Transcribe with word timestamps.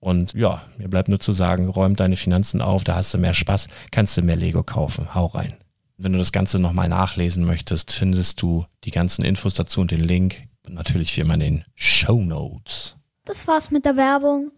Und 0.00 0.34
ja, 0.34 0.62
mir 0.78 0.88
bleibt 0.88 1.08
nur 1.08 1.18
zu 1.18 1.32
sagen, 1.32 1.68
räum 1.68 1.96
deine 1.96 2.16
Finanzen 2.16 2.62
auf, 2.62 2.84
da 2.84 2.94
hast 2.94 3.14
du 3.14 3.18
mehr 3.18 3.34
Spaß, 3.34 3.68
kannst 3.90 4.16
du 4.16 4.22
mehr 4.22 4.36
Lego 4.36 4.62
kaufen. 4.62 5.14
Hau 5.14 5.26
rein. 5.26 5.56
Wenn 5.96 6.12
du 6.12 6.18
das 6.18 6.30
Ganze 6.30 6.60
nochmal 6.60 6.88
nachlesen 6.88 7.44
möchtest, 7.44 7.92
findest 7.92 8.40
du 8.40 8.64
die 8.84 8.92
ganzen 8.92 9.24
Infos 9.24 9.54
dazu 9.54 9.80
und 9.80 9.90
den 9.90 10.00
Link. 10.00 10.44
Und 10.64 10.74
natürlich 10.74 11.16
wie 11.16 11.22
immer 11.22 11.34
in 11.34 11.40
den 11.40 11.64
Show 11.74 12.22
Notes. 12.22 12.96
Das 13.24 13.48
war's 13.48 13.70
mit 13.72 13.84
der 13.84 13.96
Werbung. 13.96 14.52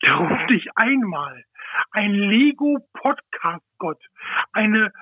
Da 0.00 0.16
ruft 0.16 0.50
dich 0.50 0.66
einmal 0.74 1.44
ein 1.92 2.12
Lego 2.12 2.78
Podcast 2.92 3.64
Gott, 3.78 4.02
eine 4.52 4.92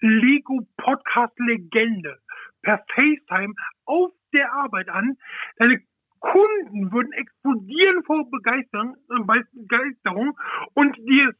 Lego 0.00 0.66
Podcast 0.76 1.38
Legende 1.38 2.18
per 2.62 2.84
FaceTime 2.94 3.54
auf 3.84 4.10
der 4.32 4.52
Arbeit 4.52 4.88
an. 4.88 5.16
Deine 5.58 5.80
Kunden 6.20 6.92
würden 6.92 7.12
explodieren 7.12 8.02
vor 8.04 8.28
Begeisterung, 8.30 8.96
äh, 9.10 9.42
Begeisterung 9.52 10.38
und 10.74 10.96
dir 10.96 11.34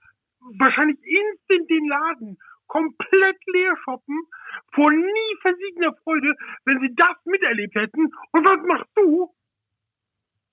wahrscheinlich 0.59 0.99
instant 1.03 1.69
den 1.69 1.89
Laden 1.89 2.39
komplett 2.69 3.39
leer 3.47 3.77
shoppen, 3.85 4.23
vor 4.73 4.91
nie 4.91 5.37
versiegener 5.41 5.95
Freude, 6.05 6.35
wenn 6.65 6.81
sie 6.81 6.95
das 6.95 7.17
miterlebt 7.25 7.75
hätten. 7.75 8.13
Und 8.33 8.45
was 8.45 8.67
machst 8.67 8.91
du? 8.95 9.35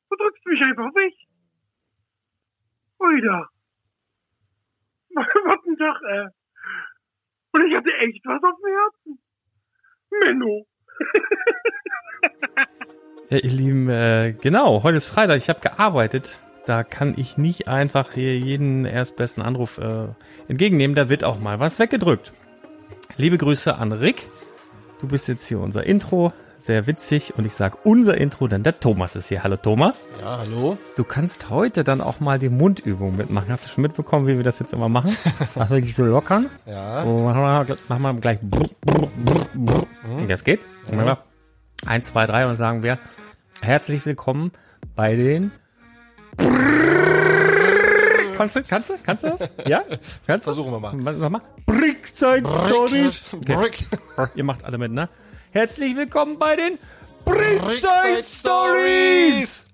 Du 0.09 0.15
drückst 0.15 0.45
mich 0.45 0.61
einfach 0.61 0.95
weg. 0.95 1.13
Oida. 2.99 3.49
was 5.15 5.65
ein 5.65 5.77
Tag, 5.77 6.01
ey. 6.09 6.27
Und 7.51 7.67
ich 7.67 7.75
hatte 7.75 7.93
echt 7.93 8.25
was 8.25 8.43
auf 8.43 8.55
dem 8.57 8.73
Herzen. 8.73 9.19
Menno. 10.11 10.65
Ja, 13.29 13.39
ihr 13.39 13.49
Lieben, 13.49 13.89
äh, 13.89 14.34
genau, 14.45 14.83
heute 14.83 14.97
ist 14.97 15.07
Freitag, 15.07 15.37
ich 15.37 15.49
habe 15.49 15.59
gearbeitet. 15.59 16.37
Da 16.67 16.83
kann 16.83 17.15
ich 17.17 17.35
nicht 17.35 17.67
einfach 17.67 18.11
hier 18.11 18.37
jeden 18.37 18.85
erstbesten 18.85 19.41
Anruf 19.41 19.79
äh, 19.79 20.09
entgegennehmen. 20.47 20.95
Da 20.95 21.09
wird 21.09 21.23
auch 21.23 21.39
mal 21.39 21.59
was 21.59 21.79
weggedrückt. 21.79 22.31
Liebe 23.17 23.39
Grüße 23.39 23.75
an 23.75 23.91
Rick. 23.91 24.27
Du 25.01 25.07
bist 25.07 25.27
jetzt 25.27 25.47
hier 25.47 25.59
unser 25.59 25.83
Intro. 25.87 26.31
Sehr 26.59 26.85
witzig. 26.85 27.33
Und 27.35 27.45
ich 27.45 27.53
sage 27.53 27.77
unser 27.83 28.17
Intro, 28.17 28.47
denn 28.47 28.61
der 28.61 28.79
Thomas 28.79 29.15
ist 29.15 29.29
hier. 29.29 29.43
Hallo 29.43 29.57
Thomas. 29.57 30.07
Ja, 30.21 30.37
hallo. 30.37 30.77
Du 30.95 31.03
kannst 31.03 31.49
heute 31.49 31.83
dann 31.83 31.99
auch 31.99 32.19
mal 32.19 32.37
die 32.37 32.49
Mundübung 32.49 33.15
mitmachen. 33.15 33.49
Hast 33.49 33.65
du 33.65 33.69
schon 33.69 33.81
mitbekommen, 33.81 34.27
wie 34.27 34.37
wir 34.37 34.43
das 34.43 34.59
jetzt 34.59 34.73
immer 34.73 34.89
machen? 34.89 35.17
Mach 35.55 35.71
wirklich 35.71 35.95
so 35.95 36.05
lockern. 36.05 36.51
Ja. 36.67 37.01
So, 37.01 37.09
machen 37.23 37.67
wir, 37.67 37.77
machen 37.87 38.03
wir 38.03 38.13
gleich. 38.21 38.39
Mhm. 38.43 40.27
Das 40.27 40.43
geht. 40.43 40.59
Mhm. 40.91 41.15
Eins, 41.83 42.05
zwei, 42.05 42.27
drei 42.27 42.45
und 42.45 42.57
sagen 42.57 42.83
wir 42.83 42.99
herzlich 43.65 44.05
willkommen 44.05 44.51
bei 44.95 45.15
den. 45.15 45.51
Kannst 48.37 48.55
du, 48.55 48.61
kannst 48.61 48.89
du, 48.89 48.93
kannst 49.03 49.23
du 49.23 49.29
das? 49.29 49.49
Ja? 49.67 49.83
Kannst? 50.27 50.43
Versuchen 50.43 50.71
wir 50.71 50.79
mal. 50.79 50.93
Mach 50.93 51.29
mal. 51.29 51.41
Brickzeit 51.65 52.45
Stories. 52.67 53.23
Okay. 53.33 53.71
Ihr 54.35 54.43
macht 54.43 54.63
alle 54.63 54.77
mit, 54.77 54.91
ne? 54.91 55.09
Herzlich 55.51 55.95
willkommen 55.95 56.37
bei 56.37 56.55
den 56.55 56.77
Brickzeit 57.23 58.27
Stories. 58.27 59.64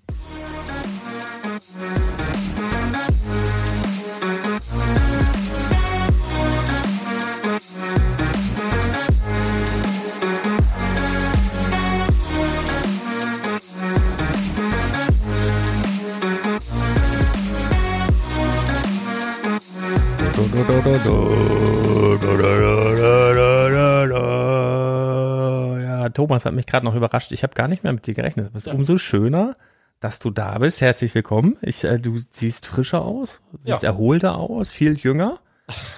Ja, 25.81 26.09
Thomas 26.09 26.45
hat 26.45 26.53
mich 26.53 26.65
gerade 26.65 26.86
noch 26.86 26.95
überrascht. 26.95 27.31
Ich 27.31 27.44
habe 27.44 27.53
gar 27.53 27.68
nicht 27.68 27.83
mehr 27.83 27.94
mit 27.94 28.06
dir 28.07 28.13
gerechnet. 28.13 28.51
Es 28.56 28.68
ist 28.68 28.74
umso 28.74 28.98
schöner, 28.98 29.56
dass 30.00 30.19
du 30.19 30.30
da 30.30 30.57
bist. 30.57 30.81
Herzlich 30.81 31.15
willkommen. 31.15 31.57
Ich, 31.62 31.83
äh, 31.83 32.00
du 32.00 32.19
siehst 32.31 32.65
frischer 32.65 33.01
aus, 33.03 33.42
siehst 33.63 33.83
Ja. 33.83 33.89
erholter 33.89 34.36
aus, 34.38 34.69
viel 34.71 34.98
jünger. 34.98 35.39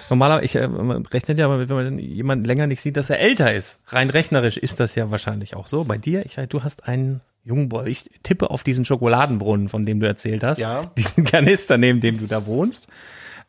Normalerweise, 0.08 0.44
ich 0.44 0.54
äh, 0.56 0.68
man 0.68 1.04
rechnet 1.06 1.38
ja, 1.38 1.50
wenn 1.50 1.68
man 1.68 1.98
jemanden 1.98 2.44
länger 2.44 2.66
nicht 2.68 2.80
sieht, 2.80 2.96
dass 2.96 3.10
er 3.10 3.18
älter 3.18 3.52
ist. 3.54 3.80
Rein 3.88 4.10
rechnerisch 4.10 4.56
ist 4.56 4.78
das 4.78 4.94
ja 4.94 5.10
wahrscheinlich 5.10 5.56
auch 5.56 5.66
so. 5.66 5.82
Bei 5.84 5.98
dir, 5.98 6.24
ich, 6.26 6.36
du 6.48 6.62
hast 6.62 6.86
einen 6.86 7.22
jungen 7.42 7.68
Boy. 7.68 7.88
Ich 7.90 8.08
tippe 8.22 8.50
auf 8.50 8.62
diesen 8.62 8.84
Schokoladenbrunnen, 8.84 9.68
von 9.68 9.84
dem 9.84 9.98
du 10.00 10.06
erzählt 10.06 10.44
hast. 10.44 10.58
Ja. 10.58 10.92
Diesen 10.96 11.24
Kanister, 11.24 11.76
neben 11.76 12.00
dem 12.00 12.18
du 12.18 12.26
da 12.26 12.46
wohnst. 12.46 12.88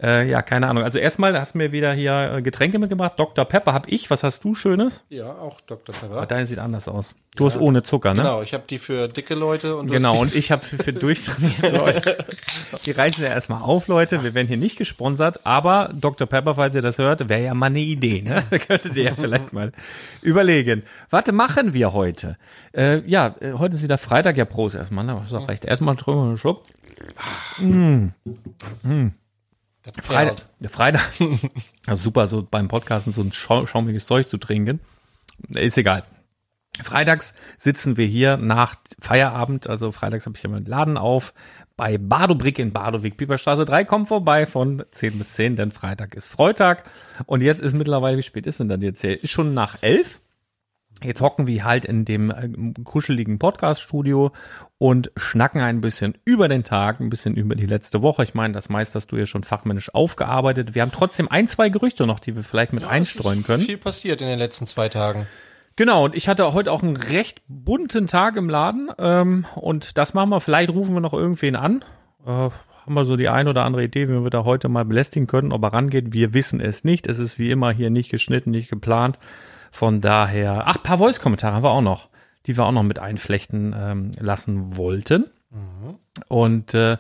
Äh, 0.02 0.30
ja, 0.30 0.42
keine 0.42 0.68
Ahnung. 0.68 0.84
Also 0.84 1.00
erstmal 1.00 1.40
hast 1.40 1.54
du 1.54 1.60
mir 1.60 1.72
wieder 1.72 1.94
hier 1.94 2.34
äh, 2.38 2.42
Getränke 2.42 2.80
mitgebracht. 2.80 3.14
Dr. 3.18 3.46
Pepper 3.46 3.74
hab 3.74 3.88
ich. 3.88 4.10
Was 4.10 4.24
hast 4.24 4.44
du 4.44 4.54
Schönes? 4.56 5.04
Ja, 5.10 5.32
auch 5.32 5.62
Dr. 5.62 5.96
Aber 6.02 6.08
Pepper. 6.16 6.26
deine 6.26 6.46
sieht 6.46 6.60
anders 6.60 6.88
aus. 6.88 7.16
Du 7.36 7.46
hast 7.46 7.58
ohne 7.60 7.84
Zucker, 7.84 8.14
ne? 8.14 8.22
Genau, 8.22 8.42
ich 8.42 8.54
habe 8.54 8.64
die 8.70 8.78
für 8.78 9.08
dicke 9.10 9.36
Leute 9.36 9.76
und 9.76 9.88
du 9.90 9.94
Genau, 9.94 10.14
hast 10.14 10.20
und 10.20 10.36
ich 10.36 10.52
habe 10.52 10.64
für, 10.64 10.78
für 10.82 10.94
durchtrainierte 10.94 11.70
Leute. 11.78 12.18
Die 12.86 12.92
reißen 12.92 13.24
ja 13.24 13.30
erstmal 13.30 13.62
auf, 13.62 13.88
Leute. 13.88 14.24
Wir 14.24 14.34
werden 14.34 14.48
hier 14.48 14.58
nicht 14.58 14.78
gesponsert, 14.78 15.46
aber 15.46 15.92
Dr. 15.94 16.28
Pepper, 16.28 16.56
falls 16.56 16.76
ihr 16.76 16.82
das 16.82 16.98
hört, 16.98 17.28
wäre 17.28 17.44
ja 17.44 17.54
mal 17.54 17.66
eine 17.68 17.80
Idee. 17.82 18.22
Ne? 18.22 18.44
Könntet 18.68 18.96
ihr 18.96 19.04
ja 19.04 19.14
vielleicht 19.16 19.52
mal 19.52 19.72
überlegen. 20.22 20.84
Was 21.10 21.30
machen 21.32 21.74
wir 21.74 21.92
heute? 21.94 22.38
Äh, 22.74 23.00
ja, 23.08 23.36
äh, 23.42 23.54
heute 23.54 23.76
ist 23.76 23.84
wieder 23.84 23.98
Freitag. 23.98 24.38
Ja, 24.38 24.46
Prost 24.46 24.76
erstmal. 24.76 25.04
Ne? 25.04 25.22
Ist 25.26 25.34
auch 25.34 25.48
recht. 25.50 25.66
Erstmal 25.66 25.96
drüber 25.96 26.22
einen 26.24 26.38
Schluck. 26.38 26.64
die 27.60 28.12
das 28.60 29.12
Freitag. 30.02 30.46
Freitag. 30.70 31.12
Also 31.88 32.04
super, 32.04 32.28
so 32.28 32.48
beim 32.50 32.68
Podcasten 32.68 33.14
so 33.14 33.22
ein 33.22 33.32
schau 33.32 33.66
schaumiges 33.68 34.08
Zeug 34.08 34.28
zu 34.28 34.38
trinken. 34.38 34.80
Ist 35.50 35.78
egal. 35.78 36.04
Freitags 36.84 37.34
sitzen 37.58 37.96
wir 37.96 38.06
hier 38.06 38.38
nach 38.38 38.76
Feierabend, 39.00 39.68
also 39.68 39.92
freitags 39.92 40.26
habe 40.26 40.36
ich 40.36 40.44
ja 40.44 40.50
meinen 40.50 40.66
Laden 40.66 40.98
auf, 40.98 41.34
bei 41.78 41.98
Badobrick 41.98 42.60
in 42.60 42.72
Badowig, 42.74 43.18
Pieperstraße 43.18 43.66
3, 43.66 43.86
kommt 43.86 44.08
vorbei 44.08 44.46
von 44.46 44.84
10 44.92 45.18
bis 45.18 45.34
10, 45.34 45.56
denn 45.58 45.72
Freitag 45.72 46.16
ist 46.16 46.30
Freitag. 46.30 46.90
Und 47.26 47.42
jetzt 47.42 47.62
ist 47.62 47.74
mittlerweile, 47.74 48.18
wie 48.18 48.24
spät 48.24 48.48
ist 48.48 48.60
denn 48.60 48.70
dann 48.70 48.82
jetzt 48.82 49.02
hier? 49.02 49.22
Ist 49.22 49.32
schon 49.32 49.54
nach 49.54 49.78
11. 49.82 50.20
Jetzt 51.04 51.22
hocken 51.22 51.46
wir 51.46 51.66
halt 51.66 51.86
in 51.86 52.06
dem 52.06 52.32
äh, 52.32 52.84
kuscheligen 52.84 53.38
Podcast-Studio 53.38 54.32
und 54.78 55.12
schnacken 55.18 55.62
ein 55.62 55.82
bisschen 55.82 56.18
über 56.24 56.48
den 56.48 56.64
Tag, 56.64 57.00
ein 57.00 57.10
bisschen 57.10 57.36
über 57.36 57.56
die 57.56 57.66
letzte 57.66 58.02
Woche. 58.02 58.24
Ich 58.24 58.34
meine, 58.34 58.54
das 58.54 58.70
meiste 58.70 58.96
hast 58.96 59.12
du 59.12 59.18
ja 59.18 59.26
schon 59.26 59.44
fachmännisch 59.44 59.94
aufgearbeitet. 59.94 60.74
Wir 60.74 60.82
haben 60.82 60.92
trotzdem 60.92 61.30
ein, 61.30 61.48
zwei 61.48 61.70
Gerüchte 61.70 62.08
noch, 62.08 62.20
die 62.20 62.36
wir 62.36 62.44
vielleicht 62.44 62.74
mit 62.74 62.84
Es 62.84 62.90
einstreuen 62.90 63.44
können. 63.44 63.64
viel 63.64 63.78
passiert 63.78 64.22
in 64.22 64.28
den 64.28 64.40
letzten 64.40 64.68
zwei 64.68 64.88
Tagen. 64.88 65.28
Genau, 65.76 66.06
und 66.06 66.16
ich 66.16 66.30
hatte 66.30 66.54
heute 66.54 66.72
auch 66.72 66.82
einen 66.82 66.96
recht 66.96 67.42
bunten 67.50 68.08
Tag 68.08 68.38
im 68.38 68.50
Laden. 68.50 68.90
Ähm, 68.98 69.46
und 69.56 69.98
das 69.98 70.14
machen 70.14 70.30
wir. 70.30 70.40
Vielleicht 70.40 70.70
rufen 70.70 70.94
wir 70.94 71.02
noch 71.02 71.14
irgendwen 71.14 71.58
an. 71.58 71.84
Äh, 72.26 72.30
haben 72.30 72.94
wir 72.94 73.04
so 73.04 73.18
die 73.18 73.28
ein 73.28 73.50
oder 73.50 73.66
andere 73.66 73.84
Idee, 73.84 74.08
wie 74.08 74.24
wir 74.24 74.30
da 74.30 74.46
heute 74.46 74.70
mal 74.70 74.86
belästigen 74.86 75.28
können, 75.28 75.52
ob 75.52 75.64
er 75.64 75.74
rangeht. 75.74 76.14
Wir 76.14 76.34
wissen 76.34 76.62
es 76.62 76.86
nicht. 76.86 77.08
Es 77.08 77.20
ist 77.20 77.38
wie 77.38 77.52
immer 77.52 77.74
hier 77.74 77.90
nicht 77.90 78.10
geschnitten, 78.10 78.52
nicht 78.52 78.70
geplant. 78.70 79.20
Von 79.76 80.00
daher, 80.00 80.68
ach, 80.68 80.82
paar 80.82 81.00
Voice-Kommentare 81.00 81.54
haben 81.54 81.64
wir 81.64 81.72
auch 81.72 81.82
noch, 81.82 82.08
die 82.46 82.56
wir 82.56 82.64
auch 82.64 82.72
noch 82.72 82.84
mit 82.84 82.98
einflechten 82.98 83.76
ähm, 83.78 84.12
lassen 84.18 84.78
wollten. 84.78 85.26
Und 86.30 86.74
äh, 86.74 86.98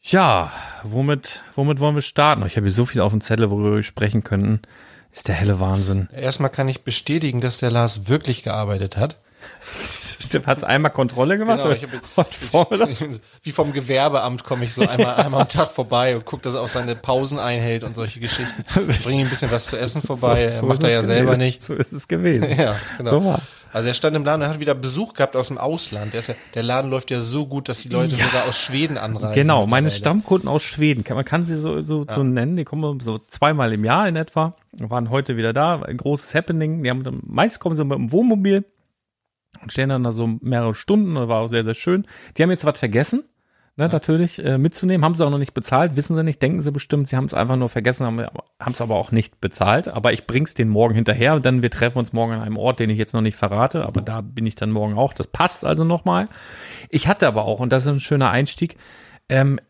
ja, 0.00 0.52
womit, 0.84 1.42
womit 1.56 1.80
wollen 1.80 1.96
wir 1.96 2.02
starten? 2.02 2.46
Ich 2.46 2.54
habe 2.54 2.66
hier 2.66 2.72
so 2.72 2.86
viel 2.86 3.00
auf 3.00 3.10
dem 3.10 3.20
Zettel, 3.20 3.50
worüber 3.50 3.74
wir 3.74 3.82
sprechen 3.82 4.22
könnten. 4.22 4.62
Ist 5.10 5.26
der 5.26 5.34
helle 5.34 5.58
Wahnsinn. 5.58 6.08
Erstmal 6.12 6.50
kann 6.50 6.68
ich 6.68 6.84
bestätigen, 6.84 7.40
dass 7.40 7.58
der 7.58 7.72
Lars 7.72 8.08
wirklich 8.08 8.44
gearbeitet 8.44 8.96
hat. 8.96 9.18
Hast 10.46 10.62
du 10.62 10.66
einmal 10.66 10.90
Kontrolle 10.92 11.38
gemacht? 11.38 11.62
Genau, 11.62 11.74
ich 11.74 11.82
hab- 11.82 11.90
Heute 12.16 12.38
Vormittag? 12.38 12.88
Wie 13.42 13.52
vom 13.52 13.72
Gewerbeamt 13.72 14.44
komme 14.44 14.64
ich 14.64 14.74
so 14.74 14.86
einmal, 14.86 15.14
einmal 15.16 15.42
am 15.42 15.48
Tag 15.48 15.70
vorbei 15.70 16.16
und 16.16 16.24
gucke, 16.24 16.42
dass 16.42 16.54
er 16.54 16.60
auch 16.62 16.68
seine 16.68 16.94
Pausen 16.96 17.38
einhält 17.38 17.84
und 17.84 17.94
solche 17.94 18.20
Geschichten. 18.20 18.64
Bringe 19.02 19.20
ihm 19.22 19.26
ein 19.26 19.30
bisschen 19.30 19.50
was 19.50 19.66
zu 19.66 19.78
essen 19.78 20.02
vorbei. 20.02 20.48
So- 20.48 20.60
so 20.60 20.66
macht 20.66 20.82
er 20.82 20.90
ja 20.90 21.00
es 21.00 21.06
selber 21.06 21.32
gewesen. 21.32 21.38
nicht. 21.40 21.62
So 21.62 21.74
ist 21.74 21.92
es 21.92 22.08
gewesen. 22.08 22.48
Ja, 22.60 22.76
genau. 22.98 23.10
So 23.10 23.24
war's. 23.24 23.42
Also 23.72 23.86
er 23.88 23.94
stand 23.94 24.16
im 24.16 24.24
Laden, 24.24 24.42
er 24.42 24.48
hat 24.48 24.58
wieder 24.60 24.74
Besuch 24.74 25.14
gehabt 25.14 25.36
aus 25.36 25.46
dem 25.46 25.56
Ausland. 25.58 26.12
Der, 26.12 26.22
ja, 26.22 26.34
der 26.54 26.62
Laden 26.64 26.90
läuft 26.90 27.10
ja 27.12 27.20
so 27.20 27.46
gut, 27.46 27.68
dass 27.68 27.80
die 27.82 27.88
Leute 27.88 28.16
Ja. 28.16 28.26
sogar 28.26 28.48
aus 28.48 28.58
Schweden 28.58 28.98
anreisen. 28.98 29.34
Genau, 29.34 29.66
meine. 29.66 29.90
Stammkunden 29.92 30.48
aus 30.48 30.62
Schweden, 30.62 31.04
man 31.14 31.24
kann 31.24 31.44
sie 31.44 31.56
so, 31.56 31.82
so, 31.82 32.04
so 32.08 32.22
nennen, 32.24 32.56
die 32.56 32.64
kommen 32.64 32.98
so 33.00 33.18
zweimal 33.28 33.72
im 33.72 33.84
Jahr 33.84 34.08
in 34.08 34.16
etwa, 34.16 34.54
waren 34.80 35.10
heute 35.10 35.36
wieder 35.36 35.52
da, 35.52 35.82
ein 35.82 35.96
großes 35.96 36.34
Happening, 36.34 36.82
die 36.82 36.90
haben, 36.90 37.20
meist 37.26 37.60
kommen 37.60 37.76
sie 37.76 37.84
mit 37.84 37.96
dem 37.96 38.10
Wohnmobil 38.12 38.64
und 39.62 39.72
stehen 39.72 39.88
dann 39.88 40.04
da 40.04 40.12
so 40.12 40.26
mehrere 40.40 40.74
Stunden, 40.74 41.14
das 41.14 41.28
war 41.28 41.40
auch 41.40 41.48
sehr, 41.48 41.64
sehr 41.64 41.74
schön. 41.74 42.06
Die 42.36 42.42
haben 42.42 42.50
jetzt 42.50 42.64
was 42.64 42.78
vergessen, 42.78 43.24
ne, 43.76 43.88
natürlich 43.88 44.44
äh, 44.44 44.58
mitzunehmen, 44.58 45.04
haben 45.04 45.14
sie 45.14 45.24
auch 45.24 45.30
noch 45.30 45.38
nicht 45.38 45.54
bezahlt, 45.54 45.96
wissen 45.96 46.16
sie 46.16 46.24
nicht, 46.24 46.42
denken 46.42 46.60
sie 46.60 46.72
bestimmt, 46.72 47.08
sie 47.08 47.16
haben 47.16 47.26
es 47.26 47.34
einfach 47.34 47.56
nur 47.56 47.68
vergessen, 47.68 48.06
haben 48.06 48.20
haben 48.20 48.72
es 48.72 48.80
aber 48.80 48.96
auch 48.96 49.12
nicht 49.12 49.40
bezahlt, 49.40 49.88
aber 49.88 50.12
ich 50.12 50.26
bring's 50.26 50.54
den 50.54 50.68
morgen 50.68 50.94
hinterher 50.94 51.34
und 51.34 51.44
dann 51.44 51.62
wir 51.62 51.70
treffen 51.70 51.98
uns 51.98 52.12
morgen 52.12 52.32
an 52.32 52.42
einem 52.42 52.56
Ort, 52.56 52.80
den 52.80 52.90
ich 52.90 52.98
jetzt 52.98 53.14
noch 53.14 53.22
nicht 53.22 53.36
verrate, 53.36 53.86
aber 53.86 54.00
da 54.00 54.20
bin 54.20 54.46
ich 54.46 54.54
dann 54.54 54.70
morgen 54.70 54.96
auch, 54.96 55.12
das 55.12 55.26
passt 55.26 55.64
also 55.64 55.84
nochmal. 55.84 56.26
Ich 56.88 57.08
hatte 57.08 57.26
aber 57.26 57.44
auch, 57.44 57.60
und 57.60 57.72
das 57.72 57.86
ist 57.86 57.92
ein 57.92 58.00
schöner 58.00 58.30
Einstieg, 58.30 58.76
ähm, 59.28 59.60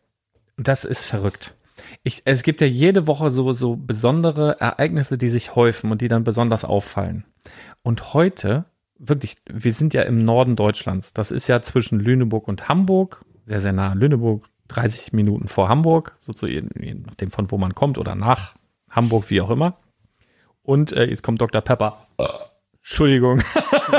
das 0.56 0.84
ist 0.84 1.04
verrückt. 1.04 1.54
Ich, 2.02 2.22
es 2.24 2.42
gibt 2.42 2.60
ja 2.60 2.66
jede 2.66 3.06
Woche 3.06 3.30
so, 3.30 3.52
so 3.52 3.76
besondere 3.76 4.60
Ereignisse, 4.60 5.18
die 5.18 5.28
sich 5.28 5.54
häufen 5.54 5.90
und 5.90 6.02
die 6.02 6.08
dann 6.08 6.24
besonders 6.24 6.64
auffallen. 6.64 7.24
Und 7.82 8.12
heute, 8.14 8.66
wirklich, 9.00 9.36
wir 9.50 9.72
sind 9.72 9.94
ja 9.94 10.02
im 10.02 10.24
Norden 10.24 10.56
Deutschlands. 10.56 11.12
Das 11.14 11.30
ist 11.30 11.48
ja 11.48 11.62
zwischen 11.62 11.98
Lüneburg 11.98 12.46
und 12.46 12.68
Hamburg, 12.68 13.24
sehr, 13.46 13.58
sehr 13.58 13.72
nah 13.72 13.90
an 13.90 13.98
Lüneburg, 13.98 14.46
30 14.68 15.12
Minuten 15.12 15.48
vor 15.48 15.68
Hamburg, 15.68 16.14
so 16.18 16.32
zu, 16.32 16.46
je 16.46 16.62
nachdem 16.94 17.30
von 17.30 17.50
wo 17.50 17.58
man 17.58 17.74
kommt 17.74 17.98
oder 17.98 18.14
nach 18.14 18.54
Hamburg, 18.88 19.30
wie 19.30 19.40
auch 19.40 19.50
immer. 19.50 19.78
Und 20.62 20.92
äh, 20.92 21.06
jetzt 21.06 21.22
kommt 21.22 21.40
Dr. 21.40 21.62
Pepper. 21.62 22.06
Entschuldigung. 22.78 23.42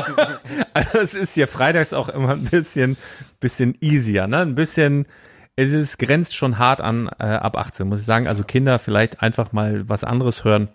also 0.74 1.00
es 1.00 1.13
ist 1.13 1.33
hier 1.33 1.48
freitags 1.48 1.94
auch 1.94 2.09
immer 2.09 2.31
ein 2.31 2.45
bisschen, 2.45 2.98
bisschen 3.39 3.75
easier, 3.81 4.27
ne? 4.27 4.39
Ein 4.39 4.56
bisschen, 4.56 5.07
es 5.56 5.71
ist, 5.71 5.98
grenzt 5.98 6.36
schon 6.36 6.57
hart 6.57 6.81
an 6.81 7.09
äh, 7.19 7.24
ab 7.24 7.57
18, 7.57 7.88
muss 7.88 8.01
ich 8.01 8.06
sagen. 8.06 8.27
Also 8.27 8.44
Kinder 8.44 8.80
vielleicht 8.80 9.21
einfach 9.21 9.51
mal 9.51 9.89
was 9.89 10.03
anderes 10.03 10.44
hören. 10.44 10.69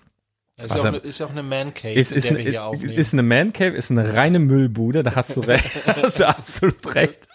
Das 0.57 0.67
ist, 0.71 0.75
ja 0.77 0.81
auch, 0.81 0.85
eine- 0.87 0.97
ist 0.99 1.19
ja 1.19 1.27
auch 1.27 1.31
eine 1.31 1.43
Man 1.43 1.75
Cave, 1.75 1.93
Ist, 1.93 2.13
in 2.13 2.17
ist, 2.19 2.25
der 2.25 2.31
eine, 2.33 2.45
wir 2.45 2.51
hier 2.51 2.65
aufnehmen. 2.65 2.93
ist 2.99 3.13
eine 3.13 3.23
Man 3.23 3.53
Cave, 3.53 3.77
ist 3.77 3.91
eine 3.91 4.15
reine 4.15 4.39
Müllbude, 4.39 5.03
da 5.03 5.15
hast 5.15 5.37
du 5.37 5.41
recht, 5.41 5.77
hast 6.03 6.21
du 6.21 6.27
absolut 6.29 6.95
recht. 6.95 7.29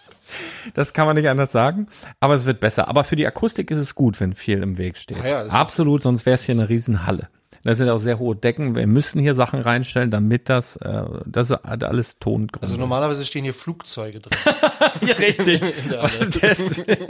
Das 0.74 0.92
kann 0.92 1.06
man 1.06 1.14
nicht 1.16 1.28
anders 1.28 1.52
sagen, 1.52 1.86
aber 2.18 2.34
es 2.34 2.46
wird 2.46 2.58
besser. 2.58 2.88
Aber 2.88 3.04
für 3.04 3.16
die 3.16 3.26
Akustik 3.26 3.70
ist 3.70 3.78
es 3.78 3.94
gut, 3.94 4.18
wenn 4.18 4.34
viel 4.34 4.62
im 4.62 4.76
Weg 4.78 4.96
steht. 4.96 5.22
Ja, 5.24 5.44
absolut, 5.46 6.02
sonst 6.02 6.24
wäre 6.26 6.34
es 6.34 6.44
hier 6.44 6.54
eine 6.54 6.68
Riesenhalle. 6.68 7.28
Da 7.64 7.74
sind 7.74 7.88
auch 7.90 7.98
sehr 7.98 8.18
hohe 8.18 8.34
Decken. 8.34 8.74
Wir 8.74 8.86
müssen 8.88 9.20
hier 9.20 9.34
Sachen 9.34 9.60
reinstellen, 9.60 10.10
damit 10.10 10.48
das, 10.48 10.76
äh, 10.76 11.04
das 11.26 11.50
hat 11.50 11.84
alles 11.84 12.18
Tongründe. 12.18 12.60
also 12.62 12.76
normalerweise 12.76 13.24
stehen 13.24 13.44
hier 13.44 13.54
Flugzeuge 13.54 14.20
drin. 14.20 14.36
Ja, 15.06 15.14
richtig. 15.14 15.60
Deswegen- 16.42 17.06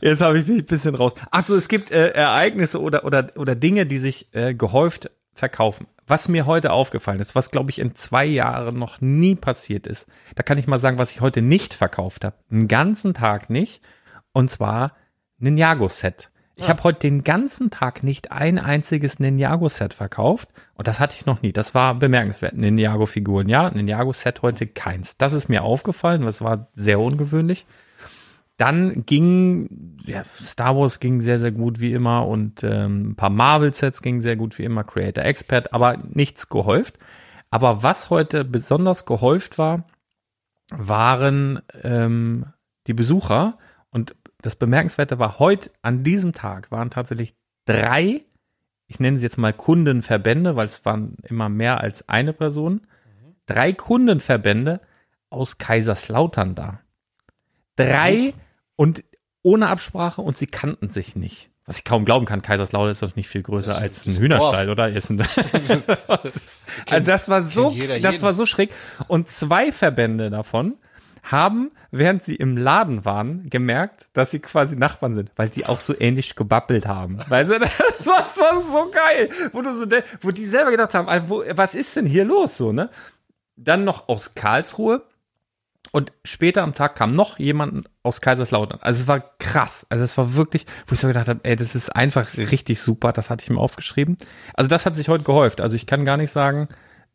Jetzt 0.00 0.20
habe 0.20 0.38
ich 0.38 0.46
mich 0.46 0.60
ein 0.62 0.66
bisschen 0.66 0.94
raus. 0.94 1.14
Ach 1.30 1.44
so, 1.44 1.54
es 1.56 1.68
gibt 1.68 1.90
äh, 1.90 2.10
Ereignisse 2.10 2.80
oder, 2.80 3.04
oder, 3.04 3.26
oder 3.36 3.54
Dinge, 3.54 3.86
die 3.86 3.98
sich 3.98 4.28
äh, 4.34 4.54
gehäuft 4.54 5.10
verkaufen. 5.34 5.86
Was 6.06 6.28
mir 6.28 6.46
heute 6.46 6.72
aufgefallen 6.72 7.20
ist, 7.20 7.34
was 7.34 7.50
glaube 7.50 7.70
ich 7.70 7.78
in 7.78 7.94
zwei 7.94 8.24
Jahren 8.24 8.78
noch 8.78 9.00
nie 9.00 9.34
passiert 9.34 9.86
ist, 9.86 10.06
da 10.36 10.42
kann 10.42 10.58
ich 10.58 10.66
mal 10.66 10.78
sagen, 10.78 10.98
was 10.98 11.10
ich 11.12 11.20
heute 11.20 11.42
nicht 11.42 11.74
verkauft 11.74 12.24
habe. 12.24 12.36
Einen 12.50 12.68
ganzen 12.68 13.14
Tag 13.14 13.50
nicht. 13.50 13.82
Und 14.32 14.50
zwar 14.50 14.92
Ninjago-Set. 15.38 16.30
Ich 16.60 16.68
habe 16.68 16.82
heute 16.82 17.00
den 17.00 17.22
ganzen 17.22 17.70
Tag 17.70 18.02
nicht 18.02 18.32
ein 18.32 18.58
einziges 18.58 19.20
Ninjago-Set 19.20 19.94
verkauft. 19.94 20.48
Und 20.74 20.88
das 20.88 20.98
hatte 20.98 21.16
ich 21.16 21.24
noch 21.24 21.40
nie. 21.40 21.52
Das 21.52 21.72
war 21.72 21.94
bemerkenswert. 21.94 22.56
Ninjago-Figuren, 22.56 23.48
ja. 23.48 23.70
Ninjago-Set 23.70 24.42
heute 24.42 24.66
keins. 24.66 25.16
Das 25.16 25.32
ist 25.32 25.48
mir 25.48 25.62
aufgefallen. 25.62 26.22
Das 26.22 26.42
war 26.42 26.68
sehr 26.72 26.98
ungewöhnlich. 26.98 27.64
Dann 28.56 29.06
ging, 29.06 29.98
ja, 30.04 30.24
Star 30.24 30.76
Wars 30.76 30.98
ging 30.98 31.20
sehr, 31.20 31.38
sehr 31.38 31.52
gut 31.52 31.78
wie 31.78 31.92
immer 31.92 32.26
und 32.26 32.64
ähm, 32.64 33.10
ein 33.10 33.14
paar 33.14 33.30
Marvel-Sets 33.30 34.02
gingen 34.02 34.20
sehr 34.20 34.34
gut 34.34 34.58
wie 34.58 34.64
immer, 34.64 34.82
Creator 34.82 35.24
Expert, 35.24 35.72
aber 35.72 35.96
nichts 36.10 36.48
gehäuft. 36.48 36.98
Aber 37.50 37.84
was 37.84 38.10
heute 38.10 38.44
besonders 38.44 39.06
gehäuft 39.06 39.58
war, 39.58 39.86
waren 40.70 41.60
ähm, 41.84 42.46
die 42.88 42.94
Besucher. 42.94 43.58
Und 43.90 44.16
das 44.42 44.56
Bemerkenswerte 44.56 45.18
war, 45.18 45.38
heute 45.38 45.70
an 45.82 46.04
diesem 46.04 46.32
Tag 46.32 46.70
waren 46.70 46.90
tatsächlich 46.90 47.34
drei, 47.64 48.22
ich 48.86 49.00
nenne 49.00 49.18
sie 49.18 49.24
jetzt 49.24 49.38
mal 49.38 49.52
Kundenverbände, 49.52 50.56
weil 50.56 50.66
es 50.66 50.84
waren 50.84 51.16
immer 51.24 51.48
mehr 51.48 51.80
als 51.80 52.08
eine 52.08 52.32
Person, 52.32 52.82
drei 53.46 53.72
Kundenverbände 53.72 54.80
aus 55.30 55.58
Kaiserslautern 55.58 56.54
da. 56.54 56.80
Drei 57.76 58.34
und 58.76 59.04
ohne 59.42 59.68
Absprache 59.68 60.20
und 60.22 60.36
sie 60.36 60.46
kannten 60.46 60.90
sich 60.90 61.16
nicht. 61.16 61.50
Was 61.64 61.78
ich 61.78 61.84
kaum 61.84 62.06
glauben 62.06 62.24
kann, 62.24 62.40
Kaiserslautern 62.40 62.92
ist 62.92 63.02
doch 63.02 63.14
nicht 63.14 63.28
viel 63.28 63.42
größer 63.42 63.72
ist- 63.72 63.82
als 63.82 64.06
ein 64.06 64.16
Hühnerstall, 64.16 64.66
Dorf. 64.66 64.72
oder? 64.72 64.88
Ist 64.88 65.10
ein, 65.10 65.20
also 66.08 67.04
das 67.04 67.28
war 67.28 67.42
so, 67.42 67.74
das 68.00 68.22
war 68.22 68.32
so 68.32 68.46
schräg. 68.46 68.70
Und 69.06 69.28
zwei 69.28 69.70
Verbände 69.70 70.30
davon 70.30 70.74
haben, 71.30 71.70
während 71.90 72.22
sie 72.22 72.36
im 72.36 72.56
Laden 72.56 73.04
waren, 73.04 73.48
gemerkt, 73.50 74.08
dass 74.12 74.30
sie 74.30 74.40
quasi 74.40 74.76
Nachbarn 74.76 75.14
sind, 75.14 75.30
weil 75.36 75.48
die 75.48 75.66
auch 75.66 75.80
so 75.80 75.94
ähnlich 75.98 76.36
gebabbelt 76.36 76.86
haben. 76.86 77.18
Weißt 77.28 77.50
du, 77.50 77.58
das 77.58 77.78
war, 78.06 78.18
das 78.20 78.38
war 78.38 78.62
so 78.62 78.90
geil, 78.90 79.28
wo 79.52 79.62
du 79.62 79.72
so, 79.74 79.86
wo 80.20 80.30
die 80.30 80.46
selber 80.46 80.70
gedacht 80.70 80.94
haben, 80.94 81.08
also, 81.08 81.28
wo, 81.28 81.42
was 81.54 81.74
ist 81.74 81.96
denn 81.96 82.06
hier 82.06 82.24
los, 82.24 82.56
so, 82.56 82.72
ne? 82.72 82.90
Dann 83.56 83.84
noch 83.84 84.08
aus 84.08 84.34
Karlsruhe. 84.34 85.02
Und 85.90 86.12
später 86.24 86.62
am 86.62 86.74
Tag 86.74 86.96
kam 86.96 87.12
noch 87.12 87.38
jemand 87.38 87.88
aus 88.02 88.20
Kaiserslautern. 88.20 88.78
Also 88.82 89.02
es 89.02 89.08
war 89.08 89.20
krass. 89.38 89.86
Also 89.88 90.04
es 90.04 90.18
war 90.18 90.34
wirklich, 90.34 90.66
wo 90.86 90.92
ich 90.92 91.00
so 91.00 91.08
gedacht 91.08 91.28
habe, 91.28 91.40
ey, 91.44 91.56
das 91.56 91.74
ist 91.74 91.94
einfach 91.96 92.36
richtig 92.36 92.80
super. 92.80 93.12
Das 93.12 93.30
hatte 93.30 93.42
ich 93.42 93.50
mir 93.50 93.58
aufgeschrieben. 93.58 94.18
Also 94.54 94.68
das 94.68 94.84
hat 94.84 94.96
sich 94.96 95.08
heute 95.08 95.24
gehäuft. 95.24 95.62
Also 95.62 95.76
ich 95.76 95.86
kann 95.86 96.04
gar 96.04 96.18
nicht 96.18 96.30
sagen, 96.30 96.68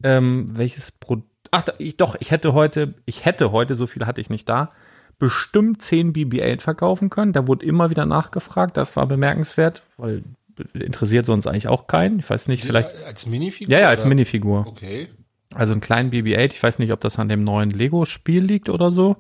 ähm, 0.04 0.48
welches 0.58 0.92
Produkt. 0.92 1.33
Ach, 1.54 1.68
ich, 1.78 1.98
doch, 1.98 2.16
ich 2.20 2.32
hätte 2.32 2.54
heute, 2.54 2.96
ich 3.06 3.26
hätte 3.26 3.52
heute, 3.52 3.76
so 3.76 3.86
viel 3.86 4.06
hatte 4.06 4.22
ich 4.22 4.30
nicht 4.30 4.50
da, 4.50 4.72
bestimmt 5.20 5.82
10 5.82 6.12
BB-8 6.14 6.62
verkaufen 6.62 7.10
können. 7.10 7.32
Da 7.32 7.48
wurde 7.48 7.66
immer 7.66 7.90
wieder 7.92 8.06
nachgefragt. 8.06 8.76
Das 8.76 8.96
war 8.96 9.06
bemerkenswert, 9.06 9.84
weil 9.98 10.24
interessiert 10.74 11.28
sonst 11.28 11.46
eigentlich 11.48 11.68
auch 11.68 11.86
keinen. 11.88 12.20
Ich 12.20 12.30
weiß 12.30 12.48
nicht, 12.48 12.66
vielleicht. 12.66 12.90
Als 13.06 13.28
Minifigur? 13.28 13.72
Ja, 13.72 13.82
ja, 13.82 13.90
als 13.90 14.02
oder? 14.02 14.10
Minifigur. 14.10 14.66
Okay. 14.68 15.08
Also 15.54 15.74
einen 15.74 15.82
kleinen 15.82 16.10
BB-8. 16.12 16.54
Ich 16.54 16.64
weiß 16.64 16.80
nicht, 16.80 16.92
ob 16.92 17.02
das 17.02 17.20
an 17.20 17.30
dem 17.30 17.44
neuen 17.44 17.70
Lego-Spiel 17.70 18.44
liegt 18.44 18.70
oder 18.70 18.90
so. 18.90 19.18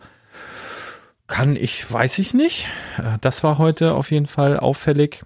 Kann 1.27 1.55
ich, 1.55 1.91
weiß 1.91 2.17
ich 2.19 2.33
nicht. 2.33 2.67
Äh, 2.97 3.17
Das 3.21 3.43
war 3.43 3.59
heute 3.59 3.93
auf 3.93 4.11
jeden 4.11 4.25
Fall 4.25 4.59
auffällig. 4.59 5.23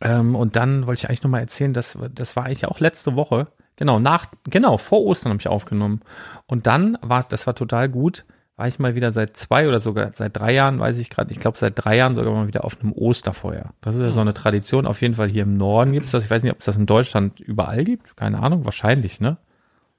Ähm, 0.00 0.34
und 0.34 0.56
dann 0.56 0.86
wollte 0.86 1.00
ich 1.00 1.08
eigentlich 1.08 1.22
nochmal 1.22 1.42
erzählen, 1.42 1.72
das, 1.74 1.96
das 2.14 2.34
war 2.34 2.46
eigentlich 2.46 2.66
auch 2.66 2.80
letzte 2.80 3.14
Woche. 3.14 3.48
Genau, 3.82 3.98
nach, 3.98 4.26
genau, 4.44 4.76
vor 4.76 5.02
Ostern 5.02 5.30
habe 5.30 5.40
ich 5.40 5.48
aufgenommen. 5.48 6.02
Und 6.46 6.68
dann 6.68 6.96
war, 7.02 7.24
das 7.24 7.48
war 7.48 7.56
total 7.56 7.88
gut, 7.88 8.24
war 8.54 8.68
ich 8.68 8.78
mal 8.78 8.94
wieder 8.94 9.10
seit 9.10 9.36
zwei 9.36 9.66
oder 9.66 9.80
sogar 9.80 10.12
seit 10.12 10.36
drei 10.36 10.54
Jahren, 10.54 10.78
weiß 10.78 10.98
ich 10.98 11.10
gerade, 11.10 11.32
ich 11.32 11.40
glaube 11.40 11.58
seit 11.58 11.72
drei 11.74 11.96
Jahren 11.96 12.14
sogar 12.14 12.32
mal 12.32 12.46
wieder 12.46 12.64
auf 12.64 12.80
einem 12.80 12.92
Osterfeuer. 12.92 13.74
Das 13.80 13.96
ist 13.96 14.00
ja 14.00 14.12
so 14.12 14.20
eine 14.20 14.34
Tradition, 14.34 14.86
auf 14.86 15.00
jeden 15.02 15.14
Fall 15.14 15.28
hier 15.32 15.42
im 15.42 15.56
Norden 15.56 15.90
gibt 15.90 16.06
es 16.06 16.12
das. 16.12 16.22
Ich 16.22 16.30
weiß 16.30 16.44
nicht, 16.44 16.52
ob 16.52 16.60
es 16.60 16.66
das 16.66 16.76
in 16.76 16.86
Deutschland 16.86 17.40
überall 17.40 17.82
gibt. 17.82 18.16
Keine 18.16 18.40
Ahnung, 18.40 18.64
wahrscheinlich, 18.64 19.20
ne? 19.20 19.38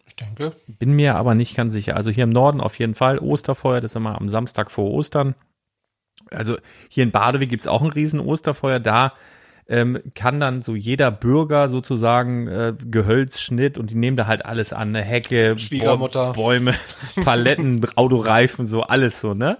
Ich 0.06 0.16
denke. 0.16 0.54
Bin 0.80 0.94
mir 0.94 1.16
aber 1.16 1.36
nicht 1.36 1.54
ganz 1.54 1.74
sicher. 1.74 1.98
Also 1.98 2.10
hier 2.10 2.24
im 2.24 2.30
Norden 2.30 2.62
auf 2.62 2.80
jeden 2.80 2.96
Fall 2.96 3.20
Osterfeuer, 3.20 3.82
das 3.82 3.92
ist 3.92 3.96
immer 3.98 4.16
am 4.16 4.30
Samstag 4.30 4.72
vor 4.72 4.92
Ostern. 4.92 5.36
Also 6.32 6.56
hier 6.88 7.04
in 7.04 7.12
Badewig 7.12 7.50
gibt's 7.50 7.68
auch 7.68 7.82
ein 7.82 7.92
riesen 7.92 8.22
Osterfeuer. 8.22 8.80
Da 8.80 9.12
ähm, 9.68 10.00
kann 10.14 10.40
dann 10.40 10.62
so 10.62 10.76
jeder 10.76 11.12
Bürger 11.12 11.70
sozusagen 11.70 12.48
äh, 12.48 12.74
Gehölzschnitt 12.86 13.78
und 13.78 13.92
die 13.92 13.96
nehmen 13.96 14.18
da 14.18 14.28
halt 14.28 14.46
alles 14.46 14.74
an, 14.74 14.92
ne? 14.92 15.02
Hecke, 15.02 15.58
Schwiegermutter. 15.58 16.34
Bäume, 16.34 16.74
Paletten, 17.24 17.86
Autoreifen, 17.96 18.66
so 18.66 18.82
alles 18.82 19.22
so, 19.22 19.34
ne? 19.34 19.58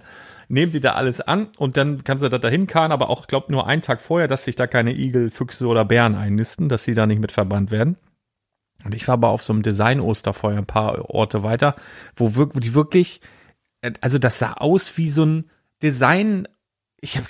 Nehmen 0.48 0.72
die 0.72 0.80
da 0.80 0.92
alles 0.92 1.22
an 1.22 1.48
und 1.56 1.78
dann 1.78 2.04
kannst 2.04 2.22
du 2.22 2.28
da 2.28 2.38
dahin 2.38 2.66
karren, 2.66 2.92
aber 2.92 3.08
auch, 3.08 3.26
glaub 3.26 3.48
nur 3.48 3.66
einen 3.66 3.80
Tag 3.80 4.02
vorher, 4.02 4.28
dass 4.28 4.44
sich 4.44 4.56
da 4.56 4.66
keine 4.66 4.92
Igel, 4.92 5.30
Füchse 5.30 5.66
oder 5.66 5.86
Bären 5.86 6.14
einnisten, 6.14 6.68
dass 6.68 6.84
sie 6.84 6.94
da 6.94 7.06
nicht 7.06 7.20
mit 7.20 7.32
verbannt 7.32 7.70
werden. 7.70 7.96
Und 8.84 8.94
ich 8.94 9.08
war 9.08 9.14
aber 9.14 9.30
auf 9.30 9.42
so 9.42 9.54
einem 9.54 9.62
Design-Osterfeuer 9.62 10.58
ein 10.58 10.66
paar 10.66 11.08
Orte 11.08 11.42
weiter, 11.42 11.76
wo, 12.14 12.34
wirk 12.34 12.54
wo 12.54 12.60
die 12.60 12.74
wirklich, 12.74 13.22
äh, 13.80 13.92
also 14.02 14.18
das 14.18 14.38
sah 14.38 14.52
aus 14.52 14.98
wie 14.98 15.08
so 15.08 15.24
ein 15.24 15.50
Design, 15.82 16.46
ich 17.00 17.16
habe 17.16 17.26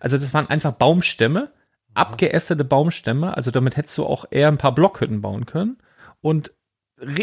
also 0.00 0.16
das 0.18 0.32
waren 0.32 0.48
einfach 0.48 0.72
Baumstämme, 0.72 1.50
abgeästete 1.96 2.64
Baumstämme, 2.64 3.36
also 3.36 3.50
damit 3.50 3.76
hättest 3.76 3.96
du 3.98 4.04
auch 4.04 4.26
eher 4.30 4.48
ein 4.48 4.58
paar 4.58 4.74
Blockhütten 4.74 5.20
bauen 5.20 5.46
können. 5.46 5.78
Und 6.20 6.52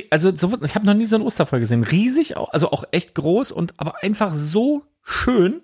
also 0.10 0.36
so, 0.36 0.52
ich 0.64 0.76
habe 0.76 0.86
noch 0.86 0.94
nie 0.94 1.06
so 1.06 1.16
ein 1.16 1.22
Osterfeuer 1.22 1.60
gesehen. 1.60 1.84
Riesig, 1.84 2.38
also 2.38 2.72
auch 2.72 2.84
echt 2.92 3.16
groß 3.16 3.52
und 3.52 3.74
aber 3.78 4.04
einfach 4.04 4.34
so 4.34 4.84
schön, 5.02 5.62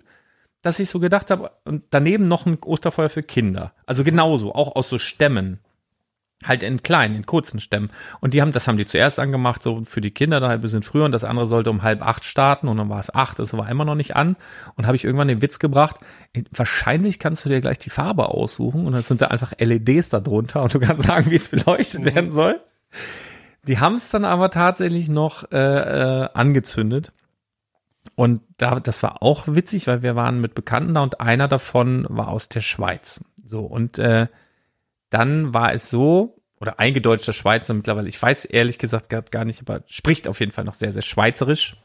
dass 0.62 0.78
ich 0.78 0.90
so 0.90 1.00
gedacht 1.00 1.30
habe, 1.30 1.52
und 1.64 1.84
daneben 1.90 2.26
noch 2.26 2.44
ein 2.44 2.58
Osterfeuer 2.62 3.08
für 3.08 3.22
Kinder. 3.22 3.72
Also 3.86 4.04
genauso, 4.04 4.54
auch 4.54 4.76
aus 4.76 4.88
so 4.88 4.98
Stämmen. 4.98 5.60
Halt 6.42 6.62
in 6.62 6.82
kleinen, 6.82 7.16
in 7.16 7.26
kurzen 7.26 7.60
Stämmen. 7.60 7.90
Und 8.20 8.32
die 8.32 8.40
haben, 8.40 8.52
das 8.52 8.66
haben 8.66 8.78
die 8.78 8.86
zuerst 8.86 9.18
angemacht, 9.18 9.62
so 9.62 9.84
für 9.84 10.00
die 10.00 10.10
Kinder 10.10 10.40
da 10.40 10.48
ein 10.48 10.60
bisschen 10.62 10.82
früher 10.82 11.04
und 11.04 11.12
das 11.12 11.24
andere 11.24 11.44
sollte 11.44 11.68
um 11.68 11.82
halb 11.82 12.00
acht 12.00 12.24
starten 12.24 12.66
und 12.68 12.78
dann 12.78 12.88
war 12.88 12.98
es 12.98 13.14
acht, 13.14 13.38
das 13.38 13.52
war 13.52 13.68
immer 13.68 13.84
noch 13.84 13.94
nicht 13.94 14.16
an. 14.16 14.36
Und 14.74 14.86
habe 14.86 14.96
ich 14.96 15.04
irgendwann 15.04 15.28
den 15.28 15.42
Witz 15.42 15.58
gebracht, 15.58 15.96
wahrscheinlich 16.50 17.18
kannst 17.18 17.44
du 17.44 17.50
dir 17.50 17.60
gleich 17.60 17.78
die 17.78 17.90
Farbe 17.90 18.28
aussuchen 18.28 18.86
und 18.86 18.92
dann 18.92 19.02
sind 19.02 19.20
da 19.20 19.26
einfach 19.26 19.52
LEDs 19.58 20.08
da 20.08 20.20
drunter 20.20 20.62
und 20.62 20.72
du 20.72 20.80
kannst 20.80 21.04
sagen, 21.04 21.30
wie 21.30 21.36
es 21.36 21.48
beleuchtet 21.48 22.04
werden 22.04 22.32
soll. 22.32 22.60
Die 23.66 23.78
haben 23.78 23.94
es 23.94 24.10
dann 24.10 24.24
aber 24.24 24.50
tatsächlich 24.50 25.08
noch 25.08 25.50
äh, 25.52 25.58
äh, 25.58 26.28
angezündet. 26.32 27.12
Und 28.14 28.40
da, 28.56 28.80
das 28.80 29.02
war 29.02 29.22
auch 29.22 29.44
witzig, 29.46 29.86
weil 29.86 30.02
wir 30.02 30.16
waren 30.16 30.40
mit 30.40 30.54
Bekannten 30.54 30.94
da 30.94 31.02
und 31.02 31.20
einer 31.20 31.48
davon 31.48 32.06
war 32.08 32.28
aus 32.28 32.48
der 32.48 32.60
Schweiz. 32.60 33.22
So, 33.44 33.60
und 33.60 33.98
äh, 33.98 34.28
dann 35.10 35.52
war 35.52 35.74
es 35.74 35.90
so, 35.90 36.40
oder 36.60 36.78
eingedeutschter 36.78 37.32
Schweizer 37.32 37.74
mittlerweile, 37.74 38.08
ich 38.08 38.20
weiß 38.20 38.44
ehrlich 38.44 38.78
gesagt 38.78 39.08
gar, 39.08 39.22
gar 39.22 39.44
nicht, 39.44 39.60
aber 39.60 39.82
spricht 39.86 40.28
auf 40.28 40.40
jeden 40.40 40.52
Fall 40.52 40.64
noch 40.64 40.74
sehr, 40.74 40.92
sehr 40.92 41.02
schweizerisch. 41.02 41.76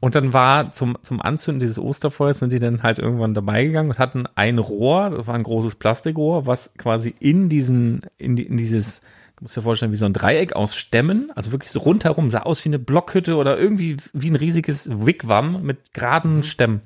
Und 0.00 0.16
dann 0.16 0.32
war 0.32 0.72
zum, 0.72 0.98
zum 1.02 1.22
Anzünden 1.22 1.60
dieses 1.60 1.78
Osterfeuers 1.78 2.40
sind 2.40 2.52
die 2.52 2.58
dann 2.58 2.82
halt 2.82 2.98
irgendwann 2.98 3.34
dabei 3.34 3.64
gegangen 3.64 3.90
und 3.90 4.00
hatten 4.00 4.26
ein 4.34 4.58
Rohr, 4.58 5.10
das 5.10 5.28
war 5.28 5.36
ein 5.36 5.44
großes 5.44 5.76
Plastikrohr, 5.76 6.44
was 6.44 6.74
quasi 6.76 7.14
in 7.20 7.48
diesen, 7.48 8.02
in, 8.18 8.34
die, 8.34 8.42
in 8.42 8.56
dieses, 8.56 9.00
du 9.36 9.44
musst 9.44 9.56
dir 9.56 9.62
vorstellen, 9.62 9.92
wie 9.92 9.96
so 9.96 10.06
ein 10.06 10.12
Dreieck 10.12 10.54
aus 10.54 10.74
Stämmen, 10.74 11.30
also 11.36 11.52
wirklich 11.52 11.70
so 11.70 11.78
rundherum, 11.78 12.32
sah 12.32 12.40
aus 12.40 12.64
wie 12.64 12.70
eine 12.70 12.80
Blockhütte 12.80 13.36
oder 13.36 13.56
irgendwie 13.56 13.96
wie 14.12 14.30
ein 14.30 14.34
riesiges 14.34 14.88
Wigwam 14.90 15.62
mit 15.62 15.94
geraden 15.94 16.42
Stämmen. 16.42 16.80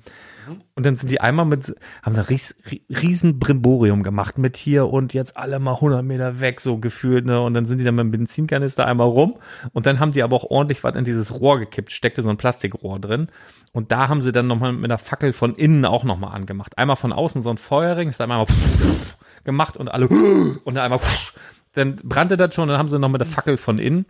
Und 0.74 0.86
dann 0.86 0.96
sind 0.96 1.10
die 1.10 1.20
einmal 1.20 1.44
mit, 1.46 1.74
haben 2.02 2.14
da 2.16 2.22
ries, 2.22 2.54
ri- 2.68 2.82
riesen 2.88 3.38
Brimborium 3.38 4.02
gemacht 4.02 4.38
mit 4.38 4.56
hier 4.56 4.86
und 4.88 5.14
jetzt 5.14 5.36
alle 5.36 5.58
mal 5.58 5.74
100 5.74 6.04
Meter 6.04 6.40
weg, 6.40 6.60
so 6.60 6.78
gefühlt, 6.78 7.24
ne? 7.26 7.40
Und 7.40 7.54
dann 7.54 7.66
sind 7.66 7.78
die 7.78 7.84
dann 7.84 7.94
mit 7.96 8.04
dem 8.04 8.10
Benzinkanister 8.10 8.86
einmal 8.86 9.08
rum 9.08 9.38
und 9.72 9.86
dann 9.86 9.98
haben 10.00 10.12
die 10.12 10.22
aber 10.22 10.36
auch 10.36 10.44
ordentlich 10.44 10.84
was 10.84 10.94
in 10.96 11.04
dieses 11.04 11.40
Rohr 11.40 11.58
gekippt, 11.58 11.90
steckte 11.92 12.22
so 12.22 12.30
ein 12.30 12.36
Plastikrohr 12.36 12.98
drin. 13.00 13.28
Und 13.72 13.92
da 13.92 14.08
haben 14.08 14.22
sie 14.22 14.32
dann 14.32 14.46
nochmal 14.46 14.72
mit 14.72 14.84
einer 14.84 14.98
Fackel 14.98 15.32
von 15.32 15.54
innen 15.54 15.84
auch 15.84 16.04
nochmal 16.04 16.34
angemacht. 16.34 16.78
Einmal 16.78 16.96
von 16.96 17.12
außen 17.12 17.42
so 17.42 17.50
ein 17.50 17.58
Feuerring, 17.58 18.08
ist 18.08 18.20
einmal 18.20 18.46
gemacht 19.44 19.76
und 19.76 19.88
alle 19.88 20.08
und 20.08 20.74
dann 20.74 20.78
einmal 20.84 21.00
dann 21.72 21.96
brannte 21.96 22.36
das 22.36 22.54
schon, 22.54 22.68
dann 22.68 22.78
haben 22.78 22.88
sie 22.88 22.98
noch 22.98 23.10
mit 23.10 23.20
der 23.20 23.26
Fackel 23.28 23.56
von 23.56 23.78
innen. 23.78 24.06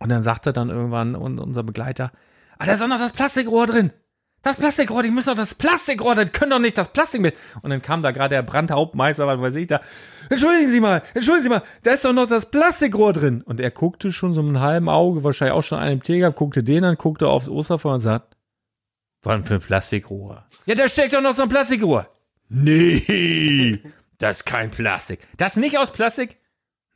Und 0.00 0.10
dann 0.10 0.22
sagte 0.22 0.52
dann 0.52 0.70
irgendwann 0.70 1.16
un- 1.16 1.38
unser 1.38 1.64
Begleiter, 1.64 2.12
ah, 2.58 2.64
da 2.66 2.72
ist 2.72 2.82
auch 2.82 2.86
noch 2.88 2.98
das 2.98 3.12
Plastikrohr 3.12 3.66
drin. 3.66 3.92
Das 4.48 4.56
Plastikrohr, 4.56 5.02
die 5.02 5.10
müssen 5.10 5.28
doch 5.28 5.36
das 5.36 5.54
Plastikrohr, 5.54 6.14
das 6.14 6.32
können 6.32 6.52
doch 6.52 6.58
nicht 6.58 6.78
das 6.78 6.88
Plastik 6.88 7.20
mit. 7.20 7.36
Und 7.60 7.68
dann 7.68 7.82
kam 7.82 8.00
da 8.00 8.12
gerade 8.12 8.34
der 8.34 8.42
Brandhauptmeister, 8.42 9.26
was 9.26 9.42
weiß 9.42 9.54
ich 9.56 9.66
da. 9.66 9.82
Entschuldigen 10.30 10.70
Sie 10.70 10.80
mal, 10.80 11.02
entschuldigen 11.12 11.42
Sie 11.42 11.48
mal, 11.50 11.62
da 11.82 11.90
ist 11.90 12.06
doch 12.06 12.14
noch 12.14 12.26
das 12.26 12.46
Plastikrohr 12.46 13.12
drin. 13.12 13.42
Und 13.42 13.60
er 13.60 13.70
guckte 13.70 14.10
schon 14.10 14.32
so 14.32 14.42
mit 14.42 14.56
einem 14.56 14.64
halben 14.64 14.88
Auge, 14.88 15.22
wahrscheinlich 15.22 15.52
auch 15.52 15.62
schon 15.62 15.78
einem 15.78 16.02
Tiger, 16.02 16.32
guckte 16.32 16.62
den 16.62 16.82
an, 16.84 16.96
guckte 16.96 17.28
aufs 17.28 17.50
Osterfeuer 17.50 17.92
und 17.92 18.00
sagt, 18.00 18.38
was 19.22 19.34
denn 19.34 19.44
für 19.44 19.54
ein 19.56 19.60
Plastikrohr? 19.60 20.46
Ja, 20.64 20.74
da 20.74 20.88
steckt 20.88 21.12
doch 21.12 21.20
noch 21.20 21.34
so 21.34 21.42
ein 21.42 21.50
Plastikrohr. 21.50 22.08
Nee, 22.48 23.82
das 24.16 24.38
ist 24.38 24.44
kein 24.46 24.70
Plastik. 24.70 25.20
Das 25.36 25.58
ist 25.58 25.60
nicht 25.60 25.76
aus 25.76 25.92
Plastik? 25.92 26.38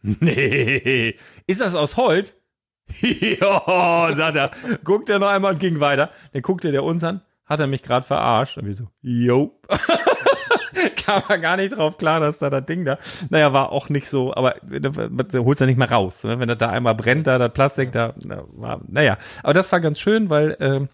Nee. 0.00 1.16
Ist 1.46 1.60
das 1.60 1.74
aus 1.74 1.98
Holz? 1.98 2.34
ja, 3.02 4.10
sagt 4.16 4.36
er. 4.36 4.50
Guckt 4.84 5.10
er 5.10 5.18
noch 5.18 5.28
einmal 5.28 5.52
und 5.52 5.58
ging 5.58 5.80
weiter. 5.80 6.10
Dann 6.32 6.40
guckte 6.40 6.72
der 6.72 6.82
uns 6.82 7.04
an. 7.04 7.20
Hat 7.52 7.60
er 7.60 7.66
mich 7.66 7.82
gerade 7.82 8.06
verarscht? 8.06 8.56
Und 8.56 8.64
wir 8.64 8.74
so, 8.74 8.88
jo. 9.02 9.52
Kam 10.96 11.22
er 11.28 11.36
gar 11.36 11.58
nicht 11.58 11.76
drauf 11.76 11.98
klar, 11.98 12.18
dass 12.18 12.38
da 12.38 12.48
das 12.48 12.64
Ding 12.64 12.86
da. 12.86 12.96
Naja, 13.28 13.52
war 13.52 13.72
auch 13.72 13.90
nicht 13.90 14.08
so, 14.08 14.34
aber 14.34 14.54
da 14.62 15.38
holst 15.40 15.60
du 15.60 15.66
nicht 15.66 15.76
mehr 15.76 15.90
raus. 15.90 16.24
Ne? 16.24 16.40
Wenn 16.40 16.48
das 16.48 16.56
da 16.56 16.70
einmal 16.70 16.94
brennt, 16.94 17.26
da 17.26 17.36
das 17.36 17.52
Plastik, 17.52 17.92
da, 17.92 18.14
da 18.16 18.44
war, 18.52 18.80
naja. 18.88 19.18
Aber 19.42 19.52
das 19.52 19.70
war 19.70 19.80
ganz 19.80 20.00
schön, 20.00 20.30
weil 20.30 20.56
ähm, 20.60 20.88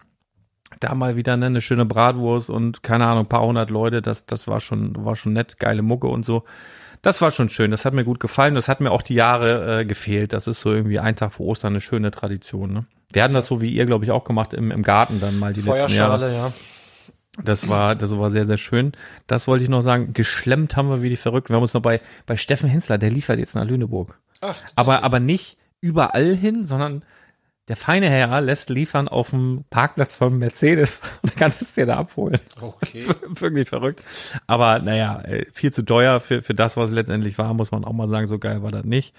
da 0.81 0.95
mal 0.95 1.15
wieder 1.15 1.37
ne, 1.37 1.45
eine 1.45 1.61
schöne 1.61 1.85
Bratwurst 1.85 2.49
und 2.49 2.83
keine 2.83 3.05
Ahnung, 3.05 3.27
paar 3.27 3.45
hundert 3.45 3.69
Leute, 3.69 4.01
das, 4.01 4.25
das 4.25 4.45
war 4.45 4.59
schon, 4.59 5.05
war 5.05 5.15
schon 5.15 5.31
nett, 5.31 5.59
geile 5.59 5.81
Mucke 5.81 6.07
und 6.07 6.25
so. 6.25 6.43
Das 7.01 7.21
war 7.21 7.31
schon 7.31 7.47
schön, 7.47 7.71
das 7.71 7.85
hat 7.85 7.93
mir 7.93 8.03
gut 8.03 8.19
gefallen. 8.19 8.55
Das 8.55 8.67
hat 8.67 8.81
mir 8.81 8.91
auch 8.91 9.01
die 9.01 9.15
Jahre 9.15 9.79
äh, 9.79 9.85
gefehlt. 9.85 10.33
Das 10.33 10.45
ist 10.45 10.59
so 10.59 10.73
irgendwie 10.73 10.99
ein 10.99 11.15
Tag 11.15 11.31
vor 11.31 11.45
Ostern 11.45 11.71
eine 11.71 11.79
schöne 11.79 12.11
Tradition. 12.11 12.73
Ne? 12.73 12.85
Wir 13.11 13.23
hatten 13.23 13.33
das 13.33 13.47
so 13.47 13.61
wie 13.61 13.69
ihr, 13.69 13.85
glaube 13.85 14.05
ich, 14.05 14.11
auch 14.11 14.23
gemacht 14.23 14.53
im, 14.53 14.71
im 14.71 14.83
Garten 14.83 15.19
dann 15.19 15.39
mal 15.39 15.53
die 15.53 15.61
letzten 15.61 15.93
Jahre. 15.93 16.33
Ja. 16.33 16.51
Das 17.43 17.67
war, 17.69 17.95
das 17.95 18.17
war 18.17 18.29
sehr, 18.31 18.45
sehr 18.45 18.57
schön. 18.57 18.91
Das 19.27 19.47
wollte 19.47 19.63
ich 19.63 19.69
noch 19.69 19.81
sagen. 19.81 20.13
Geschlemmt 20.13 20.75
haben 20.75 20.89
wir 20.89 21.01
wie 21.01 21.09
die 21.09 21.15
Verrückten. 21.15 21.49
Wir 21.49 21.55
haben 21.55 21.63
uns 21.63 21.73
noch 21.73 21.81
bei, 21.81 22.01
bei 22.25 22.35
Steffen 22.35 22.69
Hensler, 22.69 22.97
der 22.97 23.09
liefert 23.09 23.39
jetzt 23.39 23.55
nach 23.55 23.65
Lüneburg. 23.65 24.19
Ach, 24.41 24.61
Aber, 24.75 25.03
aber 25.03 25.19
nicht 25.19 25.57
überall 25.81 26.35
hin, 26.35 26.65
sondern 26.65 27.03
der 27.69 27.75
feine 27.77 28.09
Herr 28.09 28.41
lässt 28.41 28.69
liefern 28.69 29.07
auf 29.07 29.29
dem 29.29 29.63
Parkplatz 29.69 30.15
von 30.15 30.37
Mercedes 30.37 31.01
und 31.21 31.37
kann 31.37 31.51
es 31.57 31.73
dir 31.73 31.85
da 31.85 31.97
abholen. 31.97 32.39
Okay. 32.59 33.05
Wirklich 33.29 33.69
verrückt. 33.69 34.03
Aber 34.47 34.79
naja, 34.79 35.21
äh, 35.21 35.45
viel 35.53 35.71
zu 35.71 35.83
teuer 35.83 36.19
für, 36.19 36.41
für 36.41 36.53
das, 36.55 36.75
was 36.75 36.89
es 36.89 36.95
letztendlich 36.95 37.37
war, 37.37 37.53
muss 37.53 37.71
man 37.71 37.85
auch 37.85 37.93
mal 37.93 38.07
sagen, 38.09 38.27
so 38.27 38.39
geil 38.39 38.61
war 38.63 38.71
das 38.71 38.83
nicht. 38.83 39.13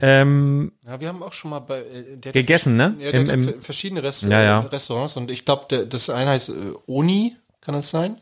Ähm, 0.00 0.72
Ja, 0.84 1.00
wir 1.00 1.08
haben 1.08 1.22
auch 1.22 1.32
schon 1.32 1.50
mal 1.52 1.60
bei 1.60 1.78
äh, 1.78 2.16
der 2.16 2.32
Gegessen, 2.32 2.78
ja 2.78 2.88
ne? 2.90 2.96
Ja, 2.98 3.12
der 3.12 3.20
Im- 3.22 3.30
im- 3.30 3.46
ja 3.48 3.52
verschiedene 3.60 4.02
Rest 4.02 4.24
Ja, 4.24 4.42
ja. 4.42 4.60
Restaurants 4.60 5.16
und 5.16 5.30
ich 5.30 5.44
glaube, 5.44 5.86
das 5.86 6.10
eine 6.10 6.30
heißt 6.30 6.48
äh, 6.50 6.52
Oni, 6.86 7.36
kann 7.60 7.74
das 7.74 7.90
sein? 7.90 8.16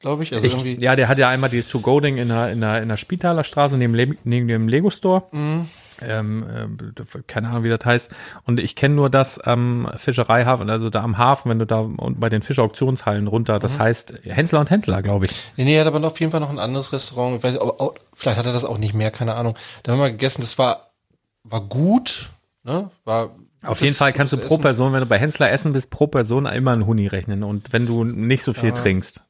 Glaube 0.00 0.24
ich. 0.24 0.34
Also 0.34 0.44
ich, 0.48 0.54
irgendwie. 0.54 0.82
ja, 0.84 0.96
der 0.96 1.06
hat 1.06 1.18
ja 1.18 1.28
einmal 1.28 1.48
dieses 1.48 1.70
To-Go-Ding 1.70 2.16
in 2.16 2.28
der, 2.28 2.50
in 2.50 2.60
der, 2.60 2.82
in 2.82 2.88
der 2.88 2.96
Spitaler 2.96 3.44
Straße 3.44 3.76
neben, 3.76 4.16
neben 4.24 4.48
dem 4.48 4.66
Lego-Store. 4.66 5.22
Mhm. 5.30 5.68
Ähm, 6.06 6.44
äh, 6.78 7.22
keine 7.26 7.48
Ahnung, 7.48 7.64
wie 7.64 7.68
das 7.68 7.84
heißt. 7.84 8.10
Und 8.44 8.60
ich 8.60 8.76
kenne 8.76 8.94
nur 8.94 9.10
das 9.10 9.38
am 9.38 9.90
Fischereihafen, 9.96 10.68
also 10.70 10.90
da 10.90 11.02
am 11.02 11.18
Hafen, 11.18 11.50
wenn 11.50 11.58
du 11.58 11.66
da 11.66 11.80
und 11.80 12.20
bei 12.20 12.28
den 12.28 12.42
Fischauktionshallen 12.42 13.26
runter, 13.26 13.56
Mhm. 13.56 13.60
das 13.60 13.78
heißt 13.78 14.14
Hensler 14.24 14.60
und 14.60 14.70
Hensler, 14.70 15.02
glaube 15.02 15.26
ich. 15.26 15.32
Nee, 15.56 15.64
nee, 15.64 15.74
er 15.74 15.84
hat 15.84 15.94
aber 15.94 16.06
auf 16.06 16.18
jeden 16.20 16.32
Fall 16.32 16.40
noch 16.40 16.50
ein 16.50 16.58
anderes 16.58 16.92
Restaurant. 16.92 17.36
Ich 17.36 17.42
weiß, 17.42 17.58
aber 17.58 17.80
auch, 17.80 17.94
vielleicht 18.12 18.38
hat 18.38 18.46
er 18.46 18.52
das 18.52 18.64
auch 18.64 18.78
nicht 18.78 18.94
mehr, 18.94 19.10
keine 19.10 19.34
Ahnung. 19.34 19.54
Da 19.82 19.92
haben 19.92 19.98
wir 20.00 20.10
gegessen, 20.10 20.40
das 20.40 20.58
war, 20.58 20.90
war 21.44 21.60
gut, 21.60 22.30
ne? 22.64 22.90
War 23.04 23.30
Auf 23.64 23.80
jeden 23.80 23.94
Fall 23.94 24.12
kannst 24.12 24.32
du 24.32 24.36
pro 24.36 24.54
Essen. 24.54 24.62
Person, 24.62 24.92
wenn 24.92 25.00
du 25.00 25.06
bei 25.06 25.18
Hensler 25.18 25.50
essen 25.50 25.72
bist, 25.72 25.90
pro 25.90 26.06
Person 26.06 26.46
immer 26.46 26.72
einen 26.72 26.86
Huni 26.86 27.06
rechnen. 27.06 27.42
Und 27.42 27.72
wenn 27.72 27.86
du 27.86 28.04
nicht 28.04 28.42
so 28.42 28.52
viel 28.52 28.72
trinkst. 28.72 29.22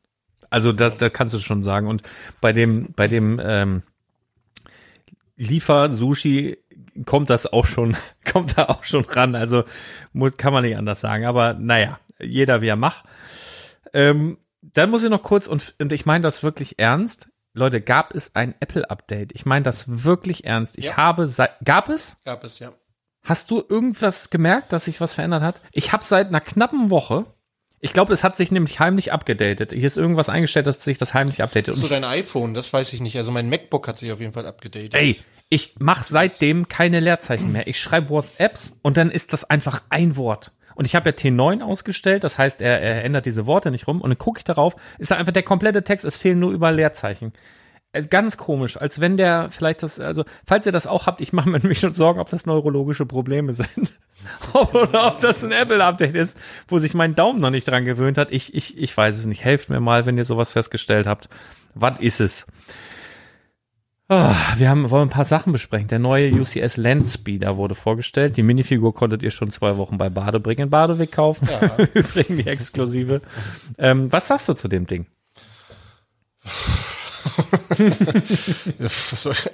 Also 0.50 0.73
das, 0.73 0.99
das 0.99 1.12
kannst 1.12 1.35
du 1.35 1.38
schon 1.38 1.62
sagen. 1.64 1.87
Und 1.87 2.02
bei 2.43 2.52
dem, 2.52 2.88
bei 2.95 3.09
dem 3.09 3.41
ähm, 3.43 3.83
Liefer-Sushi 5.37 6.59
kommt 7.07 7.31
das 7.31 7.53
auch 7.53 7.67
schon, 7.67 7.97
kommt 8.31 8.59
da 8.59 8.67
auch 8.67 8.85
schon 8.85 9.05
ran. 9.05 9.35
Also 9.35 9.65
muss, 10.13 10.37
kann 10.37 10.53
man 10.53 10.65
nicht 10.65 10.77
anders 10.77 11.01
sagen. 11.01 11.25
Aber 11.27 11.55
naja, 11.55 11.99
jeder 12.21 12.61
wie 12.63 12.69
er 12.69 12.77
macht. 12.77 13.05
Ähm, 13.93 14.39
dann 14.63 14.91
muss 14.91 15.03
ich 15.05 15.11
noch 15.11 15.23
kurz, 15.23 15.47
und, 15.49 15.75
und 15.81 15.93
ich 15.93 16.07
meine 16.07 16.23
das 16.23 16.43
wirklich 16.43 16.79
ernst. 16.79 17.29
Leute, 17.55 17.81
gab 17.81 18.15
es 18.15 18.35
ein 18.35 18.55
Apple-Update? 18.61 19.33
Ich 19.35 19.45
meine 19.45 19.65
das 19.65 19.85
wirklich 20.05 20.45
ernst. 20.45 20.79
Ich 20.79 20.87
Ja. 20.87 20.97
habe 20.97 21.27
seit, 21.29 21.51
gab 21.65 21.89
es? 21.89 22.17
Gab 22.25 22.45
es, 22.45 22.59
ja. 22.61 22.71
Hast 23.25 23.51
du 23.51 23.63
irgendwas 23.69 24.31
gemerkt, 24.31 24.73
dass 24.73 24.87
sich 24.87 25.01
was 25.01 25.15
verändert 25.15 25.43
hat? 25.43 25.61
Ich 25.73 25.93
habe 25.93 26.05
seit 26.05 26.29
einer 26.29 26.41
knappen 26.41 26.91
Woche, 26.91 27.27
ich 27.81 27.93
glaube, 27.93 28.13
es 28.13 28.25
hat 28.25 28.37
sich 28.37 28.51
nämlich 28.53 28.79
heimlich 28.81 29.13
abgedatet. 29.13 29.73
Hier 29.73 29.85
ist 29.87 29.99
irgendwas 29.99 30.29
eingestellt, 30.29 30.67
dass 30.69 30.83
sich 30.83 30.99
das 30.99 31.15
heimlich 31.15 31.43
updatet. 31.43 31.77
So 31.77 31.89
dein 31.89 32.05
iPhone, 32.05 32.55
das 32.55 32.73
weiß 32.73 32.93
ich 32.93 33.01
nicht. 33.01 33.17
Also 33.17 33.33
mein 33.33 33.49
MacBook 33.49 33.89
hat 33.89 33.99
sich 33.99 34.13
auf 34.13 34.21
jeden 34.21 34.33
Fall 34.33 34.47
abgedatet. 34.47 34.95
ey, 34.95 35.19
ich 35.53 35.75
mache 35.79 36.05
seitdem 36.09 36.67
keine 36.67 36.99
Leerzeichen 36.99 37.53
mehr. 37.53 37.67
Ich 37.67 37.79
schreibe 37.79 38.09
WhatsApps 38.09 38.75
und 38.81 38.97
dann 38.97 39.11
ist 39.11 39.35
das 39.35 39.45
einfach 39.45 39.83
ein 39.91 40.17
Wort. 40.17 40.53
Und 40.75 40.87
ich 40.87 40.95
habe 40.95 41.11
ja 41.11 41.15
T9 41.15 41.61
ausgestellt, 41.61 42.25
das 42.25 42.39
heißt, 42.39 42.63
er, 42.63 42.81
er 42.81 43.05
ändert 43.05 43.27
diese 43.27 43.47
Worte 43.47 43.71
nicht 43.71 43.87
rum. 43.87 44.01
Und 44.01 44.09
dann 44.09 44.17
gucke 44.17 44.39
ich 44.39 44.45
darauf, 44.45 44.75
ist 44.99 45.11
da 45.11 45.17
einfach 45.17 45.35
der 45.35 45.43
komplette 45.43 45.85
Text, 45.85 46.07
es 46.07 46.17
fehlen 46.17 46.39
nur 46.39 46.53
über 46.53 46.73
Leerzeichen. 46.73 47.35
Äh, 47.93 48.05
Ganz 48.05 48.39
komisch, 48.39 48.79
als 48.79 48.99
wenn 48.99 49.19
der 49.19 49.51
vielleicht 49.51 49.83
das, 49.83 50.01
also 50.01 50.25
falls 50.47 50.65
ihr 50.65 50.73
das 50.73 50.87
auch 50.87 51.07
habt, 51.07 51.21
ich 51.21 51.35
mache 51.35 51.51
mir 51.51 51.59
nämlich 51.61 51.81
schon 51.81 51.93
Sorgen, 51.93 52.19
ob 52.19 52.31
das 52.31 52.47
neurologische 52.47 53.05
Probleme 53.05 53.53
sind. 53.53 53.93
Oder 54.55 55.09
ob 55.09 55.19
das 55.19 55.45
ein 55.45 55.53
Apple-Update 55.53 56.17
ist, 56.17 56.39
wo 56.67 56.79
sich 56.79 56.95
mein 56.95 57.15
Daumen 57.15 57.43
noch 57.43 57.51
nicht 57.51 57.69
dran 57.69 57.85
gewöhnt 57.85 58.17
hat. 58.17 58.33
Ich, 58.33 58.55
ich, 58.55 58.79
ich 58.79 58.97
weiß 58.97 59.19
es 59.19 59.27
nicht. 59.27 59.45
Helft 59.45 59.69
mir 59.69 59.81
mal, 59.81 60.07
wenn 60.07 60.17
ihr 60.17 60.25
sowas 60.25 60.51
festgestellt 60.51 61.07
habt. 61.07 61.29
Was 61.75 62.01
ist 62.01 62.23
es? 62.23 62.47
Ah, 64.09 64.55
wir 64.57 64.69
haben, 64.69 64.91
wollen 64.91 65.09
ein 65.09 65.11
paar 65.11 65.25
Sachen 65.25 65.53
besprechen. 65.53 65.89
Der 65.89 65.99
neue 65.99 66.33
UCS 66.33 66.77
Landspeeder 66.77 67.57
wurde 67.57 67.75
vorgestellt. 67.75 68.37
Die 68.37 68.43
Minifigur 68.43 68.95
konntet 68.95 69.23
ihr 69.23 69.31
schon 69.31 69.51
zwei 69.51 69.77
Wochen 69.77 69.97
bei 69.97 70.11
Badebring 70.11 70.59
in 70.59 70.71
Badeweg 70.71 71.13
kaufen. 71.13 71.49
Übrigens 71.95 72.27
die 72.45 72.47
exklusive. 72.47 73.23
Ähm, 73.79 74.13
was 74.13 74.29
sagst 74.29 74.49
du 74.49 74.55
zu 74.55 74.69
dem 74.69 74.87
Ding? 74.87 75.07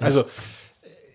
Also, 0.01 0.25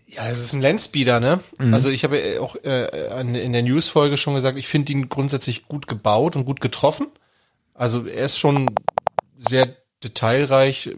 ja, 0.06 0.28
es 0.28 0.38
ist 0.38 0.52
ein 0.52 0.60
Landspeeder, 0.60 1.20
ne? 1.20 1.40
Mhm. 1.58 1.74
Also 1.74 1.90
ich 1.90 2.04
habe 2.04 2.18
äh, 2.18 2.38
auch 2.38 2.56
äh, 2.62 3.20
in 3.20 3.52
der 3.52 3.62
News-Folge 3.62 4.16
schon 4.16 4.34
gesagt, 4.34 4.56
ich 4.56 4.68
finde 4.68 4.92
ihn 4.92 5.08
grundsätzlich 5.08 5.66
gut 5.66 5.86
gebaut 5.86 6.36
und 6.36 6.44
gut 6.44 6.60
getroffen. 6.60 7.08
Also 7.74 8.06
er 8.06 8.26
ist 8.26 8.38
schon 8.38 8.70
sehr 9.36 9.76
detailreich, 10.02 10.90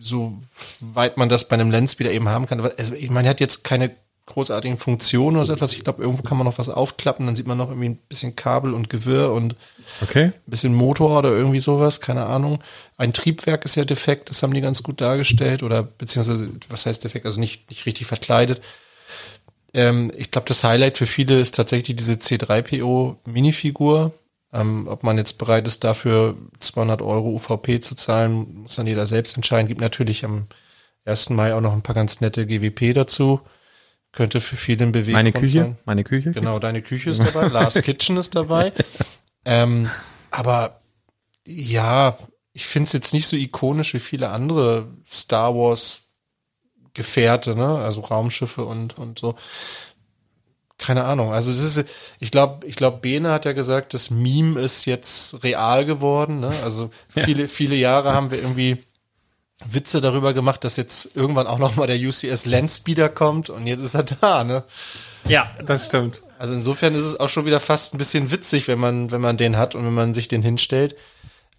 so 0.00 0.38
weit 0.80 1.16
man 1.16 1.28
das 1.28 1.48
bei 1.48 1.54
einem 1.54 1.70
Landspeeder 1.70 2.10
eben 2.10 2.28
haben 2.28 2.46
kann. 2.46 2.58
Aber 2.58 2.72
also, 2.78 2.94
ich 2.94 3.10
meine, 3.10 3.28
er 3.28 3.30
hat 3.30 3.40
jetzt 3.40 3.64
keine 3.64 3.90
großartigen 4.26 4.78
Funktionen 4.78 5.36
oder 5.36 5.44
so 5.44 5.52
etwas. 5.52 5.72
Ich 5.72 5.84
glaube, 5.84 6.02
irgendwo 6.02 6.22
kann 6.22 6.38
man 6.38 6.46
noch 6.46 6.58
was 6.58 6.68
aufklappen, 6.68 7.26
dann 7.26 7.36
sieht 7.36 7.46
man 7.46 7.58
noch 7.58 7.68
irgendwie 7.68 7.90
ein 7.90 7.96
bisschen 8.08 8.36
Kabel 8.36 8.72
und 8.74 8.88
Gewirr 8.88 9.32
und 9.32 9.56
Okay. 10.02 10.26
ein 10.26 10.32
bisschen 10.46 10.74
Motor 10.74 11.18
oder 11.18 11.30
irgendwie 11.30 11.60
sowas, 11.60 12.00
keine 12.00 12.26
Ahnung. 12.26 12.60
Ein 12.96 13.12
Triebwerk 13.12 13.64
ist 13.64 13.74
ja 13.74 13.84
defekt, 13.84 14.30
das 14.30 14.42
haben 14.42 14.54
die 14.54 14.60
ganz 14.60 14.82
gut 14.82 15.00
dargestellt 15.00 15.62
oder 15.62 15.82
beziehungsweise, 15.82 16.48
was 16.68 16.86
heißt 16.86 17.02
defekt, 17.02 17.26
also 17.26 17.40
nicht, 17.40 17.68
nicht 17.70 17.86
richtig 17.86 18.06
verkleidet. 18.06 18.62
Ähm, 19.74 20.12
ich 20.16 20.30
glaube, 20.30 20.48
das 20.48 20.64
Highlight 20.64 20.98
für 20.98 21.06
viele 21.06 21.40
ist 21.40 21.56
tatsächlich 21.56 21.96
diese 21.96 22.14
C3PO 22.14 23.16
Minifigur. 23.26 24.12
Ähm, 24.52 24.88
ob 24.88 25.04
man 25.04 25.16
jetzt 25.16 25.38
bereit 25.38 25.66
ist, 25.66 25.84
dafür 25.84 26.36
200 26.58 27.02
Euro 27.02 27.30
UVP 27.30 27.80
zu 27.80 27.94
zahlen, 27.94 28.62
muss 28.62 28.76
dann 28.76 28.86
jeder 28.86 29.06
selbst 29.06 29.36
entscheiden. 29.36 29.68
Gibt 29.68 29.80
natürlich 29.80 30.24
am 30.24 30.46
1. 31.04 31.30
Mai 31.30 31.54
auch 31.54 31.60
noch 31.60 31.72
ein 31.72 31.82
paar 31.82 31.94
ganz 31.94 32.20
nette 32.20 32.46
GWP 32.46 32.94
dazu. 32.94 33.40
Könnte 34.12 34.40
für 34.40 34.56
viele 34.56 34.86
ein 34.86 34.92
Bewegung 34.92 35.12
Meine 35.12 35.32
Küche? 35.32 35.60
sein. 35.60 35.78
Meine 35.84 36.02
Küche? 36.02 36.32
Genau, 36.32 36.58
deine 36.58 36.82
Küche 36.82 37.10
ist 37.10 37.22
dabei, 37.22 37.46
Lars 37.48 37.74
Kitchen 37.74 38.16
ist 38.16 38.34
dabei. 38.34 38.72
Ähm, 39.44 39.88
aber 40.32 40.80
ja, 41.46 42.16
ich 42.52 42.66
finde 42.66 42.88
es 42.88 42.92
jetzt 42.92 43.14
nicht 43.14 43.28
so 43.28 43.36
ikonisch 43.36 43.94
wie 43.94 44.00
viele 44.00 44.30
andere 44.30 44.88
Star 45.06 45.54
Wars 45.54 46.06
Gefährte, 46.92 47.54
ne? 47.54 47.78
Also 47.78 48.00
Raumschiffe 48.00 48.64
und, 48.64 48.98
und 48.98 49.20
so. 49.20 49.36
Keine 50.80 51.04
Ahnung. 51.04 51.30
Also 51.30 51.52
das 51.52 51.60
ist, 51.60 51.88
ich 52.20 52.30
glaube, 52.30 52.66
ich 52.66 52.74
glaube, 52.74 52.98
Bene 53.02 53.30
hat 53.32 53.44
ja 53.44 53.52
gesagt, 53.52 53.92
das 53.92 54.08
Meme 54.08 54.58
ist 54.58 54.86
jetzt 54.86 55.44
real 55.44 55.84
geworden. 55.84 56.40
Ne? 56.40 56.52
Also 56.64 56.88
viele, 57.10 57.48
viele 57.48 57.76
Jahre 57.76 58.14
haben 58.14 58.30
wir 58.30 58.38
irgendwie 58.38 58.82
Witze 59.62 60.00
darüber 60.00 60.32
gemacht, 60.32 60.64
dass 60.64 60.78
jetzt 60.78 61.14
irgendwann 61.14 61.46
auch 61.46 61.58
noch 61.58 61.76
mal 61.76 61.86
der 61.86 61.98
UCS 61.98 62.46
Landspeeder 62.46 63.10
kommt 63.10 63.50
und 63.50 63.66
jetzt 63.66 63.84
ist 63.84 63.94
er 63.94 64.04
da, 64.04 64.42
ne? 64.42 64.64
Ja, 65.26 65.50
das 65.66 65.84
stimmt. 65.84 66.22
Also 66.38 66.54
insofern 66.54 66.94
ist 66.94 67.04
es 67.04 67.20
auch 67.20 67.28
schon 67.28 67.44
wieder 67.44 67.60
fast 67.60 67.92
ein 67.92 67.98
bisschen 67.98 68.30
witzig, 68.30 68.66
wenn 68.66 68.78
man, 68.78 69.10
wenn 69.10 69.20
man 69.20 69.36
den 69.36 69.58
hat 69.58 69.74
und 69.74 69.84
wenn 69.84 69.92
man 69.92 70.14
sich 70.14 70.28
den 70.28 70.40
hinstellt. 70.40 70.96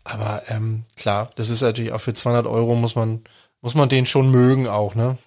Aber 0.04 0.42
ähm, 0.48 0.86
klar, 0.98 1.30
das 1.36 1.50
ist 1.50 1.62
natürlich 1.62 1.92
auch 1.92 2.02
für 2.02 2.14
200 2.14 2.48
Euro 2.48 2.74
muss 2.74 2.96
man, 2.96 3.22
muss 3.62 3.76
man 3.76 3.88
den 3.88 4.08
schon 4.08 4.32
mögen 4.32 4.68
auch, 4.68 4.96
ne? 4.96 5.20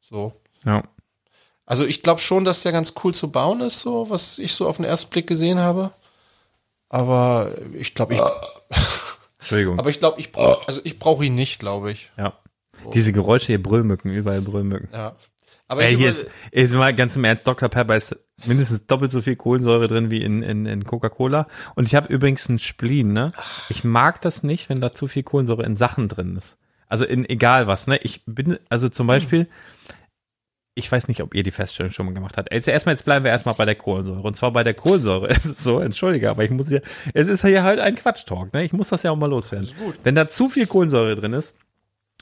So. 0.00 0.34
Ja. 0.64 0.84
Also 1.66 1.86
ich 1.86 2.02
glaube 2.02 2.20
schon, 2.20 2.44
dass 2.44 2.62
der 2.62 2.72
ganz 2.72 2.94
cool 3.02 3.14
zu 3.14 3.30
bauen 3.30 3.60
ist, 3.60 3.80
so 3.80 4.10
was 4.10 4.38
ich 4.38 4.54
so 4.54 4.68
auf 4.68 4.76
den 4.76 4.84
ersten 4.84 5.10
Blick 5.10 5.26
gesehen 5.26 5.58
habe. 5.58 5.92
Aber 6.88 7.50
ich 7.72 7.94
glaube, 7.94 8.14
ich, 8.14 8.20
Entschuldigung. 9.38 9.78
aber 9.78 9.90
ich 9.90 9.98
glaube, 9.98 10.20
ich 10.20 10.30
brauche, 10.30 10.66
also 10.68 10.80
ich 10.84 10.98
brauche 10.98 11.24
ihn 11.24 11.34
nicht, 11.34 11.58
glaube 11.58 11.90
ich. 11.90 12.10
ja. 12.16 12.34
Diese 12.92 13.12
Geräusche 13.12 13.46
hier, 13.46 13.62
Brüllmücken, 13.62 14.12
überall 14.12 14.42
Brüllmücken. 14.42 14.90
Ja. 14.92 15.16
Aber 15.68 15.84
Ey, 15.84 15.92
ich 15.92 15.98
hier 15.98 16.10
ist, 16.10 16.26
ist 16.50 16.74
mal 16.74 16.94
ganz 16.94 17.16
im 17.16 17.24
Ernst, 17.24 17.46
Dr. 17.46 17.68
Pepper 17.70 17.96
ist 17.96 18.16
mindestens 18.44 18.86
doppelt 18.86 19.10
so 19.10 19.22
viel 19.22 19.36
Kohlensäure 19.36 19.88
drin 19.88 20.10
wie 20.10 20.22
in, 20.22 20.42
in, 20.42 20.66
in 20.66 20.84
Coca-Cola. 20.84 21.46
Und 21.76 21.86
ich 21.86 21.94
habe 21.94 22.12
übrigens 22.12 22.48
einen 22.48 22.58
Spleen, 22.58 23.12
ne? 23.12 23.32
Ich 23.70 23.84
mag 23.84 24.20
das 24.20 24.42
nicht, 24.42 24.68
wenn 24.68 24.80
da 24.80 24.92
zu 24.92 25.06
viel 25.08 25.22
Kohlensäure 25.22 25.64
in 25.64 25.76
Sachen 25.76 26.08
drin 26.08 26.36
ist. 26.36 26.58
Also 26.88 27.06
in 27.06 27.26
egal 27.28 27.66
was, 27.66 27.86
ne? 27.86 27.98
Ich 28.02 28.22
bin, 28.26 28.58
also 28.68 28.90
zum 28.90 29.06
Beispiel, 29.06 29.48
ich 30.74 30.90
weiß 30.90 31.08
nicht, 31.08 31.22
ob 31.22 31.34
ihr 31.34 31.44
die 31.44 31.52
Feststellung 31.52 31.92
schon 31.92 32.06
mal 32.06 32.14
gemacht 32.14 32.36
habt. 32.36 32.52
Jetzt 32.52 32.66
erstmal, 32.66 32.94
jetzt 32.94 33.04
bleiben 33.04 33.24
wir 33.24 33.30
erstmal 33.30 33.54
bei 33.54 33.64
der 33.64 33.76
Kohlensäure. 33.76 34.22
Und 34.22 34.34
zwar 34.34 34.52
bei 34.52 34.64
der 34.64 34.74
Kohlensäure 34.74 35.28
ist 35.30 35.44
es 35.44 35.62
so, 35.62 35.78
entschuldige, 35.78 36.30
aber 36.30 36.44
ich 36.44 36.50
muss 36.50 36.70
ja, 36.70 36.80
es 37.12 37.28
ist 37.28 37.44
ja 37.44 37.62
halt 37.62 37.78
ein 37.78 37.94
Quatschtalk, 37.94 38.52
ne? 38.52 38.64
Ich 38.64 38.72
muss 38.72 38.88
das 38.88 39.04
ja 39.04 39.12
auch 39.12 39.16
mal 39.16 39.30
loswerden. 39.30 39.68
Wenn 40.02 40.14
da 40.14 40.28
zu 40.28 40.48
viel 40.48 40.66
Kohlensäure 40.66 41.14
drin 41.16 41.32
ist, 41.32 41.56